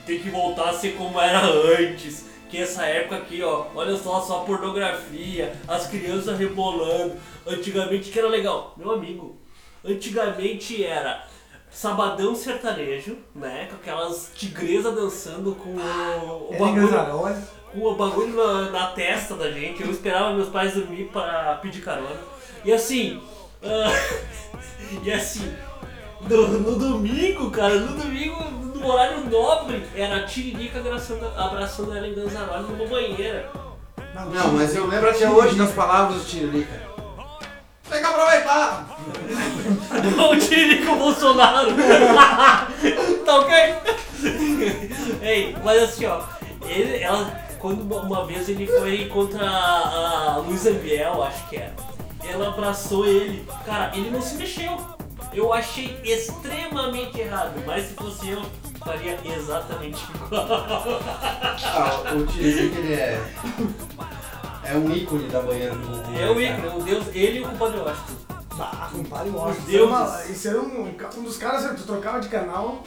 ter 0.06 0.20
que 0.20 0.30
voltar 0.30 0.70
a 0.70 0.72
ser 0.72 0.96
como 0.96 1.20
era 1.20 1.40
antes. 1.44 2.28
Que 2.48 2.58
essa 2.58 2.84
época 2.84 3.16
aqui, 3.16 3.42
ó, 3.44 3.66
olha 3.76 3.96
só, 3.96 4.20
só 4.20 4.40
pornografia, 4.40 5.52
as 5.68 5.86
crianças 5.86 6.36
rebolando. 6.36 7.14
Antigamente 7.46 8.10
que 8.10 8.18
era 8.18 8.28
legal. 8.28 8.74
Meu 8.76 8.90
amigo, 8.90 9.38
antigamente 9.84 10.84
era 10.84 11.24
sabadão 11.70 12.34
sertanejo, 12.34 13.16
né? 13.34 13.68
Com 13.70 13.76
aquelas 13.76 14.32
tigresas 14.34 14.94
dançando 14.94 15.54
com 15.54 15.70
o, 15.70 16.50
o 16.50 16.58
bagulho, 16.58 16.88
com 17.72 17.80
o 17.80 17.94
bagulho 17.94 18.34
na, 18.34 18.70
na 18.70 18.86
testa 18.88 19.36
da 19.36 19.50
gente. 19.50 19.82
Eu 19.82 19.90
esperava 19.90 20.34
meus 20.34 20.48
pais 20.48 20.74
dormir 20.74 21.08
para 21.12 21.54
pedir 21.62 21.82
carona. 21.82 22.18
E 22.64 22.72
assim. 22.72 23.22
ah, 23.62 23.92
e 25.04 25.12
assim. 25.12 25.54
No, 26.28 26.48
no 26.48 26.76
domingo, 26.78 27.50
cara, 27.50 27.76
no 27.76 27.96
domingo, 27.96 28.42
no 28.74 28.86
horário 28.86 29.24
nobre, 29.28 29.84
era 29.94 30.16
a 30.16 30.24
Tiririca 30.24 30.78
abraçando, 30.78 31.26
abraçando 31.36 31.96
ela 31.96 32.06
em 32.06 32.14
Ganzaroli 32.14 32.64
numa 32.72 32.86
banheira. 32.86 33.50
Não, 34.32 34.52
mas 34.52 34.74
eu 34.76 34.86
lembro 34.86 35.10
até 35.10 35.28
hoje 35.28 35.56
das 35.56 35.72
palavras 35.72 36.18
do 36.22 36.24
Tiririca. 36.28 36.88
Tem 37.88 38.00
que 38.00 38.06
aproveitar! 38.06 38.86
o 40.30 40.36
Tiririca 40.38 40.94
Bolsonaro! 40.94 41.70
tá 43.24 43.36
ok? 43.40 43.74
Ei, 45.22 45.56
mas 45.64 45.82
assim, 45.82 46.06
ó, 46.06 46.20
ele, 46.64 46.98
ela, 47.02 47.26
quando 47.58 47.80
uma- 47.82 48.02
uma 48.02 48.26
vez 48.26 48.48
ele 48.48 48.66
foi 48.66 49.06
contra 49.06 49.44
a, 49.44 50.34
a 50.34 50.36
Luísa 50.38 50.70
Biel, 50.72 51.22
acho 51.24 51.48
que 51.48 51.56
era, 51.56 51.72
ela 52.28 52.48
abraçou 52.48 53.04
ele, 53.06 53.44
cara, 53.66 53.90
ele 53.94 54.10
não 54.10 54.20
se 54.22 54.36
mexeu. 54.36 54.78
Eu 55.32 55.52
achei 55.52 56.00
extremamente 56.04 57.20
errado, 57.20 57.62
mas 57.66 57.86
se 57.88 57.94
fosse 57.94 58.30
eu, 58.30 58.42
faria 58.84 59.18
exatamente 59.24 60.02
igual. 60.14 60.46
Ah, 61.64 62.12
o 62.14 62.26
Tiririca 62.26 62.78
ele 62.78 62.94
é. 62.94 63.20
É 64.64 64.74
um 64.74 64.90
ícone 64.92 65.28
da 65.28 65.40
banheira 65.40 65.74
do 65.74 65.86
Gugu. 65.86 66.18
É 66.18 66.30
o 66.30 66.34
né, 66.34 66.58
ícone, 66.58 66.80
o 66.80 66.84
Deus, 66.84 67.06
ele 67.14 67.38
e 67.38 67.42
o 67.42 67.48
compadre 67.48 67.78
Washington. 67.80 68.14
Ah, 68.58 68.88
compadre 68.92 69.30
Washington. 69.30 69.66
Deus. 69.66 69.68
Isso 69.68 69.76
era, 69.78 69.86
uma- 69.86 70.24
isso 70.26 70.48
era 70.48 70.60
um, 70.60 70.94
um 71.18 71.22
dos 71.22 71.36
caras, 71.36 71.76
tu 71.80 71.86
trocava 71.86 72.20
de 72.20 72.28
canal, 72.28 72.82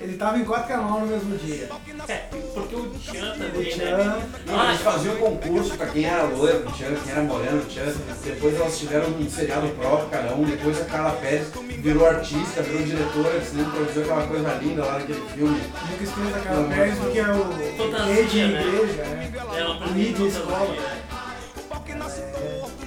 ele 0.00 0.16
tava 0.16 0.38
em 0.38 0.44
quatro 0.44 0.68
canais 0.68 0.90
no 0.90 1.06
mesmo 1.06 1.38
dia. 1.38 1.68
É, 2.08 2.16
porque 2.52 2.74
o 2.74 2.90
Tchan 2.90 3.32
O 3.32 3.38
também, 3.38 3.70
Tchan, 3.70 3.96
né? 3.96 4.28
Não, 4.46 4.60
Ah, 4.60 4.68
eles 4.68 4.80
faziam 4.80 5.16
concurso 5.16 5.76
pra 5.76 5.86
quem 5.86 6.04
era 6.04 6.22
loiro, 6.24 6.64
Tchan, 6.72 6.94
quem 7.02 7.12
era 7.12 7.22
moreno, 7.22 7.64
Tchan. 7.64 7.94
Depois 8.24 8.54
elas 8.56 8.78
tiveram 8.78 9.08
um 9.08 9.30
seriado 9.30 9.68
próprio, 9.68 10.08
cada 10.10 10.34
um. 10.34 10.44
Depois 10.44 10.80
a 10.80 10.84
Carla 10.84 11.12
Pérez 11.12 11.48
virou 11.78 12.06
artista, 12.06 12.62
virou 12.62 12.82
diretora 12.82 13.38
de 13.38 13.46
cinema, 13.46 13.70
produziu 13.70 14.02
aquela 14.02 14.26
coisa 14.26 14.54
linda 14.54 14.84
lá 14.84 14.98
naquele 14.98 15.28
filme. 15.28 15.60
Nunca 15.90 16.04
esqueça 16.04 16.30
da 16.30 16.40
Carla 16.40 16.68
Pérez, 16.68 16.98
porque 16.98 17.18
é 17.18 17.30
o 17.30 18.04
rei 18.06 18.24
de 18.26 18.42
né? 18.46 18.60
igreja, 18.62 19.02
né? 19.04 19.32
Ela 19.56 19.76
pra 19.76 19.86
mim 19.88 19.94
Mídia, 19.94 20.18
não 20.18 20.26
escola. 20.28 20.76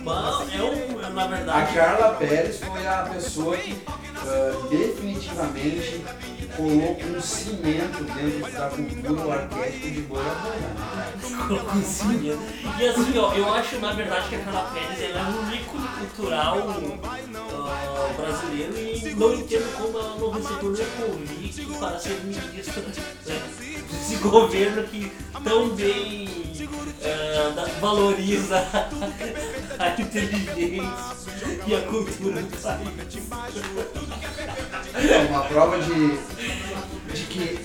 Mas 0.03 0.53
é 0.53 0.62
um, 1.26 1.30
na 1.30 1.36
A 1.36 1.38
verdade, 1.38 1.74
Carla 1.74 2.13
Pérez 2.15 2.59
foi 2.59 2.88
a 2.88 3.03
pessoa 3.03 3.57
que 3.57 3.76
ah, 3.88 4.68
definitivamente 4.70 6.03
colocou 6.55 7.18
um 7.18 7.22
cimento 7.22 8.03
dentro 8.03 8.51
da 8.51 8.70
cultura, 8.70 9.26
o 9.26 9.32
arquétipo 9.32 9.89
de 9.89 10.01
boi 10.01 10.24
né? 10.24 10.34
E 12.80 12.88
assim, 12.88 13.18
ó, 13.18 13.34
eu 13.34 13.53
acho 13.53 13.80
na 13.80 13.93
verdade 13.93 14.30
que 14.30 14.36
a 14.36 14.39
Carla 14.39 14.72
Pérez 14.74 15.01
ela 15.01 15.20
é 15.20 15.24
um 15.24 15.53
ícone 15.53 15.88
cultural 15.88 16.57
ah, 17.43 18.13
brasileiro 18.15 18.78
e 18.78 19.15
não 19.15 19.34
entendo 19.34 19.78
como 19.78 19.97
ela 19.97 20.15
não 20.18 20.30
recebeu 20.32 20.72
nenhum 20.72 21.18
convite 21.18 21.65
para 21.80 21.99
ser 21.99 22.20
ministra 22.24 22.82
né, 22.82 23.66
desse 23.91 24.15
governo 24.17 24.83
que 24.83 25.11
tão 25.43 25.69
bem 25.69 26.27
da- 27.55 27.65
valoriza 27.79 28.67
a 29.79 30.01
inteligência 30.01 30.83
e 31.67 31.75
a 31.75 31.81
cultura 31.81 32.41
do 32.41 32.57
país. 32.57 33.17
É 35.09 35.17
uma 35.29 35.41
prova 35.43 35.77
de, 35.79 36.17
de 37.13 37.23
que 37.29 37.59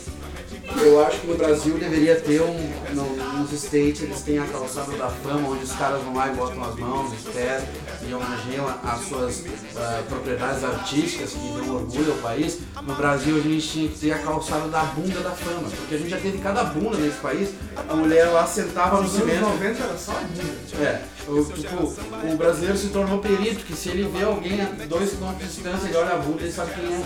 eu 0.85 1.05
acho 1.07 1.21
que 1.21 1.27
no 1.27 1.37
Brasil 1.37 1.77
deveria 1.79 2.17
ter 2.21 2.41
um. 2.43 2.73
No, 2.95 3.17
nos 3.39 3.53
States 3.53 4.03
eles 4.03 4.21
têm 4.23 4.39
a 4.39 4.45
calçada 4.47 4.93
da 4.97 5.09
fama, 5.09 5.49
onde 5.49 5.65
os 5.65 5.73
caras 5.73 6.03
vão 6.03 6.15
lá 6.15 6.29
e 6.29 6.35
botam 6.35 6.63
as 6.63 6.77
mãos, 6.77 7.13
esperam 7.13 7.65
e 8.07 8.13
homenageiam 8.15 8.67
as 8.85 9.01
suas 9.09 9.45
ah, 9.77 10.03
propriedades 10.09 10.63
artísticas 10.65 11.31
que 11.31 11.39
dão 11.39 11.77
orgulho 11.77 12.13
ao 12.13 12.19
país. 12.19 12.59
No 12.83 12.95
Brasil 12.95 13.37
a 13.37 13.41
gente 13.41 13.69
tinha 13.69 13.89
que 13.89 13.99
ter 13.99 14.13
a 14.13 14.19
calçada 14.19 14.69
da 14.69 14.83
bunda 14.83 15.21
da 15.21 15.31
fama, 15.31 15.69
porque 15.69 15.95
a 15.95 15.99
gente 15.99 16.11
já 16.11 16.19
teve 16.19 16.39
cada 16.39 16.65
bunda 16.65 16.97
nesse 16.99 17.19
país. 17.19 17.51
A 17.89 17.95
mulher 17.95 18.27
lá 18.31 18.47
sentava 18.47 19.01
no 19.01 19.09
cimento. 19.09 19.41
90 19.41 19.83
era 19.83 19.97
só 19.99 20.13
a 20.13 20.21
bunda. 20.21 20.85
É, 20.85 21.03
O, 21.29 21.45
tipo, 21.45 21.77
o 22.33 22.37
brasileiro 22.37 22.77
se 22.77 22.89
tornou 22.89 23.19
perito, 23.21 23.65
que 23.65 23.75
se 23.75 23.89
ele 23.91 24.05
vê 24.09 24.25
alguém 24.25 24.61
a 24.61 24.65
dois 24.87 25.11
quilômetros 25.13 25.49
de 25.49 25.55
distância, 25.63 25.87
ele 25.89 25.97
olha 25.97 26.15
a 26.15 26.19
bunda, 26.19 26.43
ele 26.43 26.53
sabe 26.53 26.73
quem 26.75 26.85
é. 26.93 27.03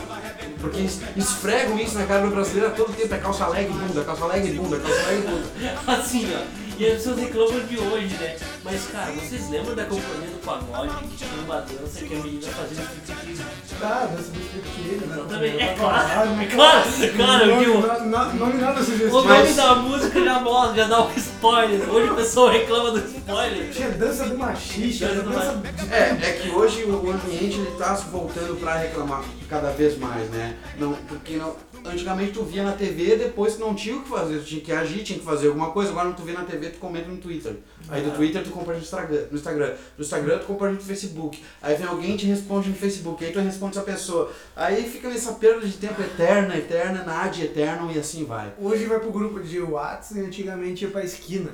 Porque 0.60 0.80
es- 0.80 1.00
esfregam 1.14 1.78
isso 1.78 1.94
na 1.98 2.06
cara 2.06 2.22
do 2.26 2.30
brasileiro 2.34 2.68
a 2.68 2.70
todo 2.70 2.94
tempo, 2.96 3.14
é 3.14 3.18
calça 3.46 3.56
leg 3.56 3.68
e 3.68 3.72
bunda, 3.72 4.04
calça 4.04 4.26
leg 4.26 4.48
e 4.48 4.52
bunda, 4.52 4.78
calça 4.78 5.06
leg 5.06 5.18
e 5.18 5.22
bunda. 5.22 5.92
Assim, 5.92 6.32
ó. 6.34 6.66
E 6.78 6.86
as 6.86 6.92
pessoas 6.98 7.18
reclamam 7.20 7.60
de 7.60 7.78
hoje, 7.78 8.14
né? 8.20 8.36
Mas, 8.62 8.84
cara, 8.88 9.10
vocês 9.12 9.48
lembram 9.48 9.74
da 9.74 9.84
companhia 9.84 10.28
do 10.28 10.44
pagode 10.44 10.94
que 11.06 11.16
tinha 11.16 11.30
uma 11.42 11.60
dança 11.62 12.04
que 12.04 12.14
a 12.14 12.18
menina 12.18 12.46
fazia 12.48 12.82
striptease? 12.82 13.42
Tá, 13.80 14.06
dança 14.14 14.30
do 14.30 14.40
striptease, 14.40 15.06
né? 15.06 15.16
Exatamente. 15.16 15.62
É 15.62 15.66
Tá 15.68 15.74
claro, 15.74 16.42
é 16.42 16.46
claro, 16.46 16.88
claro, 17.16 17.46
nome, 17.46 17.64
viu? 17.64 17.80
Nome 17.80 18.60
nada 18.60 18.80
O 18.80 18.84
sugestivo. 18.84 19.22
nome 19.22 19.52
da 19.54 19.74
música 19.76 20.22
já 20.22 20.40
mostra, 20.40 20.74
já 20.76 20.86
dá 20.86 21.02
um 21.06 21.10
spoiler. 21.16 21.88
Hoje 21.90 22.10
o 22.10 22.14
pessoal 22.14 22.48
reclama 22.50 22.90
do 22.90 22.98
spoiler. 22.98 23.70
Tinha 23.72 23.88
dança 23.92 24.24
do 24.26 24.36
machixe, 24.36 25.02
Dança 25.06 25.62
É, 25.90 26.10
é 26.28 26.32
que 26.42 26.50
hoje 26.50 26.84
o 26.84 27.10
ambiente 27.10 27.56
ele 27.56 27.70
tá 27.78 27.94
voltando 27.94 28.54
pra 28.60 28.76
reclamar 28.76 29.24
cada 29.48 29.70
vez 29.70 29.96
mais, 29.98 30.28
né? 30.28 30.54
Não, 30.78 30.92
porque 31.08 31.36
não, 31.36 31.56
antigamente 31.88 32.32
tu 32.32 32.42
via 32.42 32.62
na 32.62 32.72
TV, 32.72 33.16
depois 33.16 33.54
tu 33.54 33.60
não 33.60 33.74
tinha 33.74 33.96
o 33.96 34.02
que 34.02 34.08
fazer, 34.08 34.38
tu 34.38 34.44
tinha 34.44 34.60
que 34.60 34.72
agir, 34.72 35.02
tinha 35.02 35.18
que 35.18 35.24
fazer 35.24 35.48
alguma 35.48 35.70
coisa, 35.70 35.90
agora 35.90 36.12
tu 36.12 36.22
vê 36.22 36.32
na 36.32 36.44
TV, 36.44 36.70
tu 36.70 36.78
comenta 36.78 37.08
no 37.08 37.16
Twitter. 37.18 37.54
Aí 37.88 38.02
do 38.02 38.10
Twitter 38.10 38.42
tu 38.42 38.50
compartilha 38.50 38.78
no 38.78 38.82
Instagram, 38.84 39.26
no 39.30 39.36
Instagram, 39.36 39.74
do 39.96 40.02
Instagram 40.02 40.38
tu 40.38 40.46
compartilha 40.46 40.80
no 40.80 40.86
Facebook. 40.86 41.42
Aí 41.62 41.76
vem 41.76 41.86
alguém 41.86 42.14
e 42.14 42.16
te 42.16 42.26
responde 42.26 42.68
no 42.68 42.74
Facebook, 42.74 43.24
aí 43.24 43.32
tu 43.32 43.40
responde 43.40 43.76
essa 43.76 43.86
pessoa. 43.86 44.32
Aí 44.54 44.88
fica 44.88 45.08
nessa 45.08 45.32
perda 45.34 45.66
de 45.66 45.76
tempo 45.76 46.00
eterna, 46.02 46.56
eterna, 46.56 47.04
na 47.04 47.24
ad 47.24 47.42
eterno 47.42 47.90
e 47.92 47.98
assim 47.98 48.24
vai. 48.24 48.52
Hoje 48.60 48.84
vai 48.86 48.98
pro 48.98 49.10
grupo 49.12 49.40
de 49.40 49.60
WhatsApp 49.60 50.20
e 50.20 50.24
antigamente 50.24 50.84
ia 50.84 50.90
pra 50.90 51.04
esquina. 51.04 51.50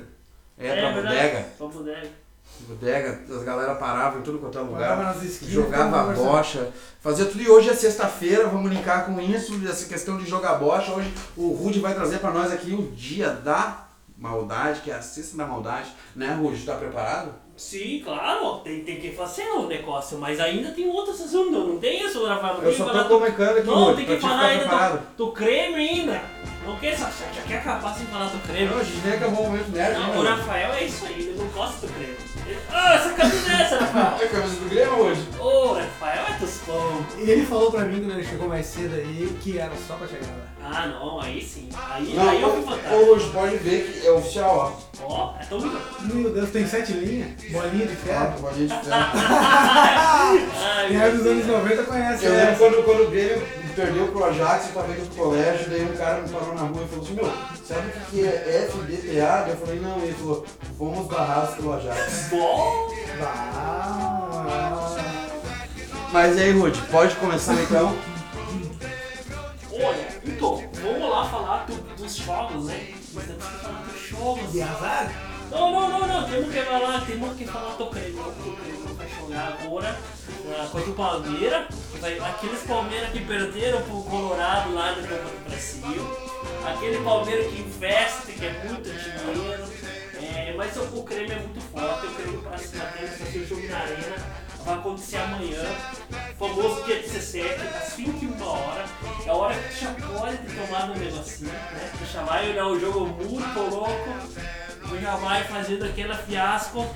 É, 0.57 0.75
pra 0.79 0.91
verdade. 0.91 1.15
bodega, 1.15 1.47
Pra 1.57 1.67
bodega. 1.67 2.22
Bodega, 2.61 3.21
as 3.29 3.43
galera 3.43 3.75
paravam 3.75 4.19
em 4.19 4.23
tudo 4.23 4.39
quanto 4.39 4.57
é 4.57 4.61
lugar. 4.61 4.79
Parava 4.79 5.03
nas 5.03 5.23
esquinas. 5.23 5.53
Jogava 5.53 6.13
bocha, 6.13 6.69
fazia 7.01 7.25
tudo. 7.25 7.41
E 7.41 7.49
hoje 7.49 7.69
é 7.69 7.73
sexta-feira, 7.73 8.47
vamos 8.47 8.71
linkar 8.71 9.05
com 9.05 9.19
isso, 9.19 9.59
essa 9.67 9.87
questão 9.87 10.17
de 10.17 10.25
jogar 10.25 10.55
bocha. 10.55 10.91
Hoje 10.91 11.13
o 11.35 11.53
Rude 11.53 11.79
vai 11.79 11.93
trazer 11.93 12.19
pra 12.19 12.31
nós 12.31 12.51
aqui 12.51 12.73
o 12.73 12.91
dia 12.91 13.29
da 13.29 13.85
maldade, 14.17 14.81
que 14.81 14.91
é 14.91 14.95
a 14.95 15.01
sexta 15.01 15.35
da 15.37 15.45
maldade. 15.45 15.91
Né, 16.15 16.33
Rude? 16.33 16.63
Tá 16.63 16.75
preparado? 16.75 17.33
Sim, 17.55 18.01
claro, 18.03 18.59
tem, 18.63 18.83
tem 18.83 18.99
que 18.99 19.11
fazer 19.11 19.43
o 19.43 19.67
negócio, 19.67 20.17
mas 20.17 20.39
ainda 20.39 20.71
tem 20.71 20.87
outro 20.89 21.11
assunto, 21.13 21.51
não 21.51 21.77
tem 21.77 22.03
isso, 22.03 22.25
Rafael? 22.25 22.55
Não 22.57 22.63
Eu 22.63 22.73
só 22.73 22.89
tô 23.03 23.09
comunicando 23.09 23.59
aqui, 23.59 23.67
Não, 23.67 23.95
tem 23.95 24.05
que 24.07 24.17
falar 24.17 24.45
ainda 24.45 24.63
preparado. 24.63 24.99
do, 25.15 25.25
do 25.25 25.31
creme 25.33 25.75
ainda. 25.75 26.21
Não 26.65 26.75
quer, 26.79 26.97
só, 26.97 27.05
já 27.05 27.41
quer 27.45 27.57
acabar 27.57 27.93
sem 27.93 28.07
falar 28.07 28.25
do 28.29 28.39
creme. 28.47 28.69
Não, 28.69 28.79
a 28.79 28.83
gente 28.83 29.05
nem 29.05 29.13
acabou 29.13 29.41
o 29.41 29.49
momento 29.49 29.69
nerd, 29.69 29.99
Não, 29.99 30.07
né? 30.07 30.17
o? 30.17 30.23
Rafael 30.23 30.73
é 30.73 30.83
isso 30.83 31.05
aí, 31.05 31.13
ele 31.19 31.37
não 31.37 31.47
gosta 31.49 31.85
do 31.85 31.93
creme. 31.93 32.15
Ah, 32.71 32.95
essa 32.95 33.09
camisa 33.13 33.51
é 33.51 33.61
essa, 33.61 33.77
Rafael? 33.79 34.17
É 34.21 34.25
a 34.25 34.29
camisa 34.29 34.55
do 34.55 34.69
Grêmio 34.69 34.93
hoje. 34.99 35.27
Ô, 35.39 35.73
Rafael 35.73 36.25
é 36.27 36.33
toscão. 36.39 37.05
E 37.17 37.29
ele 37.29 37.45
falou 37.45 37.71
pra 37.71 37.81
mim 37.85 37.99
quando 37.99 38.11
ele 38.17 38.27
chegou 38.27 38.47
mais 38.47 38.65
cedo 38.65 38.95
aí 38.95 39.37
que 39.41 39.57
era 39.57 39.71
só 39.87 39.95
pra 39.95 40.07
chegar 40.07 40.27
lá. 40.27 40.53
Ah, 40.65 40.87
não, 40.87 41.19
aí 41.19 41.41
sim. 41.41 41.69
Aí, 41.89 42.13
Não, 42.13 42.29
aí 42.29 42.41
eu 42.41 42.53
fui 42.53 42.63
fantástico. 42.63 43.05
Rude, 43.05 43.25
pode 43.31 43.57
ver 43.57 43.83
que 44.01 44.07
é 44.07 44.11
oficial, 44.11 44.81
Ó, 45.01 45.33
é 45.39 45.45
tão 45.45 45.57
lindo. 45.59 45.79
Meu 46.01 46.29
Deus, 46.33 46.49
tem 46.51 46.65
sete 46.65 46.93
linhas, 46.93 47.29
bolinha 47.51 47.85
de 47.87 47.93
ó. 47.93 47.95
Ó, 47.95 48.05
ferro. 48.05 48.33
pode 48.41 48.59
gente 48.67 48.85
ver. 48.85 48.93
Ai, 48.93 50.87
Quem 50.87 51.01
é 51.01 51.09
dos 51.09 51.25
anos 51.25 51.45
Deus. 51.45 51.61
90 51.63 51.83
conhece 51.83 52.25
Eu 52.25 52.33
lembro 52.33 52.55
quando, 52.57 52.83
quando 52.85 53.03
o 53.03 53.11
Grêmio 53.11 53.62
perdeu 53.75 54.07
pro 54.07 54.23
Ajax, 54.25 54.67
eu 54.67 54.73
tava 54.73 54.91
indo 54.93 55.07
pro 55.15 55.23
colégio, 55.25 55.69
daí 55.69 55.83
um 55.83 55.95
cara 55.95 56.21
me 56.21 56.29
parou 56.29 56.53
na 56.55 56.61
rua 56.61 56.83
e 56.83 56.87
falou 56.87 57.03
assim, 57.03 57.13
meu, 57.13 57.25
sabe 57.65 57.87
o 57.87 57.91
que 58.11 58.25
é 58.25 58.67
FDPA? 58.69 59.41
Daí 59.43 59.49
Eu 59.51 59.57
falei, 59.57 59.79
não, 59.79 59.97
ele 59.99 60.13
falou, 60.13 60.45
fomos 60.77 61.07
barrados 61.07 61.55
pelo 61.55 61.73
Ajax. 61.73 62.27
Bom, 62.29 62.89
Ah, 63.21 64.95
Mas 66.11 66.37
aí, 66.37 66.51
Rude, 66.51 66.79
pode 66.91 67.15
começar 67.15 67.53
então? 67.55 67.95
olha, 69.71 70.07
então, 70.23 70.63
vamos 70.81 71.09
lá 71.09 71.25
falar 71.29 71.65
do- 71.65 71.95
dos 71.95 72.15
jogos, 72.15 72.65
né? 72.65 72.93
Temos 73.13 73.25
que 73.25 73.59
falar 73.59 73.83
dos 73.91 74.01
jogos. 74.09 74.51
de 74.51 74.61
azar? 74.61 75.11
Não, 75.51 75.71
não, 75.71 75.89
não, 75.89 76.07
não, 76.07 76.29
temos 76.29 76.51
que 76.53 76.61
falar, 76.61 77.05
temos 77.05 77.37
que 77.37 77.45
falar 77.45 77.75
do 77.75 77.87
Creme. 77.87 78.19
Agora 79.35 79.97
ah, 80.51 80.67
contra 80.71 80.89
o 80.89 80.93
Palmeiras. 80.93 81.67
Aqueles 82.21 82.61
Palmeiras 82.63 83.09
que 83.11 83.21
perderam 83.21 83.81
pro 83.83 84.03
Colorado 84.03 84.73
lá 84.73 84.95
no 84.95 85.07
Copa 85.07 85.23
do 85.23 85.49
Brasil. 85.49 86.33
Aquele 86.65 87.03
Palmeiras 87.03 87.47
que 87.51 87.61
investe, 87.61 88.33
que 88.33 88.45
é 88.45 88.63
muito 88.63 88.83
dinheiro. 88.83 89.63
É, 90.35 90.53
mas 90.55 90.75
o, 90.77 91.03
Creme 91.03 91.31
é 91.31 91.39
muito 91.39 91.61
forte, 91.61 92.07
o 92.07 92.15
Creme 92.15 92.37
pra 92.37 92.57
cima 92.57 92.85
dele, 92.85 93.07
vai 93.07 93.31
ser 93.31 93.39
o 93.39 93.47
jogo 93.47 93.67
na 93.67 93.77
arena. 93.77 94.43
Vai 94.63 94.75
acontecer 94.75 95.17
amanhã, 95.17 95.61
famoso 96.39 96.83
dia 96.85 97.01
17, 97.01 97.61
às 97.61 97.95
21 97.95 98.41
horas. 98.41 98.89
É 99.25 99.29
a 99.29 99.33
hora 99.33 99.55
que 99.55 99.81
já 99.81 99.91
pode 99.91 100.37
tomado 100.37 100.93
um 100.93 100.95
negocinho, 100.95 101.51
né? 101.51 101.91
Tu 101.99 102.13
já 102.13 102.23
vai 102.23 102.49
olhar 102.49 102.67
o 102.67 102.79
jogo 102.79 103.07
muito 103.07 103.59
louco. 103.59 105.01
Já 105.01 105.15
vai 105.17 105.43
fazendo 105.43 105.85
aquele 105.85 106.13
fiasco, 106.13 106.87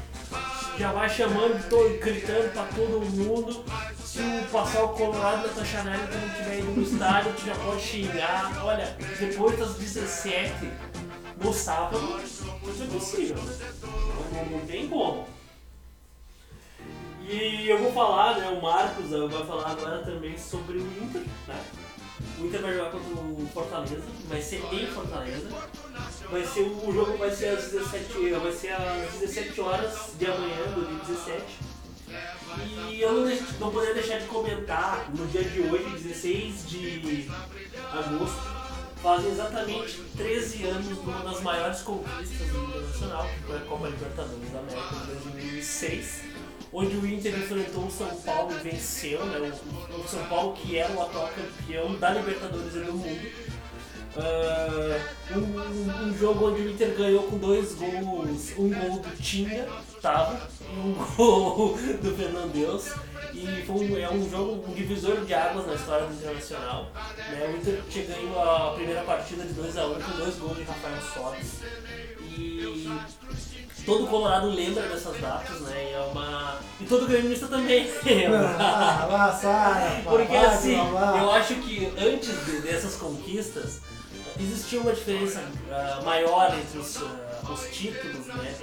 já 0.77 0.91
vai 0.91 1.09
chamando, 1.09 1.67
todo, 1.69 1.99
gritando 1.99 2.51
pra 2.53 2.63
todo 2.65 3.05
mundo. 3.05 3.63
Se 4.03 4.19
o 4.19 4.51
passar 4.51 4.83
o 4.83 4.89
Colorado 4.89 5.47
da 5.47 5.53
tua 5.53 5.65
chanela 5.65 6.03
e 6.03 6.07
tu 6.07 6.17
não 6.17 6.29
tiver 6.29 6.59
ido 6.59 6.71
no 6.71 6.81
estádio, 6.83 7.33
tu 7.33 7.45
já 7.45 7.55
pode 7.55 7.81
xingar. 7.81 8.63
Olha, 8.63 8.97
depois 9.19 9.57
das 9.57 9.75
17, 9.75 10.53
no 11.43 11.53
sábado, 11.53 12.19
isso 12.23 12.83
é 12.83 12.85
possível. 12.87 13.37
Não, 13.81 14.45
não, 14.45 14.57
não 14.57 14.65
tem 14.65 14.87
como. 14.87 15.27
E 17.21 17.67
eu 17.67 17.79
vou 17.79 17.91
falar, 17.91 18.37
né, 18.37 18.47
o 18.49 18.61
Marcos 18.61 19.09
vai 19.09 19.45
falar 19.45 19.71
agora 19.71 20.03
também 20.03 20.37
sobre 20.37 20.77
o 20.77 20.81
Inter, 20.81 21.23
né? 21.47 21.61
O 22.39 22.45
Inter 22.45 22.61
vai 22.61 22.73
jogar 22.73 22.91
contra 22.91 23.07
o 23.09 23.49
Fortaleza, 23.53 24.03
vai 24.27 24.41
ser 24.41 24.61
em 24.71 24.87
Fortaleza. 24.87 25.47
Vai 26.29 26.45
ser 26.45 26.61
o, 26.61 26.91
jogo 26.93 27.17
vai 27.17 27.31
ser 27.31 27.47
às 27.49 27.71
17, 27.71 28.29
vai 28.31 28.51
ser 28.51 28.69
às 28.73 29.13
17 29.19 29.61
horas 29.61 29.93
de 30.17 30.25
amanhã, 30.25 30.63
do 30.75 30.87
dia 30.87 31.15
17. 31.15 31.43
E 32.89 33.01
eu 33.01 33.11
não, 33.13 33.25
deix- 33.25 33.59
não 33.59 33.71
poderia 33.71 33.93
deixar 33.95 34.19
de 34.19 34.27
comentar 34.27 35.09
no 35.13 35.27
dia 35.27 35.43
de 35.43 35.61
hoje, 35.61 35.89
16 36.03 36.69
de 36.69 37.29
agosto, 37.91 38.41
fazem 39.01 39.31
exatamente 39.31 40.01
13 40.15 40.63
anos 40.67 40.87
de 40.87 40.93
uma 41.09 41.19
das 41.19 41.41
maiores 41.41 41.81
conquistas 41.81 42.47
do 42.49 42.63
Internacional, 42.65 43.27
que 43.27 43.43
foi 43.43 43.57
a 43.57 43.61
Copa 43.61 43.87
Libertadores 43.89 44.49
da 44.51 44.59
América 44.59 44.95
de 44.95 45.07
2006, 45.27 46.21
onde 46.73 46.95
o 46.97 47.07
Inter 47.07 47.33
enfrentou 47.37 47.85
o 47.85 47.91
São 47.91 48.15
Paulo 48.21 48.51
e 48.51 48.69
venceu, 48.69 49.25
né, 49.25 49.39
o, 49.39 49.99
o 50.01 50.07
São 50.07 50.23
Paulo 50.25 50.53
que 50.53 50.77
era 50.77 50.91
o 50.93 51.01
atual 51.01 51.29
campeão 51.29 51.95
da 51.95 52.09
Libertadores 52.11 52.75
e 52.75 52.79
do 52.79 52.93
mundo. 52.93 53.31
Ah, 54.19 54.99
um, 55.35 55.39
um- 55.39 56.07
um 56.07 56.17
jogo 56.17 56.47
onde 56.49 56.61
o 56.61 56.71
Inter 56.71 56.95
ganhou 56.95 57.23
com 57.23 57.37
dois 57.37 57.75
gols, 57.75 58.51
um 58.57 58.69
gol 58.73 58.99
do 58.99 59.15
Tinga, 59.21 59.67
tava, 60.01 60.49
e 60.61 60.79
um 60.79 60.93
gol 61.15 61.77
do 62.01 62.15
Fernandes. 62.15 62.93
E 63.33 63.63
foi 63.67 63.75
um, 63.75 63.97
é 63.97 64.09
um 64.09 64.27
jogo, 64.27 64.65
um 64.67 64.73
divisor 64.73 65.23
de 65.23 65.33
águas 65.35 65.67
na 65.67 65.75
história 65.75 66.07
do 66.07 66.13
Internacional. 66.15 66.91
Né? 67.17 67.47
O 67.53 67.57
Inter 67.57 67.81
tinha 67.89 68.05
ganho 68.05 68.39
a 68.39 68.71
primeira 68.73 69.03
partida 69.03 69.43
de 69.43 69.53
2x1 69.53 70.01
com 70.03 70.17
dois 70.17 70.35
gols 70.37 70.57
de 70.57 70.63
Rafael 70.63 71.01
Sobis. 71.13 71.59
E 72.35 72.89
todo 73.87 74.05
Colorado 74.07 74.49
lembra 74.49 74.83
dessas 74.83 75.17
datas, 75.19 75.61
né? 75.61 75.89
E 75.91 75.93
é 75.93 75.99
uma. 76.11 76.57
E 76.79 76.85
todo 76.85 77.07
gremista 77.07 77.47
também 77.47 77.89
lembra. 78.05 78.55
Ah, 78.59 79.07
Porque 80.03 80.35
assim, 80.35 80.75
eu 80.77 81.31
acho 81.31 81.55
que 81.55 81.91
antes 81.97 82.45
de- 82.45 82.61
dessas 82.61 82.95
conquistas, 82.95 83.79
existia 84.39 84.79
uma 84.81 84.91
diferença 84.93 85.41
ah, 85.71 86.01
maior 86.03 86.53
entre 86.53 86.77
os, 86.79 86.97
ah, 86.97 87.51
os 87.51 87.61
títulos, 87.75 88.27
né? 88.27 88.53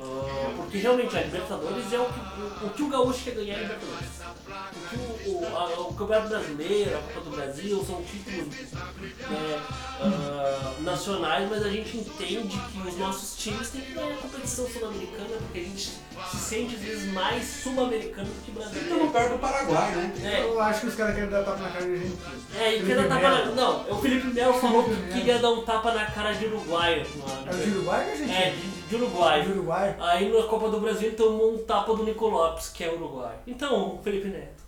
Ah, 0.00 0.50
porque 0.56 0.78
realmente 0.78 1.16
a 1.16 1.22
Libertadores 1.22 1.92
é 1.92 1.98
o 1.98 2.04
que 2.06 2.20
o, 2.64 2.66
o, 2.66 2.70
que 2.70 2.82
o 2.84 2.88
Gaúcho 2.88 3.24
quer 3.24 3.34
ganhar 3.34 3.56
a 3.56 3.60
Libertadores. 3.62 4.08
O, 4.28 4.88
que 4.88 5.28
o, 5.30 5.40
o, 5.40 5.56
a- 5.56 5.80
o 5.80 5.94
Campeonato 5.94 6.28
Brasileiro, 6.28 6.96
a 6.96 7.00
Copa 7.00 7.20
do 7.20 7.30
Brasil 7.36 7.84
são 7.84 8.02
títulos 8.02 8.54
né, 8.72 9.60
ah, 10.00 10.72
nacionais, 10.80 11.48
mas 11.50 11.64
a 11.64 11.68
gente 11.70 11.96
entende 11.98 12.56
que 12.72 12.88
os 12.88 12.96
nossos 12.96 13.36
times 13.42 13.70
têm 13.70 13.80
que 13.82 13.92
ganhar 13.92 14.14
a 14.14 14.16
competição 14.16 14.68
sul-americana, 14.68 15.36
porque 15.38 15.58
a 15.58 15.62
gente 15.62 15.90
se 16.30 16.36
sente 16.36 16.74
às 16.74 16.80
vezes 16.80 17.12
mais 17.12 17.44
sul-americano 17.44 18.28
do 18.28 18.42
que 18.44 18.50
brasileiro. 18.50 18.88
Estamos 18.88 19.12
perto 19.12 19.32
do 19.32 19.38
Paraguai, 19.38 19.94
né? 19.94 20.12
É, 20.24 20.42
Eu 20.44 20.60
acho 20.60 20.80
que 20.82 20.86
os 20.88 20.94
caras 20.94 21.14
querem 21.14 21.30
dar 21.30 21.44
tapa 21.44 21.58
na 21.58 21.70
cara 21.70 21.84
de 21.86 21.96
gente. 21.98 22.16
é, 22.58 22.74
e 22.76 22.78
queria 22.80 22.96
dar 22.96 23.08
tapa 23.08 23.30
na... 23.30 23.44
Não, 23.46 23.90
o 23.90 24.00
Felipe 24.00 24.26
Melo 24.28 24.54
falou 24.54 24.84
que 24.84 24.90
Felipe 24.90 25.12
queria 25.12 25.38
dar 25.38 25.50
um 25.50 25.64
tapa 25.64 25.92
na 25.92 26.06
cara 26.06 26.32
de 26.32 26.46
uruguaio. 26.46 27.02
É 27.46 27.50
o 27.54 27.56
de 27.58 27.70
Uruguai 27.70 28.04
ou 28.04 28.10
Argentina? 28.10 28.38
É, 28.38 28.50
de, 28.50 28.56
de 28.88 28.94
É 28.94 28.98
uruguaio. 28.98 29.42
de 29.44 29.50
Uruguai. 29.52 29.96
Aí 30.00 30.32
na 30.32 30.42
Copa 30.44 30.68
do 30.70 30.80
Brasil 30.80 31.08
ele 31.08 31.16
tomou 31.16 31.54
um 31.54 31.58
tapa 31.58 31.94
do 31.94 32.02
Nico 32.04 32.26
Lopes, 32.28 32.68
que 32.70 32.82
é 32.84 32.92
uruguai. 32.92 33.36
Então, 33.46 34.00
Felipe 34.02 34.17
Neto. 34.26 34.58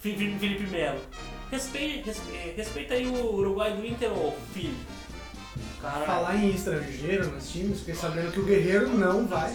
Fi- 0.00 0.14
Fi- 0.16 0.38
Felipe 0.38 0.66
Melo. 0.70 1.00
Respeita, 1.50 2.06
respeita, 2.06 2.56
respeita 2.56 2.94
aí 2.94 3.06
o 3.06 3.34
Uruguai 3.34 3.72
do 3.72 3.84
Inter, 3.84 4.12
ô 4.12 4.32
filho. 4.54 4.76
Cara, 5.82 6.06
Falar 6.06 6.36
em 6.36 6.50
estrangeiro 6.50 7.28
nos 7.30 7.50
times, 7.50 7.80
fiquei 7.80 7.94
sabendo 7.94 8.30
que 8.30 8.38
o 8.40 8.44
Guerreiro 8.44 8.88
não 8.90 9.26
vai 9.26 9.50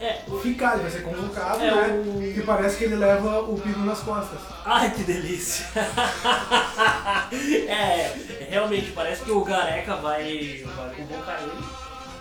é, 0.00 0.20
o- 0.28 0.38
ficar, 0.38 0.74
ele 0.74 0.82
vai 0.82 0.90
ser 0.92 1.02
convocado, 1.02 1.60
É, 1.62 1.70
né? 1.70 1.88
o- 2.06 2.22
E 2.22 2.42
parece 2.42 2.76
que 2.78 2.84
ele 2.84 2.94
leva 2.96 3.40
o 3.40 3.58
pico 3.60 3.80
nas 3.80 3.98
costas. 4.00 4.38
Ai, 4.64 4.90
que 4.94 5.02
delícia! 5.02 5.66
é, 7.68 8.14
realmente, 8.50 8.92
parece 8.92 9.22
que 9.24 9.30
o 9.30 9.42
Gareca 9.44 9.96
vai, 9.96 10.64
vai 10.76 10.94
convocar 10.94 11.42
ele. 11.42 11.64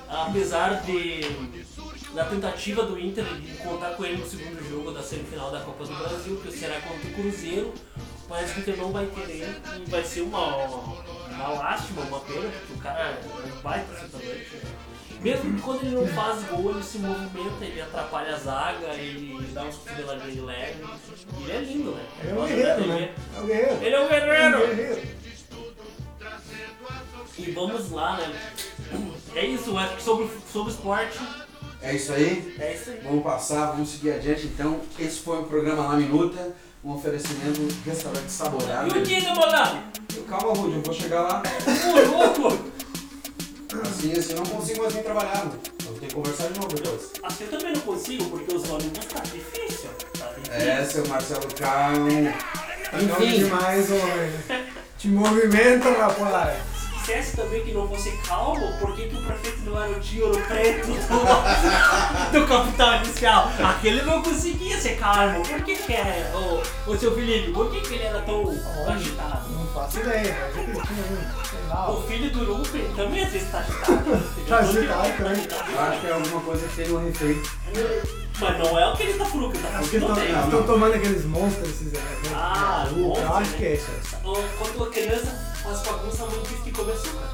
Apesar 0.09 0.81
de 0.81 1.21
da 2.13 2.25
tentativa 2.25 2.83
do 2.83 2.99
Inter 2.99 3.23
de 3.23 3.53
contar 3.57 3.91
com 3.91 4.05
ele 4.05 4.17
no 4.17 4.27
segundo 4.27 4.67
jogo 4.69 4.91
da 4.91 5.01
semifinal 5.03 5.51
da 5.51 5.59
Copa 5.61 5.85
do 5.85 5.93
Brasil, 5.95 6.37
que 6.43 6.51
será 6.51 6.79
contra 6.81 7.07
o 7.07 7.13
Cruzeiro, 7.13 7.73
parece 8.27 8.53
que 8.53 8.59
o 8.59 8.61
Inter 8.61 8.77
não 8.77 8.91
vai 8.91 9.05
ele 9.17 9.45
e 9.85 9.89
vai 9.89 10.03
ser 10.03 10.21
uma, 10.21 10.55
uma 10.55 11.47
lástima, 11.49 12.01
uma 12.03 12.19
pena, 12.21 12.49
porque 12.49 12.73
o 12.73 12.77
cara 12.77 12.99
é 12.99 13.21
um 13.57 13.61
baita 13.61 13.93
centroavante. 13.93 14.55
né? 14.55 14.61
Mesmo 15.21 15.53
que 15.53 15.61
quando 15.61 15.81
ele 15.81 15.95
não 15.95 16.07
faz 16.07 16.43
gol, 16.45 16.71
ele 16.71 16.81
se 16.83 16.97
movimenta, 16.99 17.65
ele 17.65 17.81
atrapalha 17.81 18.33
a 18.35 18.37
zaga, 18.37 18.87
ele 18.95 19.45
dá 19.53 19.63
uns 19.63 19.75
cotoveladinhos 19.75 20.33
de 20.33 20.39
leve. 20.41 20.83
E 21.37 21.43
ele 21.43 21.51
é 21.51 21.59
lindo, 21.59 21.91
né? 21.91 22.05
Ele 22.23 22.31
é 22.31 22.39
um 22.39 22.47
guerreiro, 22.47 22.87
né? 22.87 23.15
É 23.35 23.39
o 23.39 23.45
Guerreiro. 23.45 23.85
Ele 23.85 23.95
é 23.95 23.99
um 23.99 24.03
É 24.03 24.05
um 24.05 24.09
guerreiro! 24.09 24.75
guerreiro. 24.75 25.19
E 27.37 27.51
vamos 27.51 27.91
lá, 27.91 28.17
né? 28.17 28.51
É 29.35 29.45
isso, 29.45 29.77
acho 29.77 29.95
que 29.95 30.03
sobre, 30.03 30.29
sobre 30.51 30.71
esporte, 30.71 31.19
É 31.81 31.95
isso 31.95 32.11
aí. 32.11 32.55
é 32.59 32.73
isso 32.73 32.89
aí. 32.89 32.99
Vamos 33.03 33.23
passar, 33.23 33.67
vamos 33.67 33.89
seguir 33.89 34.11
adiante 34.11 34.47
então. 34.47 34.79
Esse 34.97 35.19
foi 35.19 35.39
o 35.39 35.43
programa 35.43 35.87
La 35.87 35.95
Minuta, 35.95 36.55
um 36.83 36.93
oferecimento 36.93 37.61
do 37.61 37.89
restaurante 37.89 38.29
Saborado. 38.29 38.97
E 38.97 39.19
o 39.19 39.25
da 39.25 39.33
bolada? 39.33 39.83
Calma, 40.27 40.53
Rudy, 40.53 40.75
eu 40.75 40.81
vou 40.81 40.93
chegar 40.93 41.21
lá. 41.21 41.43
Ô, 41.65 42.17
louco! 42.17 42.69
Assim, 43.81 44.11
assim 44.13 44.33
eu 44.33 44.37
não 44.37 44.45
consigo 44.45 44.81
mais 44.81 44.93
vir 44.93 45.03
trabalhar. 45.03 45.45
Eu 45.85 45.93
tenho 45.93 46.07
que 46.07 46.15
conversar 46.15 46.47
de 46.47 46.59
novo 46.59 46.75
depois. 46.75 47.11
Assim 47.23 47.43
eu 47.45 47.49
também 47.49 47.73
não 47.73 47.81
consigo, 47.81 48.29
porque 48.29 48.55
os 48.55 48.69
ônibus 48.69 49.05
tá 49.05 49.21
difícil. 49.21 49.89
Tá 50.17 50.31
difícil. 50.35 50.69
É, 50.69 50.85
seu 50.85 51.07
Marcelo 51.07 51.47
Calmo. 51.55 52.33
Calma 52.89 53.03
Enfim, 53.03 53.43
demais, 53.43 53.89
homem. 53.91 54.31
Te 54.97 55.07
movimenta, 55.07 55.89
rapaz. 55.91 56.57
Se 57.09 57.15
dissesse 57.15 57.37
também 57.37 57.63
que 57.63 57.71
não 57.71 57.87
vou 57.87 57.97
ser 57.97 58.15
calmo, 58.21 58.71
por 58.79 58.95
que, 58.95 59.05
o 59.05 59.23
prefeito 59.23 59.61
não 59.65 59.81
era 59.81 59.91
o 59.93 59.99
tio 59.99 60.27
Ouro 60.27 60.39
Preto 60.45 60.85
do, 60.85 60.93
do 62.39 62.47
capital 62.47 62.95
inicial? 62.97 63.51
Aquele 63.67 64.03
não 64.03 64.21
conseguia 64.21 64.79
ser 64.79 64.95
calmo. 64.99 65.41
Por 65.41 65.63
que, 65.63 65.75
que 65.75 65.93
é, 65.93 66.31
ô, 66.35 66.91
ô 66.91 66.95
seu 66.95 67.15
Felipe, 67.15 67.51
por 67.51 67.71
que, 67.71 67.81
que 67.81 67.95
ele 67.95 68.03
era 68.03 68.21
tão 68.21 68.43
agitado? 68.87 69.49
Não 69.49 69.65
faço 69.73 69.99
ideia, 70.01 70.37
mas 70.39 70.57
eu 70.57 70.81
que 70.81 70.87
tinha 70.87 71.03
um, 71.03 71.45
sei 71.49 71.67
lá, 71.67 71.91
O 71.91 72.03
filho 72.03 72.29
do 72.29 72.43
Lupe 72.43 72.91
também 72.95 73.23
às 73.25 73.31
vezes 73.31 73.49
tá 73.51 73.57
agitado. 73.57 74.29
Tá 74.47 74.57
agitado 74.59 75.17
também. 75.17 75.47
Eu 75.73 75.79
acho 75.81 76.01
que 76.01 76.07
é 76.07 76.11
alguma 76.11 76.41
coisa 76.41 76.67
que 76.67 76.75
tem 76.75 76.87
no 76.89 77.05
refém. 77.05 77.41
Mas 78.39 78.57
não 78.59 78.79
é 78.79 78.87
o 78.87 78.95
que 78.95 79.03
ele 79.03 79.13
tá 79.13 79.25
ele 79.25 79.49
tá 79.51 79.67
Acho 79.79 79.89
falando 79.89 79.89
que 79.89 79.89
que 79.89 79.99
não 79.99 80.15
tem. 80.15 80.43
estão 80.43 80.63
tomando 80.63 80.93
aqueles 80.93 81.25
monstros, 81.25 81.69
esses. 81.69 81.93
Ah, 82.33 82.85
Eu 82.89 82.97
monstro, 82.97 83.33
acho 83.33 83.51
né? 83.51 83.57
que 83.57 83.65
é 83.65 83.73
isso. 83.73 83.89
Quando 84.23 84.83
a 84.83 84.89
criança 84.91 85.48
faz 85.63 85.81
bagunça, 85.81 86.23
a 86.23 86.27
mãe 86.27 86.43
diz 86.47 86.59
que 86.59 86.71
come 86.71 86.91
açúcar. 86.91 87.29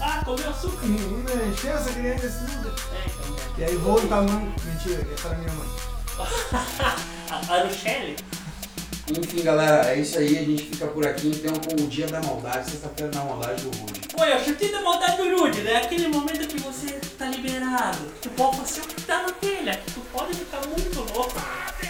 Ah, 0.00 0.22
comeu 0.24 0.50
açúcar. 0.50 0.84
Hum, 0.84 1.24
encheu 1.50 1.72
essa 1.72 1.92
criança 1.92 2.26
assim. 2.26 2.46
É, 2.92 3.06
então. 3.06 3.36
E 3.58 3.64
aí 3.64 3.76
volta 3.76 4.16
a 4.16 4.22
mãe. 4.22 4.54
Mentira, 4.64 5.06
essa 5.12 5.28
era 5.28 5.38
minha 5.38 5.52
mãe. 5.52 5.68
A 7.30 7.62
Rochelle? 7.62 8.16
Enfim, 9.08 9.42
galera, 9.42 9.90
é 9.90 10.00
isso 10.00 10.18
aí. 10.18 10.38
A 10.38 10.42
gente 10.42 10.64
fica 10.64 10.86
por 10.86 11.06
aqui 11.06 11.28
então 11.28 11.52
com 11.54 11.82
o 11.82 11.86
Dia 11.86 12.06
da 12.06 12.20
Maldade, 12.20 12.70
sexta-feira 12.70 13.10
da 13.10 13.24
maldade 13.24 13.62
do 13.62 13.76
Rude. 13.78 14.00
Oi, 14.18 14.32
eu 14.32 14.44
chutei 14.44 14.70
da 14.70 14.80
maldade 14.80 15.16
do 15.16 15.36
Rude, 15.36 15.60
né? 15.62 15.76
Aquele 15.76 16.08
momento 16.08 16.46
que 16.46 16.60
você 16.60 17.00
tá 17.18 17.26
liberado. 17.26 17.98
Tu 18.20 18.28
pode 18.30 18.58
fazer 18.58 18.80
o 18.80 18.84
que 18.84 19.00
tá 19.02 19.22
na 19.22 19.32
telha. 19.32 19.80
Tu 19.94 20.00
pode 20.12 20.34
ficar 20.34 20.60
muito 20.66 21.00
louco. 21.14 21.40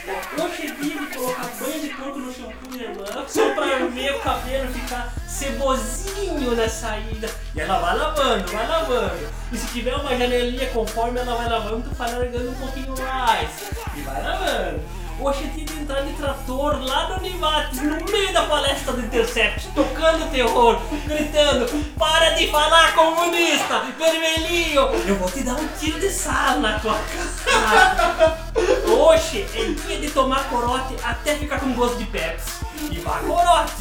De 0.04 1.16
colocar 1.16 1.48
banho 1.60 1.80
de 1.80 1.88
porco 1.90 2.18
no 2.18 2.32
shampoo, 2.32 2.70
minha 2.72 2.88
irmã. 2.88 3.04
Só 3.28 3.54
pra 3.54 3.86
o 3.86 3.90
meu 3.92 4.18
cabelo 4.18 4.72
ficar 4.72 5.12
cebosinho 5.28 6.56
na 6.56 6.68
saída. 6.68 7.30
E 7.54 7.60
ela 7.60 7.78
vai 7.78 7.96
lavando, 7.96 8.50
vai 8.50 8.66
lavando. 8.66 9.28
E 9.52 9.56
se 9.56 9.66
tiver 9.68 9.94
uma 9.94 10.10
janelinha 10.16 10.66
conforme 10.70 11.20
ela 11.20 11.36
vai 11.36 11.48
lavando, 11.48 11.88
tu 11.88 11.94
vai 11.94 12.12
largando 12.12 12.50
um 12.50 12.54
pouquinho 12.54 12.94
mais. 12.98 13.50
E 13.96 14.00
vai 14.00 14.22
lavando. 14.24 15.01
É 15.22 15.32
dia 15.34 15.64
de 15.64 15.80
entrar 15.80 16.02
de 16.02 16.12
trator 16.14 16.84
lá 16.84 17.08
no 17.08 17.18
Univates, 17.18 17.80
no 17.80 18.04
meio 18.10 18.32
da 18.32 18.42
palestra 18.42 18.92
do 18.92 19.02
Intercept, 19.02 19.68
tocando 19.68 20.28
terror, 20.32 20.82
gritando: 21.06 21.66
Para 21.96 22.30
de 22.30 22.48
falar, 22.48 22.92
comunista! 22.92 23.84
Vermelhinho! 23.96 24.80
Eu 25.06 25.14
vou 25.14 25.30
te 25.30 25.44
dar 25.44 25.54
um 25.54 25.68
tiro 25.78 26.00
de 26.00 26.10
sal 26.10 26.58
na 26.58 26.76
tua 26.80 26.98
cara! 27.44 28.36
Hoje 28.84 29.46
é 29.54 29.64
dia 29.86 30.00
de 30.00 30.10
tomar 30.10 30.50
corote 30.50 30.96
até 31.04 31.36
ficar 31.36 31.60
com 31.60 31.72
gosto 31.72 31.98
de 31.98 32.06
Pepsi. 32.06 32.66
E 32.90 32.98
vá 32.98 33.20
corote! 33.20 33.74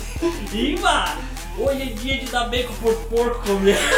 E 0.54 0.76
vá! 0.76 1.18
Hoje 1.58 1.82
é 1.82 1.86
dia 1.86 2.20
de 2.20 2.28
dar 2.28 2.50
bacon 2.50 2.76
por 2.76 2.94
porco 3.06 3.48
comer. 3.48 3.78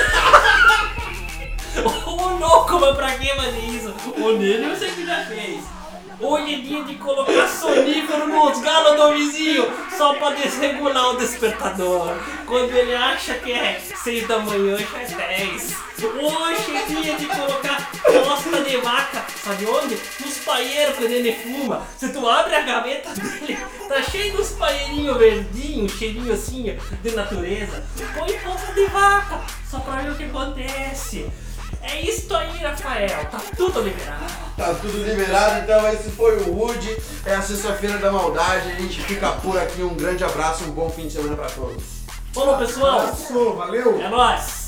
Ô 2.07 2.37
louco, 2.37 2.79
mas 2.79 2.95
pra 2.95 3.11
que 3.17 3.27
fazer 3.35 3.65
isso? 3.65 3.93
O 4.17 4.31
nele 4.31 4.65
eu 4.65 4.77
sei 4.77 4.91
que 4.91 5.05
já 5.05 5.25
fez. 5.25 5.82
Hoje 6.23 6.53
é 6.53 6.57
dia 6.59 6.83
de 6.85 6.95
colocar 6.95 7.49
sonífero 7.49 8.29
nos 8.29 8.61
galos 8.61 8.95
do 8.95 9.13
vizinho 9.13 9.69
só 9.97 10.13
pra 10.13 10.29
desregular 10.29 11.09
o 11.09 11.17
despertador. 11.17 12.13
Quando 12.47 12.71
ele 12.71 12.95
acha 12.95 13.33
que 13.33 13.51
é 13.51 13.77
6 14.03 14.25
da 14.25 14.39
manhã, 14.39 14.77
já 14.77 15.21
é 15.21 15.37
10. 15.37 15.75
Hoje 16.01 16.75
é 16.77 16.85
dia 16.85 17.15
de 17.17 17.25
colocar 17.25 17.91
costa 18.23 18.61
de 18.61 18.77
vaca, 18.77 19.25
sabe 19.43 19.65
onde? 19.65 19.99
Nos 20.21 20.37
paieiros 20.45 20.95
quando 20.95 21.11
ele 21.11 21.33
fuma. 21.33 21.85
Se 21.97 22.07
tu 22.13 22.25
abre 22.25 22.55
a 22.55 22.61
gaveta 22.61 23.09
dele, 23.13 23.57
tá 23.89 24.01
cheio 24.01 24.37
dos 24.37 24.51
paieirinhos 24.51 25.17
verdinhos, 25.17 25.91
cheirinho 25.91 26.33
assim 26.33 26.77
de 27.03 27.11
natureza. 27.11 27.83
Põe 28.17 28.37
costa 28.39 28.71
de 28.73 28.85
vaca, 28.85 29.41
só 29.69 29.79
pra 29.79 29.97
ver 29.97 30.11
o 30.11 30.15
que 30.15 30.23
acontece. 30.23 31.29
É 31.83 32.01
isso 32.01 32.33
aí, 32.33 32.57
Rafael. 32.57 33.25
Tá 33.29 33.41
tudo 33.57 33.81
liberado. 33.81 34.25
Tá 34.55 34.73
tudo 34.73 35.03
liberado, 35.03 35.63
então 35.63 35.91
esse 35.91 36.09
foi 36.11 36.37
o 36.37 36.53
Rude. 36.53 36.97
É 37.25 37.35
a 37.35 37.41
sexta-feira 37.41 37.97
da 37.97 38.11
maldade. 38.11 38.71
A 38.71 38.75
gente 38.75 39.01
fica 39.03 39.31
por 39.33 39.57
aqui. 39.57 39.83
Um 39.83 39.93
grande 39.93 40.23
abraço, 40.23 40.63
um 40.63 40.71
bom 40.71 40.89
fim 40.89 41.07
de 41.07 41.13
semana 41.13 41.35
pra 41.35 41.47
todos. 41.47 41.83
Falou, 42.33 42.57
pessoal. 42.57 42.99
Abraço, 43.01 43.53
valeu! 43.53 44.01
É 44.01 44.09
nóis. 44.09 44.62